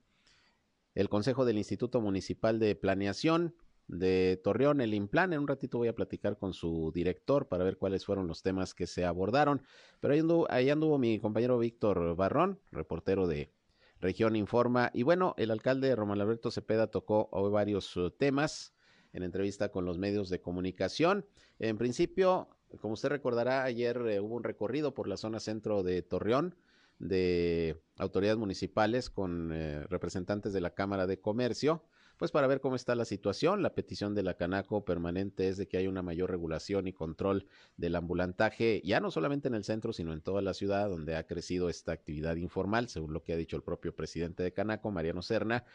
el 0.94 1.10
Consejo 1.10 1.44
del 1.46 1.58
Instituto 1.58 2.00
Municipal 2.00 2.60
de 2.60 2.76
Planeación 2.76 3.56
de 3.88 4.40
Torreón, 4.44 4.82
el 4.82 4.94
Implan. 4.94 5.34
En 5.34 5.40
un 5.40 5.48
ratito 5.48 5.78
voy 5.78 5.88
a 5.88 5.96
platicar 5.96 6.38
con 6.38 6.54
su 6.54 6.92
director 6.94 7.48
para 7.48 7.64
ver 7.64 7.78
cuáles 7.78 8.06
fueron 8.06 8.28
los 8.28 8.42
temas 8.42 8.74
que 8.74 8.88
se 8.88 9.06
abordaron. 9.06 9.62
Pero 10.00 10.14
ahí 10.14 10.20
anduvo, 10.20 10.48
ahí 10.50 10.70
anduvo 10.70 10.98
mi 10.98 11.20
compañero 11.20 11.58
Víctor 11.58 12.16
Barrón, 12.16 12.60
reportero 12.72 13.28
de 13.28 13.52
Región 14.00 14.36
Informa. 14.36 14.92
Y 14.94 15.04
bueno, 15.04 15.34
el 15.38 15.52
alcalde 15.52 15.96
Román 15.96 16.22
Alberto 16.22 16.52
Cepeda 16.52 16.88
tocó 16.88 17.30
hoy 17.32 17.52
varios 17.52 17.96
uh, 17.98 18.12
temas 18.12 18.74
en 19.14 19.24
entrevista 19.24 19.70
con 19.70 19.86
los 19.86 19.98
medios 19.98 20.30
de 20.30 20.42
comunicación. 20.42 21.26
En 21.60 21.78
principio, 21.78 22.50
como 22.82 22.96
usted 22.96 23.10
recordará, 23.10 23.64
ayer 23.64 23.98
eh, 24.08 24.20
hubo 24.20 24.36
un 24.36 24.44
recorrido 24.44 24.94
por 24.94 25.08
la 25.08 25.18
zona 25.18 25.40
centro 25.40 25.84
de 25.84 26.02
Torreón 26.02 26.56
de 27.00 27.82
autoridades 27.98 28.38
municipales 28.38 29.10
con 29.10 29.52
eh, 29.54 29.86
representantes 29.88 30.54
de 30.54 30.62
la 30.62 30.74
Cámara 30.74 31.08
de 31.08 31.20
Comercio 31.20 31.84
pues 32.18 32.32
para 32.32 32.48
ver 32.48 32.62
cómo 32.62 32.76
está 32.76 32.96
la 32.96 33.06
situación. 33.06 33.62
La 33.62 33.74
petición 33.74 34.16
de 34.16 34.24
la 34.24 34.36
Canaco 34.36 34.86
permanente 34.86 35.50
es 35.50 35.58
de 35.58 35.68
que 35.68 35.78
haya 35.78 35.90
una 35.90 36.02
mayor 36.02 36.30
regulación 36.30 36.88
y 36.88 36.94
control 36.94 37.48
del 37.78 37.96
ambulantaje, 37.96 38.82
ya 38.84 39.00
no 39.00 39.12
solamente 39.12 39.48
en 39.48 39.56
el 39.56 39.64
centro, 39.64 39.94
sino 39.94 40.14
en 40.14 40.22
toda 40.22 40.42
la 40.42 40.54
ciudad 40.54 40.90
donde 40.90 41.16
ha 41.16 41.26
crecido 41.26 41.70
esta 41.70 41.92
actividad 41.92 42.36
informal, 42.36 42.90
según 42.90 43.14
lo 43.14 43.24
que 43.24 43.34
ha 43.34 43.38
dicho 43.38 43.56
el 43.56 43.64
propio 43.64 43.96
presidente 43.96 44.44
de 44.44 44.54
Canaco, 44.54 44.92
Mariano 44.92 45.22
Serna. 45.22 45.66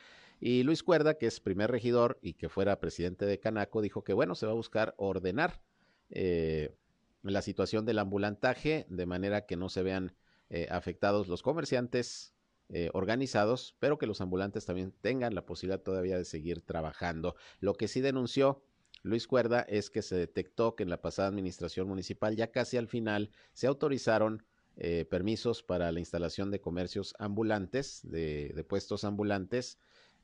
Y 0.40 0.62
Luis 0.62 0.83
Cuerda, 0.83 1.14
que 1.14 1.26
es 1.26 1.38
primer 1.40 1.70
regidor 1.70 2.18
y 2.22 2.33
que 2.33 2.48
fuera 2.48 2.81
presidente 2.81 3.26
de 3.26 3.38
Canaco, 3.38 3.83
dijo 3.83 4.05
que 4.05 4.14
bueno, 4.14 4.35
se 4.35 4.46
va 4.46 4.53
a 4.53 4.57
buscar 4.57 4.94
ordenar 4.96 5.61
eh, 6.09 6.74
la 7.22 7.42
situación 7.42 7.85
del 7.85 7.98
ambulantaje 7.98 8.87
de 8.88 9.07
manera 9.07 9.44
que 9.44 9.57
no 9.57 9.68
se 9.68 9.83
vean 9.83 10.14
eh, 10.48 10.66
afectados 10.70 11.29
los 11.29 11.42
comerciantes 11.42 12.35
eh, 12.72 12.90
organizados, 12.92 13.74
pero 13.80 13.98
que 13.98 14.06
los 14.06 14.20
ambulantes 14.20 14.64
también 14.64 14.92
tengan 15.00 15.35
la 15.35 15.44
posibilidad 15.44 15.83
todavía 15.83 16.16
de 16.16 16.24
seguir 16.24 16.61
trabajando. 16.61 17.35
Lo 17.61 17.74
que 17.74 17.88
sí 17.88 18.00
denunció 18.00 18.62
Luis 19.02 19.26
Cuerda 19.26 19.61
es 19.62 19.90
que 19.90 20.02
se 20.02 20.16
detectó 20.16 20.76
que 20.76 20.83
en 20.85 20.90
la 20.90 21.00
pasada 21.00 21.28
administración 21.28 21.88
municipal, 21.88 22.37
ya 22.37 22.52
casi 22.52 22.76
al 22.76 22.87
final, 22.87 23.30
se 23.54 23.66
autorizaron 23.66 24.44
eh, 24.76 25.04
permisos 25.11 25.62
para 25.62 25.90
la 25.90 26.00
instalación 26.00 26.50
de 26.50 26.61
comercios 26.61 27.14
ambulantes, 27.18 28.00
de 28.04 28.64
puestos 28.68 29.04
ambulantes, 29.04 29.78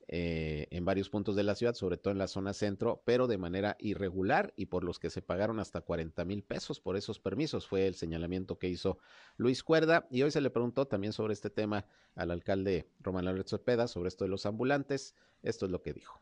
eh, 0.08 0.68
en 0.70 0.84
varios 0.84 1.10
puntos 1.10 1.34
de 1.34 1.42
la 1.42 1.54
ciudad, 1.54 1.74
sobre 1.74 1.96
todo 1.96 2.12
en 2.12 2.18
la 2.18 2.28
zona 2.28 2.52
centro, 2.52 3.02
pero 3.04 3.26
de 3.26 3.38
manera 3.38 3.76
irregular 3.80 4.52
y 4.56 4.66
por 4.66 4.84
los 4.84 4.98
que 4.98 5.10
se 5.10 5.22
pagaron 5.22 5.58
hasta 5.58 5.80
40 5.80 6.24
mil 6.24 6.44
pesos 6.44 6.80
por 6.80 6.96
esos 6.96 7.18
permisos. 7.18 7.66
Fue 7.66 7.86
el 7.86 7.94
señalamiento 7.96 8.58
que 8.58 8.68
hizo 8.68 8.98
Luis 9.36 9.64
Cuerda 9.64 10.06
y 10.10 10.22
hoy 10.22 10.30
se 10.30 10.40
le 10.40 10.50
preguntó 10.50 10.86
también 10.86 11.12
sobre 11.12 11.32
este 11.32 11.50
tema 11.50 11.86
al 12.14 12.30
alcalde 12.30 12.88
Román 13.00 13.26
Alberto 13.26 13.56
Cepeda, 13.56 13.88
sobre 13.88 14.08
esto 14.08 14.24
de 14.24 14.30
los 14.30 14.46
ambulantes. 14.46 15.14
Esto 15.42 15.66
es 15.66 15.72
lo 15.72 15.82
que 15.82 15.92
dijo. 15.92 16.20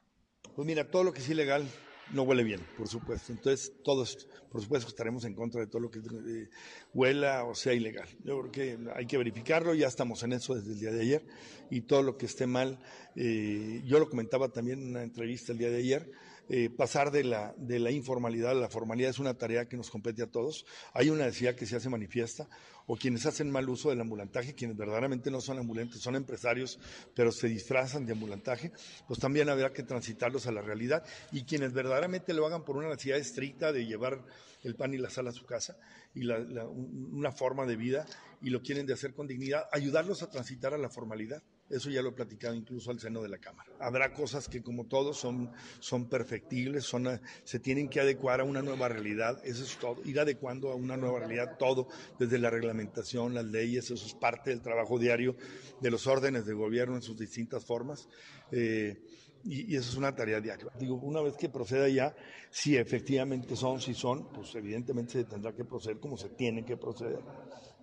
Pues 0.56 0.66
mira, 0.66 0.90
todo 0.90 1.04
lo 1.04 1.12
que 1.12 1.20
es 1.20 1.28
ilegal 1.28 1.66
no 2.12 2.22
huele 2.22 2.44
bien, 2.44 2.60
por 2.76 2.88
supuesto. 2.88 3.32
Entonces, 3.32 3.72
todos, 3.82 4.28
por 4.50 4.60
supuesto, 4.60 4.88
estaremos 4.88 5.24
en 5.24 5.34
contra 5.34 5.60
de 5.60 5.66
todo 5.66 5.80
lo 5.80 5.90
que 5.90 5.98
eh, 5.98 6.48
huela 6.92 7.44
o 7.44 7.54
sea 7.54 7.72
ilegal. 7.72 8.08
Yo 8.24 8.40
creo 8.40 8.52
que 8.52 8.78
hay 8.94 9.06
que 9.06 9.18
verificarlo, 9.18 9.74
ya 9.74 9.88
estamos 9.88 10.22
en 10.22 10.32
eso 10.32 10.54
desde 10.54 10.72
el 10.72 10.80
día 10.80 10.92
de 10.92 11.00
ayer, 11.00 11.26
y 11.70 11.82
todo 11.82 12.02
lo 12.02 12.16
que 12.16 12.26
esté 12.26 12.46
mal, 12.46 12.78
eh, 13.16 13.82
yo 13.84 13.98
lo 13.98 14.08
comentaba 14.08 14.48
también 14.50 14.82
en 14.82 14.88
una 14.90 15.02
entrevista 15.02 15.52
el 15.52 15.58
día 15.58 15.70
de 15.70 15.78
ayer, 15.78 16.10
eh, 16.48 16.70
pasar 16.70 17.10
de 17.10 17.24
la, 17.24 17.54
de 17.56 17.78
la 17.78 17.90
informalidad 17.90 18.50
a 18.50 18.54
la 18.54 18.68
formalidad 18.68 19.10
es 19.10 19.18
una 19.18 19.34
tarea 19.34 19.66
que 19.66 19.76
nos 19.76 19.90
compete 19.90 20.22
a 20.22 20.30
todos. 20.30 20.66
Hay 20.92 21.10
una 21.10 21.24
necesidad 21.24 21.54
que 21.54 21.66
se 21.66 21.76
hace 21.76 21.88
manifiesta, 21.88 22.48
o 22.86 22.96
quienes 22.96 23.24
hacen 23.26 23.50
mal 23.50 23.68
uso 23.68 23.90
del 23.90 24.00
ambulantaje, 24.00 24.54
quienes 24.54 24.76
verdaderamente 24.76 25.30
no 25.30 25.40
son 25.40 25.58
ambulantes, 25.58 26.00
son 26.00 26.16
empresarios, 26.16 26.78
pero 27.14 27.32
se 27.32 27.48
disfrazan 27.48 28.04
de 28.04 28.12
ambulantaje, 28.12 28.72
pues 29.08 29.18
también 29.18 29.48
habrá 29.48 29.72
que 29.72 29.82
transitarlos 29.82 30.46
a 30.46 30.52
la 30.52 30.60
realidad. 30.60 31.04
Y 31.32 31.44
quienes 31.44 31.72
verdaderamente 31.72 32.34
lo 32.34 32.46
hagan 32.46 32.64
por 32.64 32.76
una 32.76 32.88
necesidad 32.88 33.18
estricta 33.18 33.72
de 33.72 33.86
llevar 33.86 34.24
el 34.62 34.74
pan 34.74 34.94
y 34.94 34.98
la 34.98 35.10
sal 35.10 35.28
a 35.28 35.32
su 35.32 35.44
casa 35.46 35.76
y 36.14 36.26
una 36.26 37.32
forma 37.32 37.66
de 37.66 37.76
vida 37.76 38.06
y 38.42 38.50
lo 38.50 38.62
quieren 38.62 38.86
de 38.86 38.92
hacer 38.92 39.14
con 39.14 39.26
dignidad, 39.26 39.68
ayudarlos 39.72 40.22
a 40.22 40.30
transitar 40.30 40.74
a 40.74 40.78
la 40.78 40.88
formalidad. 40.88 41.42
Eso 41.70 41.88
ya 41.88 42.02
lo 42.02 42.10
he 42.10 42.12
platicado 42.12 42.54
incluso 42.54 42.90
al 42.90 43.00
seno 43.00 43.22
de 43.22 43.28
la 43.28 43.38
Cámara. 43.38 43.70
Habrá 43.80 44.12
cosas 44.12 44.48
que, 44.48 44.62
como 44.62 44.84
todos, 44.84 45.16
son, 45.16 45.50
son 45.80 46.08
perfectibles, 46.08 46.84
son, 46.84 47.20
se 47.42 47.58
tienen 47.58 47.88
que 47.88 48.00
adecuar 48.00 48.40
a 48.40 48.44
una 48.44 48.60
nueva 48.60 48.88
realidad. 48.88 49.40
Eso 49.44 49.64
es 49.64 49.76
todo. 49.76 49.96
Ir 50.04 50.20
adecuando 50.20 50.70
a 50.70 50.74
una 50.74 50.96
nueva 50.96 51.20
realidad 51.20 51.56
todo, 51.58 51.88
desde 52.18 52.38
la 52.38 52.50
reglamentación, 52.50 53.34
las 53.34 53.46
leyes, 53.46 53.90
eso 53.90 54.06
es 54.06 54.14
parte 54.14 54.50
del 54.50 54.60
trabajo 54.60 54.98
diario 54.98 55.36
de 55.80 55.90
los 55.90 56.06
órdenes 56.06 56.44
de 56.44 56.52
gobierno 56.52 56.96
en 56.96 57.02
sus 57.02 57.16
distintas 57.16 57.64
formas. 57.64 58.08
Eh, 58.52 59.02
y, 59.44 59.76
eso 59.76 59.90
es 59.90 59.96
una 59.96 60.14
tarea 60.14 60.40
diaria. 60.40 60.66
Digo, 60.78 60.96
una 60.96 61.20
vez 61.20 61.34
que 61.36 61.48
proceda 61.48 61.88
ya, 61.88 62.14
si 62.50 62.76
efectivamente 62.76 63.56
son, 63.56 63.80
si 63.80 63.94
son, 63.94 64.32
pues 64.32 64.54
evidentemente 64.54 65.12
se 65.12 65.24
tendrá 65.24 65.52
que 65.54 65.64
proceder 65.64 65.98
como 65.98 66.16
se 66.16 66.30
tiene 66.30 66.64
que 66.64 66.76
proceder 66.76 67.20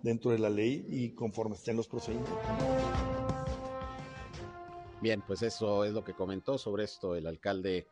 dentro 0.02 0.30
de 0.30 0.38
la 0.38 0.50
ley 0.50 0.84
y 0.88 1.10
conforme 1.10 1.56
estén 1.56 1.76
los 1.76 1.88
procedimientos. 1.88 2.38
Bien, 5.02 5.20
pues 5.26 5.42
eso 5.42 5.84
es 5.84 5.92
lo 5.94 6.04
que 6.04 6.14
comentó 6.14 6.58
sobre 6.58 6.84
esto 6.84 7.16
el 7.16 7.26
alcalde 7.26 7.88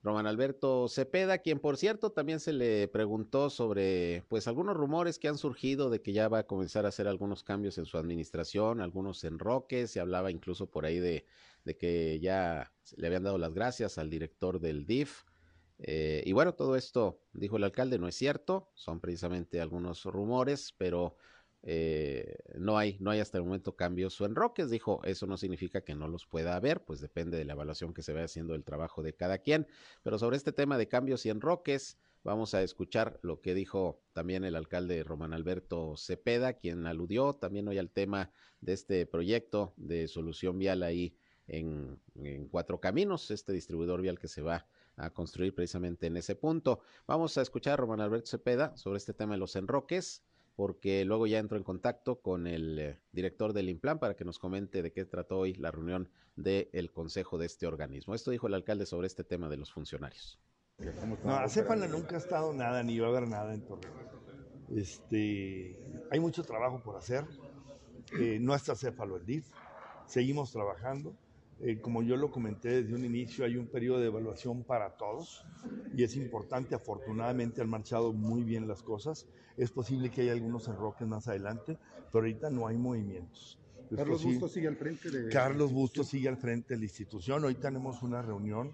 Román 0.00 0.28
Alberto 0.28 0.86
Cepeda, 0.86 1.38
quien 1.38 1.58
por 1.58 1.76
cierto 1.76 2.12
también 2.12 2.38
se 2.38 2.52
le 2.52 2.86
preguntó 2.86 3.50
sobre 3.50 4.22
pues 4.28 4.46
algunos 4.46 4.76
rumores 4.76 5.18
que 5.18 5.26
han 5.26 5.38
surgido 5.38 5.90
de 5.90 6.02
que 6.02 6.12
ya 6.12 6.28
va 6.28 6.38
a 6.38 6.46
comenzar 6.46 6.86
a 6.86 6.90
hacer 6.90 7.08
algunos 7.08 7.42
cambios 7.42 7.78
en 7.78 7.84
su 7.84 7.98
administración, 7.98 8.80
algunos 8.80 9.24
enroques, 9.24 9.90
se 9.90 9.98
hablaba 9.98 10.30
incluso 10.30 10.70
por 10.70 10.86
ahí 10.86 11.00
de, 11.00 11.26
de 11.64 11.76
que 11.76 12.20
ya 12.20 12.72
le 12.96 13.08
habían 13.08 13.24
dado 13.24 13.38
las 13.38 13.52
gracias 13.52 13.98
al 13.98 14.08
director 14.08 14.60
del 14.60 14.86
DIF. 14.86 15.24
Eh, 15.78 16.22
y 16.24 16.32
bueno, 16.32 16.54
todo 16.54 16.76
esto, 16.76 17.24
dijo 17.32 17.56
el 17.56 17.64
alcalde, 17.64 17.98
no 17.98 18.06
es 18.06 18.14
cierto, 18.14 18.70
son 18.74 19.00
precisamente 19.00 19.60
algunos 19.60 20.04
rumores, 20.04 20.72
pero 20.78 21.16
eh, 21.68 22.36
no 22.54 22.78
hay, 22.78 22.96
no 23.00 23.10
hay 23.10 23.18
hasta 23.18 23.38
el 23.38 23.44
momento 23.44 23.74
cambios 23.74 24.20
o 24.20 24.24
enroques, 24.24 24.70
dijo, 24.70 25.00
eso 25.02 25.26
no 25.26 25.36
significa 25.36 25.80
que 25.80 25.96
no 25.96 26.06
los 26.06 26.24
pueda 26.24 26.54
haber, 26.54 26.84
pues 26.84 27.00
depende 27.00 27.36
de 27.36 27.44
la 27.44 27.54
evaluación 27.54 27.92
que 27.92 28.02
se 28.02 28.12
vaya 28.12 28.26
haciendo 28.26 28.52
del 28.52 28.62
trabajo 28.62 29.02
de 29.02 29.14
cada 29.14 29.38
quien, 29.38 29.66
pero 30.04 30.16
sobre 30.16 30.36
este 30.36 30.52
tema 30.52 30.78
de 30.78 30.86
cambios 30.86 31.26
y 31.26 31.30
enroques, 31.30 31.98
vamos 32.22 32.54
a 32.54 32.62
escuchar 32.62 33.18
lo 33.22 33.40
que 33.40 33.52
dijo 33.52 34.00
también 34.12 34.44
el 34.44 34.54
alcalde 34.54 35.02
Román 35.02 35.32
Alberto 35.32 35.96
Cepeda, 35.96 36.52
quien 36.52 36.86
aludió 36.86 37.32
también 37.32 37.66
hoy 37.66 37.78
al 37.78 37.90
tema 37.90 38.30
de 38.60 38.72
este 38.72 39.04
proyecto 39.04 39.74
de 39.76 40.06
solución 40.06 40.60
vial 40.60 40.84
ahí 40.84 41.16
en, 41.48 41.98
en 42.14 42.46
Cuatro 42.46 42.78
Caminos, 42.78 43.32
este 43.32 43.52
distribuidor 43.52 44.02
vial 44.02 44.20
que 44.20 44.28
se 44.28 44.40
va 44.40 44.68
a 44.94 45.10
construir 45.10 45.52
precisamente 45.52 46.06
en 46.06 46.16
ese 46.16 46.36
punto. 46.36 46.78
Vamos 47.08 47.36
a 47.38 47.42
escuchar 47.42 47.72
a 47.72 47.76
Román 47.78 48.00
Alberto 48.00 48.28
Cepeda 48.28 48.76
sobre 48.76 48.98
este 48.98 49.14
tema 49.14 49.34
de 49.34 49.40
los 49.40 49.56
enroques 49.56 50.22
porque 50.56 51.04
luego 51.04 51.26
ya 51.26 51.38
entro 51.38 51.58
en 51.58 51.64
contacto 51.64 52.20
con 52.20 52.46
el 52.46 52.78
eh, 52.78 52.98
director 53.12 53.52
del 53.52 53.68
Implan 53.68 53.98
para 53.98 54.16
que 54.16 54.24
nos 54.24 54.38
comente 54.38 54.82
de 54.82 54.90
qué 54.90 55.04
trató 55.04 55.38
hoy 55.38 55.52
la 55.54 55.70
reunión 55.70 56.08
del 56.34 56.90
consejo 56.92 57.38
de 57.38 57.46
este 57.46 57.66
organismo. 57.66 58.14
Esto 58.14 58.30
dijo 58.30 58.46
el 58.46 58.54
alcalde 58.54 58.86
sobre 58.86 59.06
este 59.06 59.22
tema 59.22 59.48
de 59.48 59.58
los 59.58 59.72
funcionarios. 59.72 60.40
No, 61.24 61.34
a 61.34 61.46
nunca 61.88 62.16
ha 62.16 62.18
estado 62.18 62.52
nada, 62.52 62.82
ni 62.82 62.98
va 62.98 63.06
a 63.06 63.10
haber 63.10 63.28
nada 63.28 63.54
en 63.54 63.62
Torreón. 63.62 63.94
Este, 64.74 65.78
hay 66.10 66.20
mucho 66.20 66.42
trabajo 66.42 66.82
por 66.82 66.96
hacer. 66.96 67.24
Eh, 68.18 68.38
no 68.40 68.54
está 68.54 68.74
Céfalo 68.74 69.16
el 69.16 69.24
DIF. 69.24 69.48
Seguimos 70.06 70.52
trabajando. 70.52 71.14
Eh, 71.60 71.80
como 71.80 72.02
yo 72.02 72.16
lo 72.16 72.30
comenté 72.30 72.82
desde 72.82 72.94
un 72.94 73.04
inicio, 73.04 73.44
hay 73.44 73.56
un 73.56 73.66
periodo 73.66 73.98
de 73.98 74.06
evaluación 74.06 74.62
para 74.62 74.90
todos 74.96 75.44
y 75.94 76.02
es 76.02 76.14
importante. 76.16 76.74
Afortunadamente 76.74 77.62
han 77.62 77.70
marchado 77.70 78.12
muy 78.12 78.42
bien 78.42 78.68
las 78.68 78.82
cosas. 78.82 79.26
Es 79.56 79.70
posible 79.70 80.10
que 80.10 80.22
haya 80.22 80.32
algunos 80.32 80.68
enroques 80.68 81.08
más 81.08 81.28
adelante, 81.28 81.78
pero 82.12 82.24
ahorita 82.24 82.50
no 82.50 82.66
hay 82.66 82.76
movimientos. 82.76 83.58
Carlos 83.94 84.24
Bustos 84.24 84.52
sigue 84.52 84.68
al 84.68 84.76
frente 84.76 85.10
de... 85.10 85.30
Carlos 85.30 85.72
Bustos 85.72 86.08
sigue 86.08 86.28
al 86.28 86.36
frente 86.36 86.74
de 86.74 86.78
la 86.80 86.84
institución. 86.84 87.44
Hoy 87.44 87.54
tenemos 87.54 88.02
una 88.02 88.20
reunión 88.20 88.72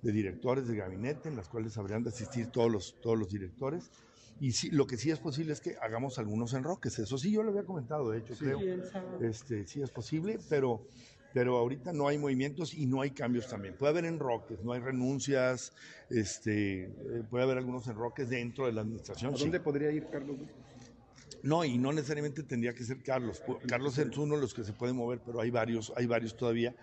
de 0.00 0.12
directores 0.12 0.66
de 0.68 0.76
gabinete 0.76 1.28
en 1.28 1.36
las 1.36 1.48
cuales 1.48 1.76
habrían 1.76 2.02
de 2.02 2.10
asistir 2.10 2.46
todos 2.46 2.70
los, 2.70 3.00
todos 3.00 3.18
los 3.18 3.30
directores. 3.30 3.90
Y 4.40 4.52
sí, 4.52 4.70
lo 4.70 4.86
que 4.86 4.96
sí 4.96 5.10
es 5.10 5.18
posible 5.18 5.52
es 5.52 5.60
que 5.60 5.76
hagamos 5.80 6.18
algunos 6.18 6.54
enroques. 6.54 6.98
Eso 6.98 7.18
sí, 7.18 7.30
yo 7.30 7.42
lo 7.42 7.50
había 7.50 7.64
comentado, 7.64 8.10
de 8.10 8.18
hecho, 8.18 8.34
creo. 8.36 8.58
Este, 9.20 9.66
sí 9.66 9.82
es 9.82 9.90
posible, 9.90 10.38
pero 10.48 10.82
pero 11.32 11.56
ahorita 11.56 11.92
no 11.92 12.08
hay 12.08 12.18
movimientos 12.18 12.74
y 12.74 12.86
no 12.86 13.00
hay 13.00 13.10
cambios 13.10 13.48
también. 13.48 13.74
Puede 13.74 13.92
haber 13.92 14.04
enroques, 14.04 14.62
no 14.62 14.72
hay 14.72 14.80
renuncias, 14.80 15.72
este, 16.10 16.84
eh, 16.84 16.90
puede 17.30 17.44
haber 17.44 17.58
algunos 17.58 17.86
enroques 17.86 18.28
dentro 18.28 18.66
de 18.66 18.72
la 18.72 18.82
administración. 18.82 19.34
¿A 19.34 19.38
dónde 19.38 19.60
podría 19.60 19.90
ir 19.90 20.06
Carlos? 20.10 20.36
No, 21.42 21.64
y 21.64 21.76
no 21.76 21.92
necesariamente 21.92 22.42
tendría 22.42 22.72
que 22.74 22.84
ser 22.84 23.02
Carlos. 23.02 23.42
Carlos 23.66 23.98
es 23.98 24.16
uno 24.16 24.36
de 24.36 24.42
los 24.42 24.54
que 24.54 24.62
se 24.62 24.72
puede 24.72 24.92
mover, 24.92 25.20
pero 25.24 25.40
hay 25.40 25.50
varios, 25.50 25.92
hay 25.96 26.06
varios 26.06 26.36
todavía 26.36 26.74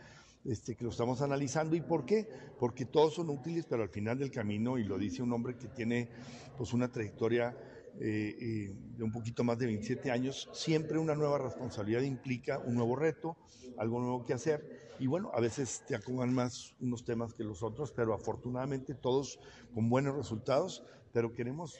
este, 0.45 0.75
que 0.75 0.83
lo 0.83 0.89
estamos 0.89 1.21
analizando. 1.21 1.75
¿Y 1.75 1.81
por 1.81 2.05
qué? 2.05 2.27
Porque 2.59 2.85
todos 2.85 3.13
son 3.15 3.29
útiles, 3.29 3.65
pero 3.69 3.83
al 3.83 3.89
final 3.89 4.19
del 4.19 4.31
camino, 4.31 4.77
y 4.77 4.83
lo 4.83 4.97
dice 4.97 5.21
un 5.21 5.31
hombre 5.31 5.55
que 5.55 5.67
tiene 5.67 6.09
pues 6.57 6.73
una 6.73 6.91
trayectoria 6.91 7.55
eh, 7.99 8.35
eh, 8.39 8.75
de 8.97 9.03
un 9.03 9.11
poquito 9.11 9.43
más 9.43 9.57
de 9.57 9.65
27 9.65 10.09
años, 10.11 10.49
siempre 10.53 10.97
una 10.97 11.15
nueva 11.15 11.37
responsabilidad 11.37 12.01
implica 12.01 12.59
un 12.59 12.75
nuevo 12.75 12.95
reto, 12.95 13.35
algo 13.77 13.99
nuevo 13.99 14.25
que 14.25 14.33
hacer. 14.33 14.63
Y 14.99 15.07
bueno, 15.07 15.31
a 15.33 15.39
veces 15.39 15.83
te 15.87 15.95
acogan 15.95 16.33
más 16.33 16.75
unos 16.79 17.03
temas 17.03 17.33
que 17.33 17.43
los 17.43 17.63
otros, 17.63 17.91
pero 17.91 18.13
afortunadamente 18.13 18.93
todos 18.95 19.39
con 19.73 19.89
buenos 19.89 20.15
resultados, 20.15 20.83
pero 21.13 21.33
queremos 21.33 21.79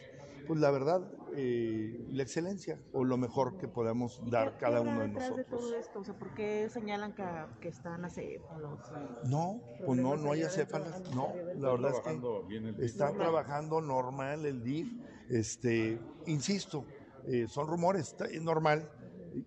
pues 0.49 0.59
la 0.61 0.71
verdad, 0.71 1.07
eh, 1.35 2.07
la 2.09 2.23
excelencia 2.23 2.79
o 2.91 3.03
lo 3.03 3.17
mejor 3.17 3.57
que 3.57 3.67
podamos 3.67 4.19
dar 4.31 4.57
cada 4.57 4.81
uno 4.81 5.01
de 5.01 5.09
nosotros. 5.09 5.37
de 5.37 5.43
todo 5.43 5.75
esto? 5.75 5.99
O 5.99 6.03
sea, 6.03 6.15
¿por 6.15 6.33
qué 6.33 6.67
señalan 6.69 7.13
que, 7.13 7.23
que 7.61 7.67
están 7.67 8.03
acéfalos? 8.03 8.79
No, 9.25 9.61
pues 9.85 9.99
no, 9.99 10.17
no 10.17 10.31
hay 10.31 10.41
acéfalas, 10.41 11.13
no, 11.13 11.35
la 11.55 11.69
verdad 11.73 11.91
es 11.93 12.01
que 12.01 12.83
está 12.83 13.13
trabajando 13.13 13.79
normal 13.79 14.43
el 14.43 14.63
DIF, 14.63 14.91
este, 15.29 15.99
insisto, 16.25 16.85
eh, 17.27 17.47
son 17.47 17.67
rumores, 17.67 18.15
es 18.31 18.41
normal, 18.41 18.89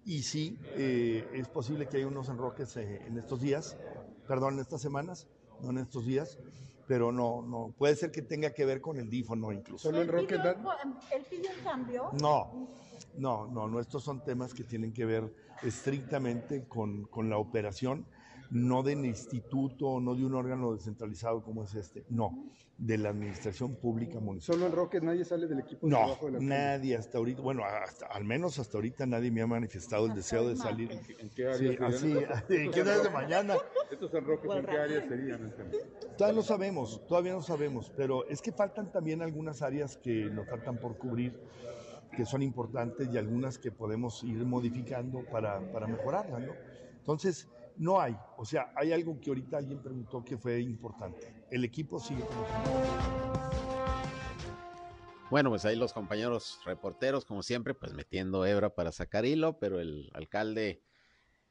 y 0.04 0.22
sí, 0.22 0.58
eh, 0.76 1.28
es 1.34 1.48
posible 1.48 1.88
que 1.88 1.98
haya 1.98 2.06
unos 2.06 2.28
enroques 2.28 2.76
en 2.76 3.18
estos 3.18 3.40
días, 3.40 3.76
perdón, 4.26 4.54
en 4.54 4.60
estas 4.60 4.80
semanas, 4.80 5.26
no 5.60 5.70
en 5.70 5.78
estos 5.78 6.06
días, 6.06 6.38
pero 6.86 7.12
no, 7.12 7.42
no, 7.42 7.74
puede 7.76 7.96
ser 7.96 8.10
que 8.10 8.22
tenga 8.22 8.50
que 8.50 8.64
ver 8.64 8.80
con 8.80 8.98
el 8.98 9.08
DIF 9.08 9.30
no 9.30 9.52
incluso. 9.52 9.90
¿Él 9.90 10.06
pidió, 10.06 10.40
¿Él 11.10 11.26
pidió 11.28 11.50
un 11.56 11.64
cambio? 11.64 12.10
No, 12.20 12.68
no, 13.16 13.46
no, 13.46 13.68
no, 13.68 13.80
estos 13.80 14.02
son 14.02 14.22
temas 14.24 14.54
que 14.54 14.64
tienen 14.64 14.92
que 14.92 15.04
ver 15.04 15.32
estrictamente 15.62 16.66
con, 16.66 17.04
con 17.04 17.28
la 17.30 17.38
operación, 17.38 18.06
no 18.52 18.82
del 18.82 19.06
instituto, 19.06 19.98
no 19.98 20.14
de 20.14 20.26
un 20.26 20.34
órgano 20.34 20.74
descentralizado 20.74 21.42
como 21.42 21.64
es 21.64 21.74
este, 21.74 22.04
no, 22.10 22.44
de 22.76 22.98
la 22.98 23.08
administración 23.08 23.76
pública 23.76 24.20
municipal. 24.20 24.56
¿Solo 24.56 24.66
en 24.66 24.72
Roques 24.72 25.02
nadie 25.02 25.24
sale 25.24 25.46
del 25.46 25.60
equipo 25.60 25.86
de 25.86 25.94
trabajo 25.94 26.26
de 26.26 26.32
la 26.32 26.38
nadie 26.40 26.94
hasta 26.94 27.16
ahorita, 27.16 27.40
bueno, 27.40 27.62
al 28.10 28.24
menos 28.24 28.58
hasta 28.58 28.76
ahorita 28.76 29.06
nadie 29.06 29.30
me 29.30 29.40
ha 29.40 29.46
manifestado 29.46 30.04
el 30.04 30.14
deseo 30.14 30.46
de 30.48 30.56
salir. 30.56 30.90
¿En 31.18 31.30
qué, 31.30 31.46
área 31.46 31.56
sí, 31.56 31.78
así, 31.80 32.12
¿en 32.54 32.70
qué 32.70 32.80
área 32.82 32.98
de 32.98 33.10
mañana? 33.10 33.54
Estos 33.90 34.12
en 34.12 34.24
Roques, 34.26 34.50
¿en 34.50 34.66
qué 34.66 34.78
área 34.78 35.08
serían? 35.08 35.54
Todavía 36.18 36.36
no 36.36 36.42
sabemos, 36.42 37.06
todavía 37.06 37.32
no 37.32 37.42
sabemos, 37.42 37.90
pero 37.96 38.26
es 38.28 38.42
que 38.42 38.52
faltan 38.52 38.92
también 38.92 39.22
algunas 39.22 39.62
áreas 39.62 39.96
que 39.96 40.26
nos 40.26 40.46
faltan 40.46 40.76
por 40.76 40.98
cubrir 40.98 41.40
que 42.14 42.26
son 42.26 42.42
importantes 42.42 43.08
y 43.10 43.16
algunas 43.16 43.58
que 43.58 43.72
podemos 43.72 44.22
ir 44.24 44.44
modificando 44.44 45.24
para, 45.32 45.58
para 45.72 45.86
mejorarlas, 45.86 46.42
¿no? 46.42 46.52
Entonces, 46.98 47.48
no 47.76 48.00
hay. 48.00 48.16
O 48.36 48.44
sea, 48.44 48.72
hay 48.76 48.92
algo 48.92 49.18
que 49.20 49.30
ahorita 49.30 49.58
alguien 49.58 49.82
preguntó 49.82 50.24
que 50.24 50.36
fue 50.36 50.60
importante. 50.60 51.44
El 51.50 51.64
equipo 51.64 51.98
sigue 51.98 52.24
como 52.24 52.46
Bueno, 55.30 55.50
pues 55.50 55.64
ahí 55.64 55.76
los 55.76 55.92
compañeros 55.92 56.58
reporteros, 56.64 57.24
como 57.24 57.42
siempre, 57.42 57.74
pues 57.74 57.94
metiendo 57.94 58.44
hebra 58.46 58.74
para 58.74 58.92
sacar 58.92 59.24
hilo, 59.24 59.58
pero 59.58 59.80
el 59.80 60.10
alcalde 60.14 60.82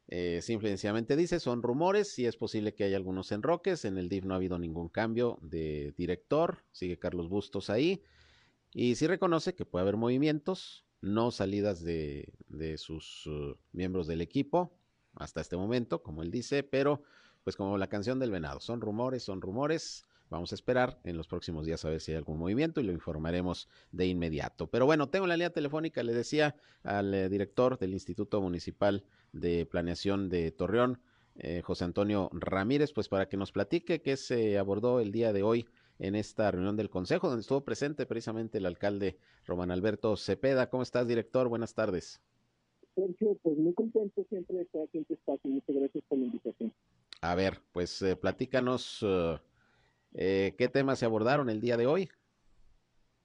eh, 0.08 0.42
simplemente 0.42 1.16
dice, 1.16 1.40
son 1.40 1.64
rumores, 1.64 2.20
y 2.20 2.26
es 2.26 2.36
posible 2.36 2.76
que 2.76 2.84
haya 2.84 2.98
algunos 2.98 3.32
enroques, 3.32 3.86
en 3.86 3.98
el 3.98 4.10
DIF 4.10 4.26
no 4.26 4.34
ha 4.34 4.38
habido 4.38 4.60
ningún 4.60 4.90
cambio 4.90 5.40
de 5.42 5.94
director, 5.98 6.66
sigue 6.74 7.00
Carlos 7.00 7.30
Bustos 7.30 7.70
ahí, 7.70 8.04
y 8.74 8.96
sí 8.96 9.08
reconoce 9.08 9.56
que 9.56 9.66
puede 9.66 9.84
haber 9.84 9.96
movimientos, 9.96 10.86
no 11.00 11.32
salidas 11.32 11.82
de, 11.82 12.32
sus 12.78 13.26
uh, 13.26 13.58
miembros 13.72 14.06
del 14.06 14.20
equipo, 14.20 14.78
hasta 15.16 15.42
este 15.42 15.58
momento, 15.58 16.02
como 16.02 16.24
él 16.24 16.32
dice, 16.32 16.64
pero 16.64 17.02
pues 17.44 17.56
como 17.56 17.78
la 17.78 17.88
canción 17.88 18.20
del 18.20 18.32
venado, 18.32 18.60
son 18.60 18.82
rumores, 18.82 19.24
son 19.24 19.42
rumores. 19.42 20.06
Vamos 20.30 20.54
a 20.54 20.56
esperar 20.56 20.98
en 21.04 21.18
los 21.18 21.28
próximos 21.28 21.66
días 21.66 21.84
a 21.84 21.90
ver 21.90 22.00
si 22.00 22.12
hay 22.12 22.18
algún 22.18 22.38
movimiento 22.38 22.80
y 22.80 22.84
lo 22.84 22.94
informaremos 22.94 23.68
de 23.92 24.08
inmediato. 24.08 24.68
Pero 24.68 24.86
bueno, 24.86 25.10
tengo 25.10 25.28
la 25.28 25.36
línea 25.36 25.50
telefónica, 25.50 26.04
le 26.04 26.14
decía 26.14 26.56
al 26.84 27.14
eh, 27.14 27.28
director 27.28 27.78
del 27.78 27.92
Instituto 27.92 28.40
Municipal 28.40 29.04
de 29.34 29.66
Planeación 29.66 30.30
de 30.30 30.52
Torreón, 30.52 31.02
eh, 31.36 31.62
José 31.64 31.84
Antonio 31.84 32.30
Ramírez, 32.32 32.94
pues 32.94 33.10
para 33.10 33.28
que 33.28 33.38
nos 33.38 33.52
platique 33.52 34.02
qué 34.02 34.16
se 34.16 34.58
abordó 34.58 35.02
el 35.02 35.12
día 35.12 35.34
de 35.34 35.44
hoy 35.44 35.66
en 36.00 36.16
esta 36.16 36.50
reunión 36.50 36.78
del 36.78 36.90
Consejo, 36.90 37.28
donde 37.28 37.42
estuvo 37.42 37.62
presente 37.66 38.06
precisamente 38.06 38.58
el 38.58 38.66
alcalde 38.66 39.18
Román 39.46 39.72
Alberto 39.72 40.16
Cepeda. 40.16 40.70
¿Cómo 40.70 40.84
estás, 40.84 41.08
director? 41.08 41.48
Buenas 41.48 41.74
tardes. 41.74 42.22
Sergio, 42.96 43.38
pues 43.42 43.58
muy 43.58 43.74
contento 43.74 44.24
siempre 44.30 44.58
de 44.58 44.64
estar 44.64 44.82
aquí 44.84 44.98
en 44.98 45.06
tu 45.06 45.14
espacio. 45.14 45.50
Muchas 45.50 45.76
gracias 45.76 46.04
por 46.08 46.18
la 46.18 46.26
invitación. 46.26 46.72
A 47.22 47.36
ver, 47.36 47.60
pues 47.72 48.02
eh, 48.02 48.16
platícanos 48.16 49.00
eh, 49.04 49.38
eh, 50.14 50.54
qué 50.58 50.68
temas 50.68 51.00
se 51.00 51.06
abordaron 51.06 51.50
el 51.50 51.62
día 51.62 51.78
de 51.78 51.88
hoy. 51.88 52.10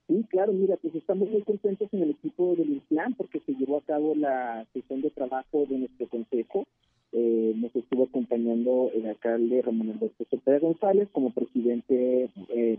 Sí, 0.09 0.25
claro, 0.29 0.53
mira, 0.53 0.77
pues 0.77 0.95
estamos 0.95 1.29
muy 1.29 1.43
contentos 1.43 1.89
en 1.93 2.03
el 2.03 2.11
equipo 2.11 2.55
del 2.55 2.71
INPLAN 2.71 3.15
porque 3.15 3.41
se 3.41 3.53
llevó 3.55 3.79
a 3.79 3.85
cabo 3.85 4.15
la 4.15 4.67
sesión 4.73 5.03
de 5.03 5.11
trabajo 5.11 5.67
de 5.69 5.79
nuestro 5.79 6.09
consejo. 6.09 6.65
nos 7.13 7.75
estuvo 7.75 8.05
acompañando 8.05 8.91
el 8.95 9.07
alcalde 9.07 9.63
Ramón 9.63 9.91
Alberto 9.91 10.25
Cepeda 10.31 10.61
González 10.61 11.09
como 11.11 11.33
presidente 11.33 12.31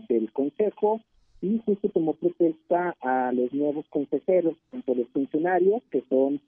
del 0.08 0.32
consejo 0.32 1.02
y 1.40 1.58
justo 1.64 1.88
tomó 1.90 2.14
protesta 2.14 2.96
a 3.00 3.32
los 3.32 3.52
nuevos 3.52 3.86
consejeros, 3.90 4.56
tanto 4.70 4.94
los 4.94 5.08
funcionarios, 5.08 5.82
que 5.90 6.02
son 6.08 6.40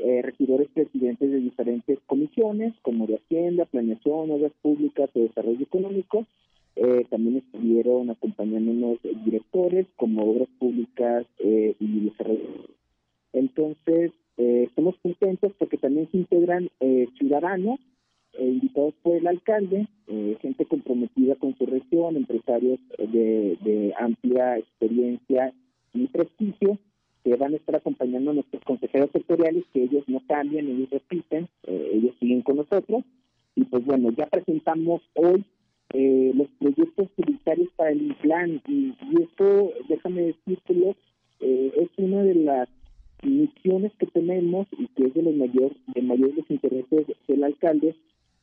eh, 0.00 0.22
regidores 0.22 0.68
presidentes 0.68 1.28
de 1.28 1.40
diferentes 1.40 1.98
comisiones, 2.06 2.72
como 2.82 3.08
de 3.08 3.16
Hacienda, 3.16 3.64
Planeación, 3.64 4.30
Obras 4.30 4.52
Públicas 4.62 5.10
y 5.12 5.22
Desarrollo 5.22 5.60
Económico. 5.60 6.24
Eh, 6.76 7.04
también 7.10 7.38
estuvieron 7.38 8.08
acompañándonos 8.08 8.98
directores 9.24 9.88
como 9.96 10.22
Obras 10.22 10.48
Públicas 10.60 11.26
eh, 11.40 11.74
y 11.80 12.00
Desarrollo. 12.10 12.68
Entonces, 13.32 14.12
estamos 14.36 14.94
contentos 15.02 15.52
porque 15.58 15.78
también 15.78 16.08
se 16.12 16.18
integran 16.18 16.70
ciudadanos 17.18 17.80
invitados 18.38 18.94
por 19.02 19.16
el 19.16 19.26
alcalde, 19.26 19.88
gente 20.40 20.64
comprometida 20.64 21.34
con 21.34 21.58
su 21.58 21.66
región, 21.66 22.16
empresarios 22.16 22.78
de 22.98 23.92
amplia 23.98 24.58
experiencia 24.58 25.52
y 25.92 26.06
prestigio, 26.06 26.78
que 27.28 27.36
van 27.36 27.52
a 27.52 27.56
estar 27.56 27.76
acompañando 27.76 28.30
a 28.30 28.34
nuestros 28.34 28.62
consejeros 28.64 29.10
sectoriales, 29.12 29.64
que 29.74 29.82
ellos 29.82 30.02
no 30.06 30.22
cambian, 30.26 30.66
ellos 30.66 30.88
repiten, 30.88 31.46
eh, 31.64 31.90
ellos 31.92 32.16
siguen 32.18 32.40
con 32.40 32.56
nosotros. 32.56 33.04
Y 33.54 33.64
pues 33.64 33.84
bueno, 33.84 34.10
ya 34.16 34.26
presentamos 34.26 35.02
hoy 35.14 35.44
eh, 35.92 36.32
los 36.34 36.48
proyectos 36.58 37.10
prioritarios 37.16 37.68
para 37.76 37.90
el 37.90 38.14
plan 38.22 38.62
y, 38.66 38.94
esto, 39.22 39.72
déjame 39.90 40.34
decirlo, 40.46 40.96
eh, 41.40 41.72
es 41.76 41.88
una 41.98 42.22
de 42.22 42.34
las 42.34 42.68
misiones 43.22 43.92
que 43.98 44.06
tenemos 44.06 44.66
y 44.78 44.86
que 44.88 45.08
es 45.08 45.14
de 45.14 45.22
los 45.22 45.34
mayores 45.34 45.76
de 45.94 46.00
mayores 46.00 46.44
intereses 46.48 47.06
del 47.26 47.44
alcalde 47.44 47.94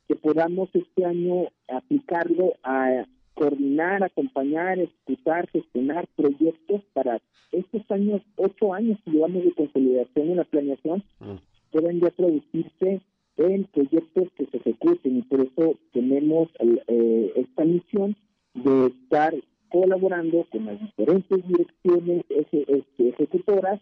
que 0.06 0.14
podamos 0.14 0.68
este 0.74 1.04
año 1.04 1.48
aplicarlo 1.66 2.52
a 2.62 3.04
coordinar, 3.36 4.02
acompañar, 4.02 4.78
ejecutar, 4.78 5.48
gestionar 5.50 6.08
proyectos 6.16 6.82
para 6.94 7.20
estos 7.52 7.88
años, 7.90 8.22
ocho 8.36 8.72
años 8.72 8.98
que 9.04 9.12
llevamos 9.12 9.44
de 9.44 9.52
consolidación 9.52 10.30
en 10.30 10.36
la 10.36 10.44
planeación, 10.44 11.04
mm. 11.20 11.34
puedan 11.70 12.00
ya 12.00 12.10
traducirse 12.10 13.00
en 13.36 13.64
proyectos 13.64 14.28
que 14.36 14.46
se 14.46 14.56
ejecuten 14.56 15.18
y 15.18 15.22
por 15.22 15.40
eso 15.42 15.74
tenemos 15.92 16.48
eh, 16.88 17.32
esta 17.36 17.64
misión 17.64 18.16
de 18.54 18.86
estar 18.86 19.34
colaborando 19.68 20.46
con 20.50 20.64
las 20.64 20.80
diferentes 20.80 21.46
direcciones 21.46 22.24
este, 22.30 23.08
ejecutoras 23.08 23.80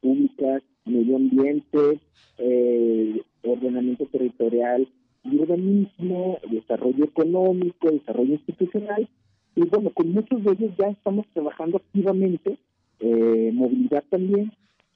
públicas, 0.00 0.62
medio 0.86 1.16
ambiente, 1.16 2.00
eh, 2.38 3.22
ordenamiento 3.42 4.06
territorial, 4.06 4.88
urbanismo, 5.24 6.38
desarrollo 6.50 7.04
económico, 7.04 7.90
desarrollo 7.90 8.34
institucional, 8.34 9.08
y 9.56 9.62
bueno, 9.62 9.90
con 9.90 10.12
muchos 10.12 10.42
de 10.44 10.52
ellos 10.52 10.72
ya 10.78 10.88
estamos 10.88 11.26
trabajando 11.32 11.78
activamente, 11.78 12.58
eh, 13.00 13.50
movilidad 13.52 14.04
también, 14.10 14.52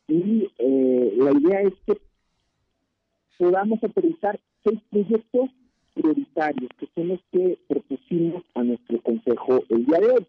y 0.09 0.49
eh, 0.59 1.15
la 1.17 1.33
idea 1.33 1.63
es 1.63 1.75
que 1.87 1.99
podamos 3.39 3.83
autorizar 3.83 4.41
seis 4.65 4.81
proyectos 4.91 5.51
prioritarios, 5.95 6.71
que 6.79 6.89
son 6.95 7.09
los 7.09 7.21
que 7.33 7.59
propusimos 7.69 8.43
a 8.55 8.63
nuestro 8.63 9.01
consejo 9.03 9.63
el 9.69 9.85
día 9.85 9.99
de 9.99 10.11
hoy. 10.13 10.27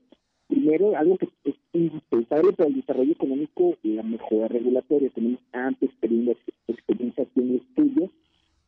Primero, 0.48 0.98
algo 0.98 1.18
que 1.18 1.30
es 1.44 1.56
indispensable 1.74 2.54
para 2.54 2.70
el 2.70 2.76
desarrollo 2.76 3.12
económico 3.12 3.78
y 3.84 3.94
la 3.94 4.04
mejora 4.04 4.48
regulatoria. 4.48 5.10
Tenemos 5.12 5.40
amplia 5.54 5.90
experiencia, 5.90 6.36
experiencia 6.68 7.24
aquí 7.24 7.40
en 7.40 7.62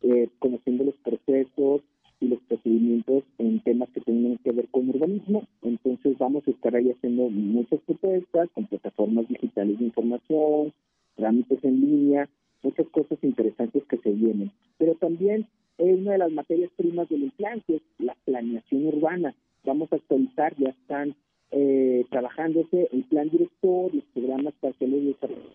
eh, 0.03 0.29
conociendo 0.39 0.83
los 0.85 0.95
procesos 0.97 1.81
y 2.19 2.27
los 2.27 2.39
procedimientos 2.41 3.23
en 3.39 3.59
temas 3.61 3.89
que 3.89 4.01
tienen 4.01 4.37
que 4.37 4.51
ver 4.51 4.67
con 4.69 4.89
urbanismo. 4.89 5.47
Entonces 5.63 6.17
vamos 6.17 6.47
a 6.47 6.51
estar 6.51 6.75
ahí 6.75 6.91
haciendo 6.91 7.29
muchas 7.29 7.79
propuestas 7.81 8.49
con 8.53 8.67
plataformas 8.67 9.27
digitales 9.27 9.79
de 9.79 9.85
información, 9.85 10.73
trámites 11.15 11.63
en 11.63 11.81
línea, 11.81 12.29
muchas 12.63 12.87
cosas 12.89 13.17
interesantes 13.23 13.83
que 13.85 13.97
se 13.97 14.11
vienen. 14.11 14.51
Pero 14.77 14.95
también 14.95 15.47
es 15.77 15.99
una 15.99 16.13
de 16.13 16.17
las 16.19 16.31
materias 16.31 16.71
primas 16.77 17.09
del 17.09 17.31
plan, 17.31 17.61
que 17.65 17.77
es 17.77 17.81
la 17.97 18.15
planeación 18.25 18.85
urbana. 18.85 19.33
Vamos 19.63 19.91
a 19.91 19.95
actualizar, 19.95 20.55
ya 20.57 20.69
están 20.69 21.15
eh, 21.51 22.05
trabajándose 22.09 22.87
el 22.91 23.03
plan 23.05 23.29
director, 23.29 23.93
los 23.93 24.05
programas 24.13 24.53
parciales 24.61 25.01
de 25.01 25.07
desarrollo, 25.07 25.49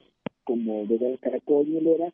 como 0.44 0.84
de 0.86 1.18
Caracol 1.20 1.68
y 1.68 1.76
Helera, 1.78 2.12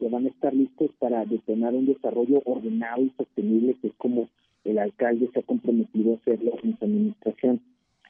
que 0.00 0.08
van 0.08 0.24
a 0.24 0.30
estar 0.30 0.54
listos 0.54 0.90
para 0.98 1.26
detonar 1.26 1.74
un 1.74 1.86
desarrollo 1.86 2.42
ordenado 2.46 3.02
y 3.02 3.10
sostenible, 3.10 3.76
que 3.80 3.88
es 3.88 3.94
como 3.98 4.28
el 4.64 4.78
alcalde 4.78 5.28
se 5.32 5.40
ha 5.40 5.42
comprometido 5.42 6.12
a 6.12 6.16
hacerlo 6.16 6.52
en 6.62 6.78
su 6.78 6.84
administración. 6.84 7.60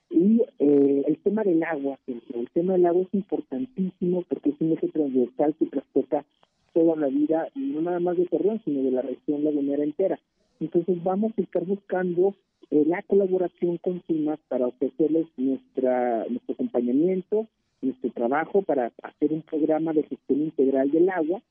Y 0.08 0.42
eh, 0.58 1.04
el 1.06 1.18
tema 1.18 1.42
del 1.42 1.62
agua, 1.62 1.98
el, 2.06 2.48
tema 2.52 2.74
del 2.74 2.86
agua 2.86 3.02
es 3.02 3.14
importantísimo 3.14 4.22
porque 4.28 4.50
es 4.50 4.60
un 4.60 4.72
eje 4.72 4.88
transversal 4.88 5.54
que 5.58 5.66
transporta 5.66 6.24
toda 6.72 6.94
la 6.96 7.08
vida, 7.08 7.48
y 7.56 7.60
no 7.60 7.82
nada 7.82 7.98
más 7.98 8.16
de 8.16 8.26
Torreón, 8.26 8.60
sino 8.64 8.82
de 8.82 8.92
la 8.92 9.02
región 9.02 9.42
lagunera 9.42 9.82
entera. 9.82 10.20
Entonces 10.60 11.02
vamos 11.02 11.32
a 11.36 11.42
estar 11.42 11.64
buscando 11.64 12.34
eh, 12.70 12.84
la 12.86 13.02
colaboración 13.02 13.78
con 13.78 14.00
CIMAS 14.06 14.38
para 14.48 14.68
ofrecerles 14.68 15.26
nuestra, 15.36 16.24
nuestro 16.28 16.54
acompañamiento, 16.54 17.48
nuestro 17.82 18.10
trabajo 18.10 18.62
para 18.62 18.92
hacer 19.02 19.32
un 19.32 19.42
programa 19.42 19.92
de 19.92 20.04
gestión 20.04 20.42
integral 20.42 20.90
del 20.90 21.08
agua, 21.08 21.42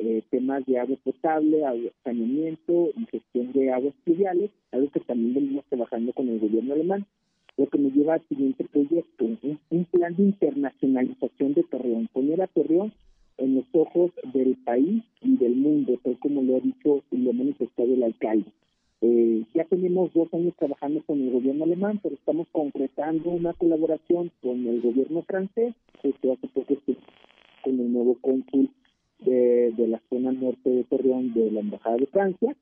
eh, 0.00 0.22
temas 0.30 0.64
de 0.64 0.78
agua 0.78 0.96
potable, 1.04 1.92
saneamiento 2.02 2.90
y 2.96 3.04
gestión 3.06 3.52
de 3.52 3.70
aguas 3.70 3.94
pluviales, 4.04 4.50
algo 4.72 4.90
que 4.90 5.00
también 5.00 5.34
venimos 5.34 5.64
trabajando 5.66 6.14
con 6.14 6.28
el 6.28 6.40
gobierno 6.40 6.72
alemán. 6.72 7.06
Lo 7.58 7.66
que 7.66 7.76
me 7.76 7.90
lleva 7.90 8.14
al 8.14 8.26
siguiente 8.26 8.64
proyecto, 8.64 9.24
un, 9.26 9.58
un 9.68 9.84
plan 9.84 10.16
de 10.16 10.22
internacionalización 10.22 11.52
de 11.52 11.64
Torreón, 11.64 12.08
poner 12.12 12.40
a 12.40 12.46
Torreón 12.46 12.92
en 13.36 13.56
los 13.56 13.64
ojos 13.72 14.10
del 14.32 14.56
país 14.64 15.02
y 15.20 15.36
del 15.36 15.56
mundo, 15.56 15.98
tal 16.02 16.18
como 16.18 16.40
lo 16.40 16.56
ha 16.56 16.60
dicho 16.60 17.02
y 17.10 17.18
lo 17.18 17.30
ha 17.30 17.34
manifestado 17.34 17.92
el 17.92 18.02
alcalde. 18.02 18.50
Eh, 19.02 19.44
ya 19.54 19.64
tenemos 19.64 20.12
dos 20.14 20.32
años 20.32 20.54
trabajando 20.58 21.02
con 21.04 21.20
el 21.20 21.30
gobierno 21.30 21.64
alemán, 21.64 22.00
pero 22.02 22.14
estamos 22.14 22.48
concretando 22.52 23.30
una 23.30 23.52
colaboración 23.52 24.30
con 24.42 24.66
el 24.66 24.80
gobierno 24.80 25.22
francés, 25.22 25.74
que 26.00 26.08
hace 26.32 26.48
poco 26.48 26.74
con 27.62 27.78
el 27.78 27.92
nuevo 27.92 28.16
cónsul 28.22 28.70
de, 29.24 29.86
la 29.88 30.00
zona 30.08 30.32
norte 30.32 30.70
de 30.70 30.84
Torreón 30.84 31.32
de 31.34 31.50
la 31.50 31.60
Embajada 31.60 31.96
de 31.96 32.06
Francia. 32.06 32.56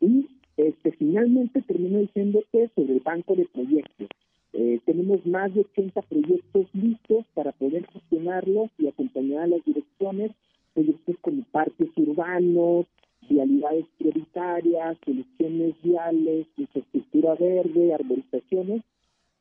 Y 0.00 0.26
este 0.56 0.92
finalmente 0.92 1.62
termino 1.62 1.98
diciendo 1.98 2.42
que 2.50 2.68
sobre 2.74 2.94
el 2.94 3.00
banco 3.00 3.34
de 3.34 3.46
proyectos. 3.46 4.08
Eh, 4.52 4.80
tenemos 4.86 5.24
más 5.26 5.52
de 5.54 5.60
80 5.60 6.00
proyectos 6.02 6.66
listos 6.72 7.26
para 7.34 7.52
poder 7.52 7.86
gestionarlos 7.88 8.70
y 8.78 8.88
acompañar 8.88 9.42
a 9.42 9.46
las 9.48 9.64
direcciones, 9.64 10.32
proyectos 10.72 11.16
como 11.20 11.42
parques 11.52 11.90
urbanos, 11.96 12.86
vialidades 13.28 13.84
prioritarias, 13.98 14.96
soluciones 15.04 15.74
viales, 15.82 16.46
infraestructura 16.56 17.34
verde, 17.34 17.94
arborizaciones, 17.94 18.82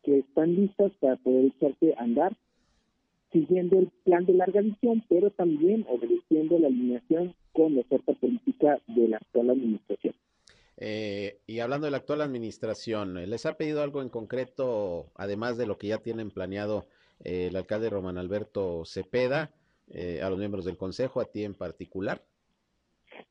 que 0.04 0.20
están 0.20 0.56
listas 0.56 0.92
para 1.00 1.16
poder 1.16 1.46
echarse 1.46 1.94
a 1.98 2.04
andar, 2.04 2.36
siguiendo 3.36 3.80
el 3.80 3.90
plan 4.06 4.26
de 4.26 4.34
larga 4.34 4.62
visión, 4.62 5.04
pero 5.10 5.30
también 5.30 5.86
obedeciendo 5.90 6.58
la 6.58 6.68
alineación 6.68 7.36
con 7.52 7.76
la 7.76 7.82
oferta 7.82 8.14
política 8.14 8.80
de 8.88 9.10
la 9.10 9.18
actual 9.18 9.50
administración. 9.50 10.16
Eh, 10.78 11.40
y 11.46 11.60
hablando 11.60 11.86
de 11.86 11.92
la 11.92 11.98
actual 11.98 12.22
administración, 12.22 13.30
¿les 13.30 13.46
ha 13.46 13.58
pedido 13.58 13.82
algo 13.82 14.02
en 14.02 14.08
concreto, 14.08 15.12
además 15.16 15.58
de 15.58 15.68
lo 15.68 15.78
que 15.78 15.88
ya 15.88 15.98
tienen 15.98 16.32
planeado 16.32 16.86
eh, 17.26 17.48
el 17.48 17.58
alcalde 17.58 17.90
Román 17.90 18.18
Alberto 18.18 18.84
Cepeda, 18.86 19.52
eh, 19.90 20.22
a 20.22 20.30
los 20.30 20.40
miembros 20.40 20.64
del 20.64 20.78
Consejo, 20.78 21.20
a 21.20 21.26
ti 21.26 21.44
en 21.44 21.56
particular? 21.56 22.22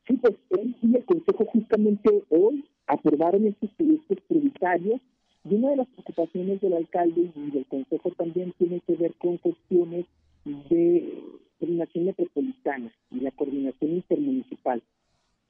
Sí, 0.07 0.19
pues 0.19 0.35
él 0.51 0.77
y 0.83 0.97
el 0.97 1.05
Consejo 1.07 1.47
justamente 1.47 2.25
hoy 2.29 2.69
aprobaron 2.87 3.47
estos 3.47 3.71
proyectos 3.73 4.19
prioritarios 4.29 5.01
y 5.49 5.55
una 5.55 5.71
de 5.71 5.77
las 5.77 5.89
preocupaciones 5.89 6.61
del 6.61 6.73
alcalde 6.73 7.31
y 7.35 7.51
del 7.51 7.67
Consejo 7.67 8.11
también 8.13 8.53
tiene 8.59 8.81
que 8.87 8.95
ver 8.95 9.13
con 9.15 9.37
cuestiones 9.39 10.07
de 10.45 11.23
coordinación 11.59 12.07
metropolitana 12.07 12.93
y 13.11 13.21
la 13.21 13.31
coordinación 13.31 13.93
intermunicipal. 13.93 14.83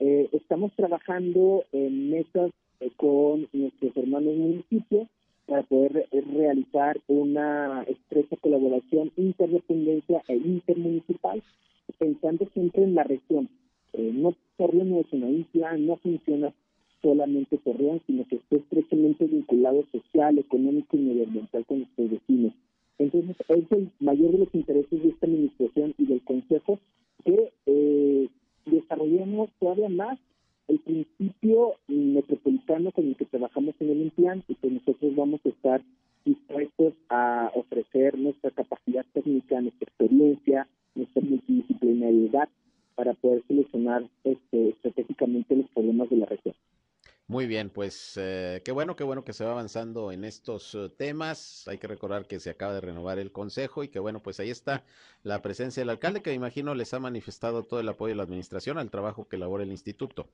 Eh, 0.01 0.29
estamos 0.33 0.73
trabajando 0.75 1.65
en 1.73 2.11
mesas 2.11 2.51
eh, 2.81 2.91
con 2.97 3.49
nuestros 3.53 3.97
hermanos 3.97 4.35
municipios 4.37 5.09
para 5.47 5.63
poder 5.63 6.09
realizar 6.33 7.01
una 7.07 7.83
estrecha 7.83 8.37
colaboración, 8.37 9.13
interdependencia 9.17 10.23
e 10.27 10.37
intermunicipal, 10.37 11.43
pensando 11.99 12.49
siempre 12.55 12.83
en 12.83 12.95
la 12.95 13.05
región. 13.05 13.49
Eh, 13.93 14.11
no 14.13 14.35
Torreón 14.57 14.91
no 14.91 15.01
es 15.01 15.13
una 15.13 15.31
isla, 15.31 15.77
no 15.77 15.97
funciona 15.97 16.53
solamente 17.05 17.59
Torreón, 17.59 18.01
sino 18.07 18.27
que 18.27 18.37
está 18.37 18.57
estrechamente 18.57 19.27
vinculado 19.27 19.85
social, 19.93 20.39
económico 20.39 20.97
y 20.97 21.01
medioambiental 21.01 21.67
con 21.67 21.81
nuestros 21.81 22.11
vecinos. 22.11 22.55
Entonces, 22.99 23.37
es 23.49 23.73
el 23.73 23.91
mayor 24.01 24.33
de 24.33 24.39
los 24.39 24.55
intereses 24.55 25.03
de 25.03 25.09
esta 25.11 25.27
administración 25.27 25.95
y 25.99 26.07
del 26.07 26.23
Consejo 26.23 26.81
que 27.25 27.53
eh, 27.67 28.29
desarrollemos 28.65 29.51
todavía 29.61 29.91
más 29.91 30.19
el 30.69 30.79
principio 30.79 31.75
metropolitano 31.89 32.91
con 32.93 33.07
el 33.07 33.17
que 33.17 33.27
trabajamos 33.27 33.75
en 33.81 33.91
el 33.91 34.03
implante 34.03 34.53
y 34.53 34.55
que 34.55 34.71
nosotros 34.71 35.15
vamos 35.15 35.41
a 35.45 35.49
estar 35.51 35.83
dispuestos 36.25 36.95
a 37.11 37.51
ofrecer 37.55 38.19
nuestra 38.19 38.51
capacidad 38.51 39.05
técnica, 39.13 39.61
nuestra 39.61 39.87
experiencia, 39.87 40.67
nuestra 40.95 41.21
multidisciplinariedad 41.23 42.49
para 42.95 43.13
poder 43.13 43.43
solucionar 43.47 44.05
este, 44.23 44.71
estratégicamente 44.71 45.57
los 45.57 45.69
problemas 45.69 46.09
de 46.09 46.17
la 46.17 46.27
región. 46.27 46.55
Muy 47.27 47.47
bien, 47.47 47.71
pues 47.71 48.19
eh, 48.21 48.61
qué 48.67 48.71
bueno, 48.71 48.97
qué 48.97 49.05
bueno 49.05 49.25
que 49.25 49.33
se 49.33 49.45
va 49.45 49.53
avanzando 49.53 50.13
en 50.13 50.25
estos 50.25 50.75
uh, 50.75 50.91
temas. 50.91 51.67
Hay 51.69 51.79
que 51.79 51.87
recordar 51.87 52.27
que 52.27 52.39
se 52.39 52.51
acaba 52.51 52.75
de 52.75 52.83
renovar 52.83 53.19
el 53.19 53.33
consejo 53.33 53.83
y 53.83 53.89
que 53.89 53.99
bueno, 53.99 54.21
pues 54.21 54.41
ahí 54.41 54.51
está 54.51 54.85
la 55.23 55.41
presencia 55.41 55.81
del 55.81 55.89
alcalde 55.89 56.21
que 56.21 56.31
me 56.31 56.37
imagino 56.37 56.75
les 56.75 56.93
ha 56.93 57.01
manifestado 57.01 57.63
todo 57.63 57.81
el 57.81 57.89
apoyo 57.89 58.11
de 58.11 58.17
la 58.17 58.25
administración 58.25 58.77
al 58.77 58.91
trabajo 58.91 59.27
que 59.27 59.37
elabora 59.37 59.65
el 59.65 59.71
instituto. 59.71 60.27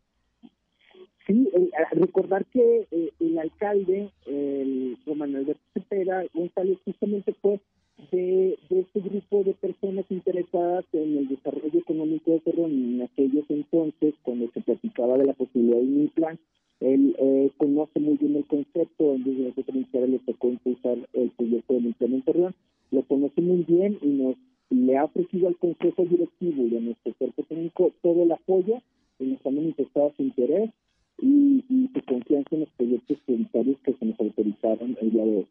Sí, 1.28 1.49
eh, 1.55 1.70
recordar 1.93 2.45
que 2.47 2.88
eh, 2.91 3.12
el 3.20 3.38
alcalde, 3.38 4.11
el 4.26 4.99
Román 5.07 5.36
Alberto 5.36 5.62
Cepeda 5.74 6.24
González, 6.34 6.76
justamente 6.84 7.34
fue 7.34 7.61
de, 8.11 8.59
de, 8.68 8.80
este 8.80 8.99
grupo 8.99 9.45
de 9.45 9.55
personas 9.55 10.07
interesadas 10.09 10.84
en 10.93 11.18
el 11.18 11.28
desarrollo 11.28 11.78
económico 11.78 12.32
de 12.32 12.41
Cerrón 12.41 12.72
en 12.72 13.03
aquellos 13.03 13.45
entonces, 13.49 14.14
cuando 14.22 14.51
se 14.53 14.61
platicaba 14.61 15.16
de 15.18 15.26
la 15.26 15.34
posibilidad 15.34 15.76
de 15.76 15.84
un 15.84 16.09
plan 16.09 16.41
él 16.80 17.14
eh, 17.18 17.50
conoce 17.58 18.00
muy 18.00 18.16
bien 18.16 18.36
el 18.36 18.46
concepto, 18.46 19.16
desde 19.18 19.48
la 19.48 19.54
Secretaría 19.54 20.06
le 20.06 20.18
tocó 20.20 20.48
impulsar 20.48 20.98
el 21.12 21.30
proyecto 21.30 21.74
del 21.74 21.86
implementación, 21.86 22.54
lo 22.90 23.02
conoce 23.02 23.40
muy 23.42 23.64
bien 23.64 23.98
y 24.00 24.08
nos 24.08 24.36
le 24.70 24.96
ha 24.96 25.04
ofrecido 25.04 25.48
al 25.48 25.56
Consejo 25.56 26.04
Directivo 26.04 26.66
y 26.66 26.76
a 26.76 26.80
nuestro 26.80 27.12
cuerpo 27.14 27.42
técnico 27.42 27.92
todo 28.02 28.22
el 28.22 28.32
apoyo 28.32 28.80
y 29.18 29.24
nos 29.24 29.44
ha 29.44 29.50
manifestado 29.50 30.12
su 30.16 30.22
interés 30.22 30.70
y, 31.20 31.64
y 31.68 31.90
su 31.92 32.00
confianza 32.06 32.48
en 32.52 32.60
los 32.60 32.70
proyectos 32.70 33.18
prioritarios 33.26 33.78
que 33.80 33.92
se 33.92 34.04
nos 34.06 34.18
autorizaron 34.18 34.96
el 35.00 35.10
día 35.10 35.24
de 35.24 35.36
hoy. 35.36 35.46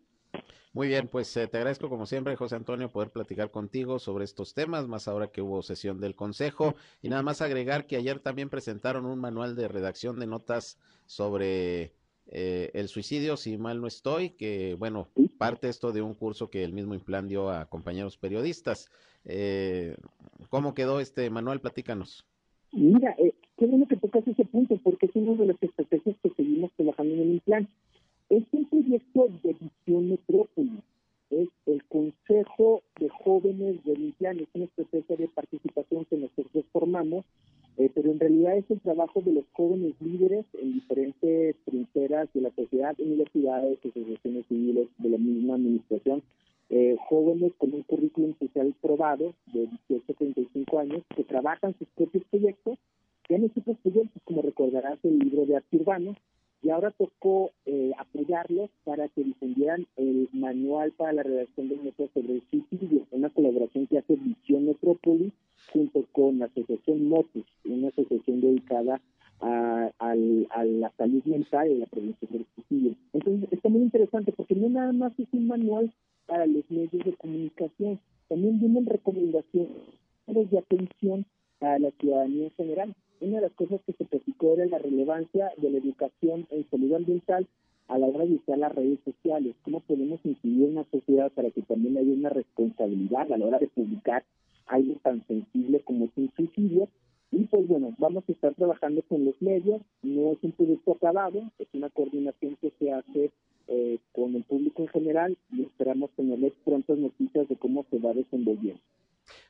Muy 0.72 0.88
bien, 0.88 1.08
pues 1.08 1.36
eh, 1.36 1.48
te 1.48 1.58
agradezco 1.58 1.90
como 1.90 2.06
siempre, 2.06 2.36
José 2.36 2.56
Antonio, 2.56 2.92
poder 2.92 3.10
platicar 3.10 3.50
contigo 3.50 3.98
sobre 3.98 4.24
estos 4.24 4.54
temas, 4.54 4.88
más 4.88 5.08
ahora 5.08 5.32
que 5.32 5.42
hubo 5.42 5.64
sesión 5.64 6.00
del 6.00 6.16
Consejo. 6.16 6.76
Y 7.02 7.10
nada 7.10 7.24
más 7.24 7.42
agregar 7.42 7.88
que 7.88 7.96
ayer 7.96 8.20
también 8.20 8.50
presentaron 8.50 9.06
un 9.06 9.20
manual 9.20 9.56
de 9.56 9.68
redacción 9.68 10.20
de 10.20 10.28
notas 10.28 10.78
sobre 11.08 11.94
eh, 12.28 12.70
el 12.76 12.88
suicidio, 12.88 13.36
si 13.36 13.58
mal 13.58 13.82
no 13.82 13.88
estoy, 13.88 14.32
que 14.32 14.76
bueno, 14.76 15.10
parte 15.40 15.70
esto 15.70 15.92
de 15.92 16.04
un 16.04 16.14
curso 16.14 16.52
que 16.52 16.64
el 16.64 16.74
mismo 16.74 16.94
Implan 16.94 17.28
dio 17.28 17.50
a 17.50 17.66
compañeros 17.66 18.18
periodistas. 18.18 18.92
Eh, 19.26 19.98
¿Cómo 20.50 20.76
quedó 20.76 21.00
este 21.00 21.32
manual? 21.32 21.62
Platícanos. 21.62 22.28
Mira, 22.72 23.16
qué 23.58 23.66
bueno 23.66 23.88
que 23.88 23.98
tocas 23.98 24.28
ese 24.28 24.46
punto, 24.46 24.78
porque 24.84 25.08
es 25.08 25.16
una 25.16 25.34
de 25.34 25.48
las 25.48 25.64
estrategias 25.64 26.16
que 26.22 26.30
seguimos 26.30 26.72
trabajando 26.74 27.16
en 27.16 27.22
el 27.22 27.32
Implan 27.32 27.68
es 28.30 28.44
un 28.52 28.66
proyecto 28.66 29.28
de 29.44 29.54
visión 29.54 30.10
metrópoli. 30.10 30.80
Es 31.32 31.50
el 31.66 31.84
Consejo 31.86 32.82
de 33.00 33.10
Jóvenes 33.10 33.84
de 33.84 33.96
Limpián, 33.96 34.40
es 34.40 34.48
una 34.54 34.66
estrategia 34.66 35.16
de 35.16 35.28
participación 35.28 36.06
que 36.06 36.18
nosotros 36.18 36.66
formamos, 36.72 37.26
eh, 37.78 37.90
pero 37.94 38.12
en 38.12 38.20
realidad 38.20 38.58
es 38.58 38.70
el 38.70 38.80
trabajo 38.82 39.22
de 39.22 39.34
los 39.34 39.46
jóvenes 39.54 39.94
líderes 40.00 40.46
en 40.54 40.74
diferentes 40.74 41.56
trincheras 41.66 42.30
de 42.34 42.42
la 42.42 42.52
sociedad, 42.52 42.96
universidades, 43.00 43.80
asociaciones 43.80 44.46
civiles 44.48 44.88
de 44.98 45.10
la 45.10 45.18
misma 45.18 45.56
administración, 45.56 46.24
eh, 46.70 46.98
jóvenes 47.08 47.54
con 47.58 47.74
un 47.74 47.84
currículum 47.84 48.36
social 48.38 48.74
probado 48.82 49.34
de 49.54 49.68
18 49.88 50.12
a 50.12 50.16
35 50.16 50.80
años 50.80 51.04
que 51.16 51.24
trabajan 51.24 51.76
sus 51.78 51.88
propios 51.90 52.24
proyectos, 52.26 52.78
y 53.28 53.36
han 53.36 53.44
hecho 53.44 53.62
proyectos, 53.62 54.22
como 54.24 54.42
recordarás 54.42 54.98
el 55.04 55.20
libro 55.20 55.46
de 55.46 55.58
arte 55.58 55.78
urbano, 55.78 56.16
y 56.62 56.70
ahora 56.70 56.92
tocó 56.92 57.52
eh, 57.72 57.92
apoyarlos 58.00 58.72
para 58.84 59.08
que 59.10 59.24
difundieran 59.24 59.86
el 59.96 60.28
manual 60.34 60.92
para 60.94 61.14
la 61.14 61.22
redacción 61.22 61.70
del 61.70 61.84
metro 61.84 62.10
sobre 62.16 62.34
el 62.34 62.44
suicidio, 62.50 63.06
una 63.12 63.30
colaboración 63.30 63.86
que 63.86 64.00
hace 64.00 64.16
Visión 64.16 64.66
Metrópoli 64.66 65.32
junto 65.72 66.04
con 66.12 66.40
la 66.40 66.46
Asociación 66.46 67.08
Motus, 67.08 67.46
una 67.66 67.90
asociación 67.90 68.42
dedicada 68.42 69.00
a 69.42 70.16
la 70.16 70.92
salud 70.98 71.24
mental 71.26 71.70
y 71.70 71.78
la 71.78 71.86
prevención 71.86 72.32
del 72.32 72.48
suicidio. 72.56 72.96
Entonces, 73.14 73.54
está 73.54 73.70
muy 73.70 73.84
interesante 73.84 74.32
porque 74.32 74.56
no 74.56 74.68
nada 74.70 74.92
más 74.92 75.14
es 75.20 75.28
un 75.32 75.46
manual 75.46 75.94
para 76.26 76.48
los 76.48 76.70
medios 76.72 77.06
de 77.06 77.14
comunicación, 77.14 78.00
también 78.28 78.60
vienen 78.60 78.88
recomendaciones 78.88 79.70
de 80.26 80.58
atención 80.58 81.26
a 81.62 81.78
la 81.78 81.92
ciudadanía 82.00 82.46
en 82.46 82.52
general. 82.52 82.96
Una 83.22 83.36
de 83.36 83.42
las 83.42 83.54
cosas 83.54 83.80
que 83.86 83.94
se 83.94 84.06
platicó 84.06 84.54
era 84.54 84.66
la 84.66 84.80
relevancia 84.80 85.52
de 85.58 85.70
la 85.70 85.78
educación 85.78 86.48
en 86.50 86.68
salud 86.70 86.94
ambiental 86.94 87.48
a 87.90 87.98
la 87.98 88.06
hora 88.06 88.26
de 88.26 88.36
usar 88.36 88.58
las 88.60 88.74
redes 88.74 89.00
sociales, 89.04 89.56
cómo 89.64 89.80
podemos 89.82 90.20
incidir 90.24 90.70
en 90.70 90.76
la 90.76 90.86
sociedad 90.92 91.32
para 91.32 91.50
que 91.50 91.64
también 91.64 91.98
haya 91.98 92.14
una 92.14 92.30
responsabilidad 92.30 93.32
a 93.32 93.38
la 93.38 93.46
hora 93.46 93.60
de 93.60 93.68
publicar 93.68 94.24
algo 94.68 94.94
tan 95.04 95.26
sensible 95.28 95.82
como 95.82 96.06
es 96.06 96.12
un 96.16 96.32
suicidio. 96.36 96.88
Y 97.32 97.46
pues 97.46 97.68
bueno, 97.68 97.94
vamos 97.98 98.24
a 98.28 98.32
estar 98.32 98.54
trabajando 98.56 99.02
con 99.04 99.26
los 99.26 99.40
medios, 99.42 99.82
no 100.04 100.32
es 100.32 100.38
un 100.44 100.52
producto 100.52 100.94
acabado, 100.94 101.52
es 101.60 101.68
una 101.74 101.90
coordinación 101.90 102.58
que 102.62 102.72
se 102.80 102.92
hace 102.92 103.32
eh, 103.68 104.00
con 104.14 104.36
el 104.36 104.44
público 104.44 104.84
en 104.84 104.88
general 104.88 105.38
y 105.52 105.64
esperamos 105.64 106.12
tenerles 106.16 106.54
prontas 106.64 106.98
noticias 106.98 107.48
de 107.48 107.56
cómo 107.56 107.86
se 107.90 108.00
va 108.00 108.14
desenvolviendo. 108.14 108.82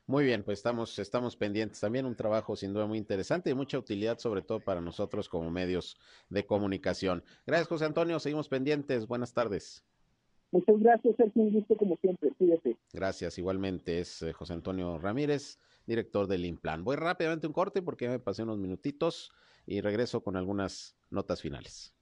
Muy 0.09 0.23
bien, 0.23 0.41
pues 0.41 0.57
estamos, 0.57 0.97
estamos 0.97 1.35
pendientes. 1.35 1.79
También 1.79 2.07
un 2.07 2.15
trabajo 2.15 2.55
sin 2.55 2.73
duda 2.73 2.87
muy 2.87 2.97
interesante 2.97 3.51
y 3.51 3.53
mucha 3.53 3.77
utilidad, 3.77 4.17
sobre 4.17 4.41
todo 4.41 4.59
para 4.59 4.81
nosotros 4.81 5.29
como 5.29 5.51
medios 5.51 5.99
de 6.29 6.47
comunicación. 6.47 7.23
Gracias, 7.45 7.67
José 7.67 7.85
Antonio. 7.85 8.19
Seguimos 8.19 8.49
pendientes. 8.49 9.05
Buenas 9.05 9.35
tardes. 9.35 9.85
Muchas 10.49 10.79
gracias, 10.79 11.15
Sergio. 11.15 11.43
Un 11.43 11.53
gusto 11.53 11.77
como 11.77 11.95
siempre. 11.97 12.31
Cuídate. 12.39 12.75
Gracias. 12.91 13.37
Igualmente 13.37 13.99
es 13.99 14.23
eh, 14.23 14.33
José 14.33 14.53
Antonio 14.53 14.97
Ramírez, 14.97 15.59
director 15.85 16.25
del 16.25 16.43
Implan. 16.43 16.83
Voy 16.83 16.95
rápidamente 16.95 17.45
un 17.45 17.53
corte 17.53 17.83
porque 17.83 18.05
ya 18.05 18.11
me 18.11 18.17
pasé 18.17 18.41
unos 18.41 18.57
minutitos 18.57 19.31
y 19.67 19.79
regreso 19.81 20.23
con 20.23 20.35
algunas 20.35 20.97
notas 21.11 21.39
finales. 21.39 21.93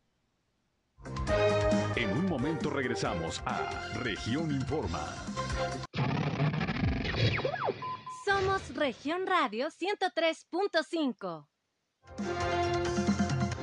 En 1.97 2.09
un 2.11 2.25
momento 2.27 2.69
regresamos 2.69 3.41
a 3.45 3.99
Región 4.01 4.49
Informa. 4.51 5.13
Somos 8.39 8.75
Región 8.75 9.25
Radio 9.25 9.67
103.5. 9.69 11.47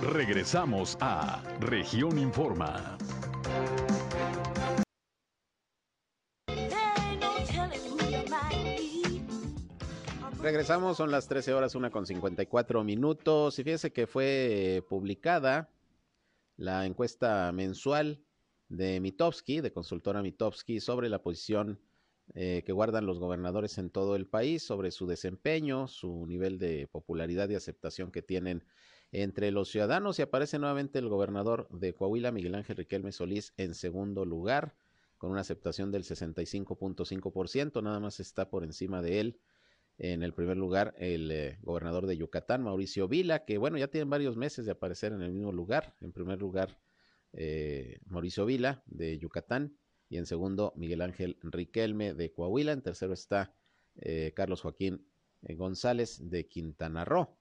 Regresamos 0.02 0.98
a 1.00 1.40
Región 1.60 2.18
Informa. 2.18 2.98
Regresamos, 10.42 10.96
son 10.96 11.12
las 11.12 11.28
13 11.28 11.54
horas, 11.54 11.76
una 11.76 11.90
con 11.90 12.04
54 12.04 12.82
minutos. 12.82 13.56
Y 13.60 13.62
fíjese 13.62 13.92
que 13.92 14.08
fue 14.08 14.84
publicada 14.88 15.70
la 16.56 16.84
encuesta 16.84 17.52
mensual 17.52 18.24
de 18.68 18.98
Mitowski, 18.98 19.60
de 19.60 19.72
consultora 19.72 20.20
Mitowski, 20.20 20.80
sobre 20.80 21.08
la 21.08 21.22
posición 21.22 21.78
eh, 22.34 22.62
que 22.64 22.72
guardan 22.72 23.06
los 23.06 23.18
gobernadores 23.18 23.78
en 23.78 23.90
todo 23.90 24.16
el 24.16 24.26
país, 24.26 24.62
sobre 24.62 24.90
su 24.90 25.06
desempeño, 25.06 25.86
su 25.88 26.26
nivel 26.26 26.58
de 26.58 26.88
popularidad 26.90 27.48
y 27.50 27.54
aceptación 27.54 28.10
que 28.10 28.22
tienen 28.22 28.64
entre 29.12 29.50
los 29.50 29.68
ciudadanos. 29.68 30.18
Y 30.18 30.22
aparece 30.22 30.58
nuevamente 30.58 30.98
el 30.98 31.08
gobernador 31.08 31.68
de 31.70 31.94
Coahuila, 31.94 32.32
Miguel 32.32 32.54
Ángel 32.54 32.76
Riquelme 32.76 33.12
Solís, 33.12 33.52
en 33.56 33.74
segundo 33.74 34.24
lugar, 34.24 34.74
con 35.18 35.30
una 35.30 35.42
aceptación 35.42 35.92
del 35.92 36.04
65.5%, 36.04 37.82
nada 37.82 38.00
más 38.00 38.20
está 38.20 38.48
por 38.48 38.64
encima 38.64 39.02
de 39.02 39.20
él 39.20 39.40
en 39.98 40.22
el 40.22 40.32
primer 40.32 40.56
lugar, 40.56 40.94
el 40.98 41.30
eh, 41.30 41.58
gobernador 41.62 42.06
de 42.06 42.16
Yucatán, 42.16 42.62
Mauricio 42.62 43.06
Vila, 43.06 43.44
que 43.44 43.58
bueno, 43.58 43.78
ya 43.78 43.88
tienen 43.88 44.10
varios 44.10 44.36
meses 44.36 44.66
de 44.66 44.72
aparecer 44.72 45.12
en 45.12 45.22
el 45.22 45.32
mismo 45.32 45.52
lugar. 45.52 45.94
En 46.00 46.12
primer 46.12 46.40
lugar, 46.40 46.78
eh, 47.32 48.00
Mauricio 48.06 48.44
Vila 48.44 48.82
de 48.86 49.18
Yucatán 49.18 49.76
y 50.14 50.18
en 50.18 50.26
segundo, 50.26 50.72
Miguel 50.76 51.02
Ángel 51.02 51.36
Riquelme 51.42 52.14
de 52.14 52.30
Coahuila. 52.30 52.70
En 52.70 52.82
tercero 52.82 53.12
está 53.12 53.52
eh, 53.96 54.32
Carlos 54.36 54.60
Joaquín 54.60 55.04
González 55.42 56.30
de 56.30 56.46
Quintana 56.46 57.04
Roo. 57.04 57.36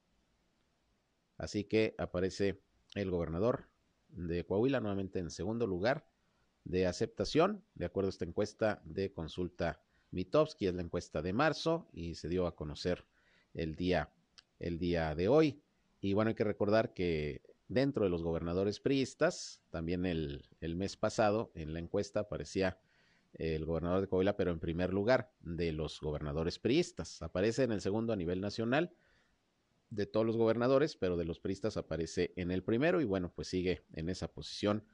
Así 1.38 1.62
que 1.62 1.94
aparece 1.98 2.58
el 2.96 3.12
gobernador 3.12 3.68
de 4.08 4.44
Coahuila 4.44 4.80
nuevamente 4.80 5.20
en 5.20 5.30
segundo 5.30 5.68
lugar 5.68 6.08
de 6.64 6.88
aceptación, 6.88 7.62
de 7.76 7.84
acuerdo 7.84 8.08
a 8.08 8.10
esta 8.10 8.24
encuesta 8.24 8.82
de 8.84 9.12
consulta 9.12 9.80
Mitowski, 10.10 10.66
es 10.66 10.74
la 10.74 10.82
encuesta 10.82 11.22
de 11.22 11.32
marzo 11.32 11.86
y 11.92 12.16
se 12.16 12.28
dio 12.28 12.44
a 12.48 12.56
conocer 12.56 13.04
el 13.52 13.76
día, 13.76 14.12
el 14.58 14.80
día 14.80 15.14
de 15.14 15.28
hoy. 15.28 15.62
Y 16.00 16.12
bueno, 16.12 16.30
hay 16.30 16.34
que 16.34 16.42
recordar 16.42 16.92
que 16.92 17.40
dentro 17.74 18.04
de 18.04 18.10
los 18.10 18.22
gobernadores 18.22 18.80
priistas, 18.80 19.60
también 19.70 20.06
el, 20.06 20.48
el 20.60 20.76
mes 20.76 20.96
pasado 20.96 21.50
en 21.54 21.74
la 21.74 21.80
encuesta 21.80 22.20
aparecía 22.20 22.78
el 23.34 23.64
gobernador 23.64 24.00
de 24.00 24.06
Coahuila, 24.06 24.36
pero 24.36 24.52
en 24.52 24.60
primer 24.60 24.92
lugar 24.94 25.32
de 25.40 25.72
los 25.72 26.00
gobernadores 26.00 26.58
priistas. 26.58 27.20
Aparece 27.20 27.64
en 27.64 27.72
el 27.72 27.80
segundo 27.80 28.12
a 28.12 28.16
nivel 28.16 28.40
nacional 28.40 28.94
de 29.90 30.06
todos 30.06 30.24
los 30.24 30.36
gobernadores, 30.36 30.96
pero 30.96 31.16
de 31.16 31.24
los 31.24 31.40
priistas 31.40 31.76
aparece 31.76 32.32
en 32.36 32.50
el 32.50 32.62
primero 32.62 33.00
y 33.00 33.04
bueno, 33.04 33.32
pues 33.34 33.48
sigue 33.48 33.84
en 33.92 34.08
esa 34.08 34.28
posición 34.28 34.84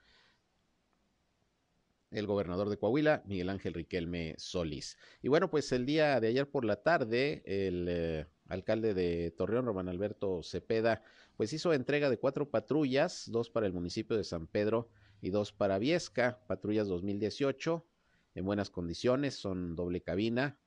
el 2.11 2.27
gobernador 2.27 2.69
de 2.69 2.77
Coahuila, 2.77 3.23
Miguel 3.27 3.51
Ángel 3.51 3.75
Riquelme 3.75 4.35
Solís. 4.37 4.97
Y 5.23 5.29
bueno, 5.29 5.49
pues 5.49 5.71
el 5.73 5.87
día 5.87 6.19
de 6.21 6.29
ayer 6.29 6.51
por 6.51 6.65
la 6.65 6.83
tarde, 6.83 7.43
el 7.47 7.87
eh, 7.89 8.27
alcalde 8.51 8.93
de 8.93 9.31
Torreón, 9.31 9.65
Román 9.65 9.89
Alberto 9.89 10.43
Cepeda, 10.43 11.03
pues 11.37 11.53
hizo 11.53 11.73
entrega 11.73 12.11
de 12.11 12.19
cuatro 12.19 12.51
patrullas, 12.51 13.31
dos 13.31 13.49
para 13.49 13.67
el 13.67 13.73
municipio 13.73 14.17
de 14.17 14.25
San 14.25 14.47
Pedro 14.47 14.89
y 15.23 15.31
dos 15.31 15.53
para 15.53 15.79
Viesca, 15.79 16.41
patrullas 16.47 16.89
2018, 16.89 17.87
en 18.35 18.45
buenas 18.45 18.71
condiciones, 18.71 19.37
son 19.37 19.77
doble 19.77 20.03
cabina, 20.03 20.59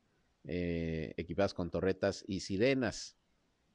eh, 0.46 1.14
equipadas 1.18 1.54
con 1.54 1.70
torretas 1.70 2.24
y 2.28 2.40
sirenas. 2.40 3.18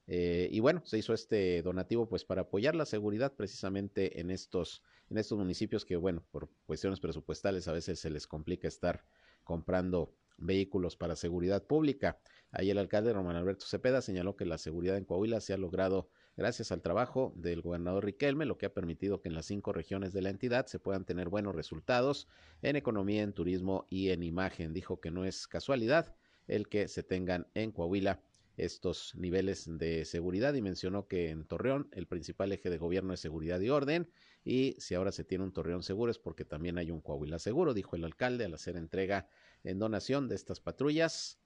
Eh, 0.06 0.48
y 0.50 0.60
bueno, 0.60 0.82
se 0.86 0.96
hizo 0.96 1.12
este 1.12 1.62
donativo 1.62 2.08
pues 2.08 2.24
para 2.24 2.42
apoyar 2.42 2.74
la 2.74 2.86
seguridad 2.86 3.34
precisamente 3.34 4.20
en 4.20 4.30
estos, 4.30 4.82
en 5.10 5.18
estos 5.18 5.36
municipios 5.36 5.84
que 5.84 5.96
bueno, 5.96 6.24
por 6.30 6.48
cuestiones 6.64 6.98
presupuestales 6.98 7.68
a 7.68 7.72
veces 7.72 8.00
se 8.00 8.08
les 8.08 8.26
complica 8.26 8.68
estar 8.68 9.04
comprando 9.44 10.14
vehículos 10.38 10.96
para 10.96 11.16
seguridad 11.16 11.64
pública. 11.64 12.18
Ahí 12.50 12.70
el 12.70 12.78
alcalde 12.78 13.12
Román 13.12 13.36
Alberto 13.36 13.66
Cepeda 13.66 14.00
señaló 14.00 14.36
que 14.36 14.46
la 14.46 14.58
seguridad 14.58 14.96
en 14.96 15.04
Coahuila 15.04 15.40
se 15.40 15.52
ha 15.52 15.58
logrado 15.58 16.08
gracias 16.36 16.72
al 16.72 16.80
trabajo 16.80 17.32
del 17.36 17.60
gobernador 17.60 18.04
Riquelme, 18.04 18.46
lo 18.46 18.56
que 18.56 18.66
ha 18.66 18.72
permitido 18.72 19.20
que 19.20 19.28
en 19.28 19.34
las 19.34 19.46
cinco 19.46 19.72
regiones 19.72 20.12
de 20.12 20.22
la 20.22 20.30
entidad 20.30 20.66
se 20.66 20.78
puedan 20.78 21.04
tener 21.04 21.28
buenos 21.28 21.54
resultados 21.54 22.28
en 22.62 22.76
economía, 22.76 23.22
en 23.22 23.32
turismo 23.32 23.86
y 23.90 24.10
en 24.10 24.22
imagen. 24.22 24.72
Dijo 24.72 25.00
que 25.00 25.10
no 25.10 25.24
es 25.24 25.46
casualidad 25.46 26.14
el 26.46 26.68
que 26.68 26.88
se 26.88 27.02
tengan 27.02 27.46
en 27.54 27.72
Coahuila 27.72 28.22
estos 28.58 29.14
niveles 29.14 29.66
de 29.78 30.04
seguridad 30.04 30.54
y 30.54 30.62
mencionó 30.62 31.06
que 31.06 31.30
en 31.30 31.44
Torreón 31.44 31.88
el 31.92 32.06
principal 32.06 32.52
eje 32.52 32.70
de 32.70 32.78
gobierno 32.78 33.14
es 33.14 33.20
seguridad 33.20 33.60
y 33.60 33.70
orden 33.70 34.10
y 34.44 34.74
si 34.78 34.94
ahora 34.94 35.12
se 35.12 35.24
tiene 35.24 35.44
un 35.44 35.52
Torreón 35.52 35.82
seguro 35.82 36.10
es 36.10 36.18
porque 36.18 36.44
también 36.44 36.76
hay 36.76 36.90
un 36.90 37.00
Coahuila 37.00 37.38
seguro, 37.38 37.72
dijo 37.72 37.94
el 37.94 38.04
alcalde 38.04 38.44
al 38.44 38.54
hacer 38.54 38.76
entrega 38.76 39.28
en 39.64 39.78
donación 39.78 40.28
de 40.28 40.34
estas 40.34 40.60
patrullas 40.60 41.38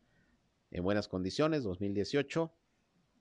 en 0.71 0.85
buenas 0.85 1.09
condiciones 1.09 1.63
2018 1.65 2.53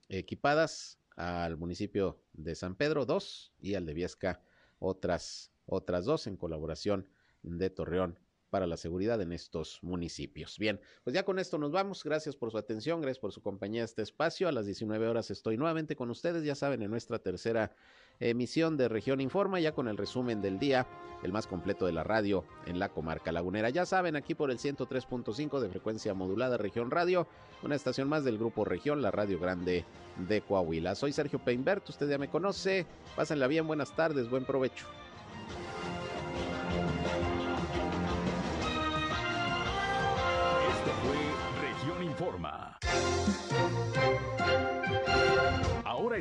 equipadas 0.10 1.00
al 1.16 1.58
municipio 1.58 2.22
de 2.34 2.56
San 2.56 2.76
Pedro 2.76 3.06
dos 3.06 3.54
y 3.60 3.76
al 3.76 3.86
de 3.86 3.94
Viesca 3.94 4.42
otras 4.80 5.52
otras 5.66 6.06
dos 6.06 6.28
en 6.28 6.38
colaboración 6.38 7.08
de 7.44 7.70
Torreón 7.70 8.20
para 8.52 8.68
la 8.68 8.76
seguridad 8.76 9.22
en 9.22 9.32
estos 9.32 9.80
municipios. 9.82 10.60
Bien, 10.60 10.80
pues 11.04 11.14
ya 11.14 11.24
con 11.24 11.39
esto 11.39 11.58
nos 11.58 11.72
vamos. 11.72 12.04
Gracias 12.04 12.36
por 12.36 12.52
su 12.52 12.58
atención, 12.58 13.00
gracias 13.02 13.20
por 13.20 13.32
su 13.32 13.42
compañía 13.42 13.82
a 13.82 13.86
este 13.86 14.02
espacio. 14.02 14.50
A 14.50 14.52
las 14.52 14.66
19 14.66 15.08
horas 15.08 15.32
estoy 15.32 15.56
nuevamente 15.58 15.96
con 15.96 16.10
ustedes, 16.10 16.44
ya 16.44 16.54
saben, 16.54 16.82
en 16.82 16.92
nuestra 16.92 17.20
tercera 17.20 17.74
emisión 18.22 18.78
de 18.78 18.88
Región 18.88 19.19
Informa, 19.19 19.59
ya 19.59 19.74
con 19.74 19.88
el 19.88 19.97
resumen 19.97 20.41
del 20.41 20.59
día, 20.59 20.88
el 21.24 21.32
más 21.32 21.47
completo 21.47 21.86
de 21.86 21.91
la 21.91 22.03
radio 22.03 22.45
en 22.65 22.80
la 22.80 22.89
comarca 22.89 23.32
lagunera. 23.32 23.69
Ya 23.69 23.86
saben, 23.86 24.15
aquí 24.15 24.36
por 24.36 24.51
el 24.51 24.57
103.5 24.57 25.59
de 25.59 25.69
frecuencia 25.69 26.13
modulada 26.13 26.57
Región 26.57 26.91
Radio, 26.91 27.28
una 27.63 27.76
estación 27.76 28.07
más 28.07 28.24
del 28.24 28.38
grupo 28.38 28.65
Región, 28.65 29.01
la 29.01 29.11
Radio 29.11 29.39
Grande 29.39 29.86
de 30.28 30.41
Coahuila. 30.41 30.95
Soy 30.95 31.11
Sergio 31.11 31.39
Peinbert, 31.39 31.88
usted 31.89 32.09
ya 32.09 32.17
me 32.17 32.30
conoce. 32.30 32.86
Pásenla 33.15 33.47
bien, 33.47 33.67
buenas 33.67 33.95
tardes, 33.95 34.30
buen 34.30 34.45
provecho. 34.45 34.86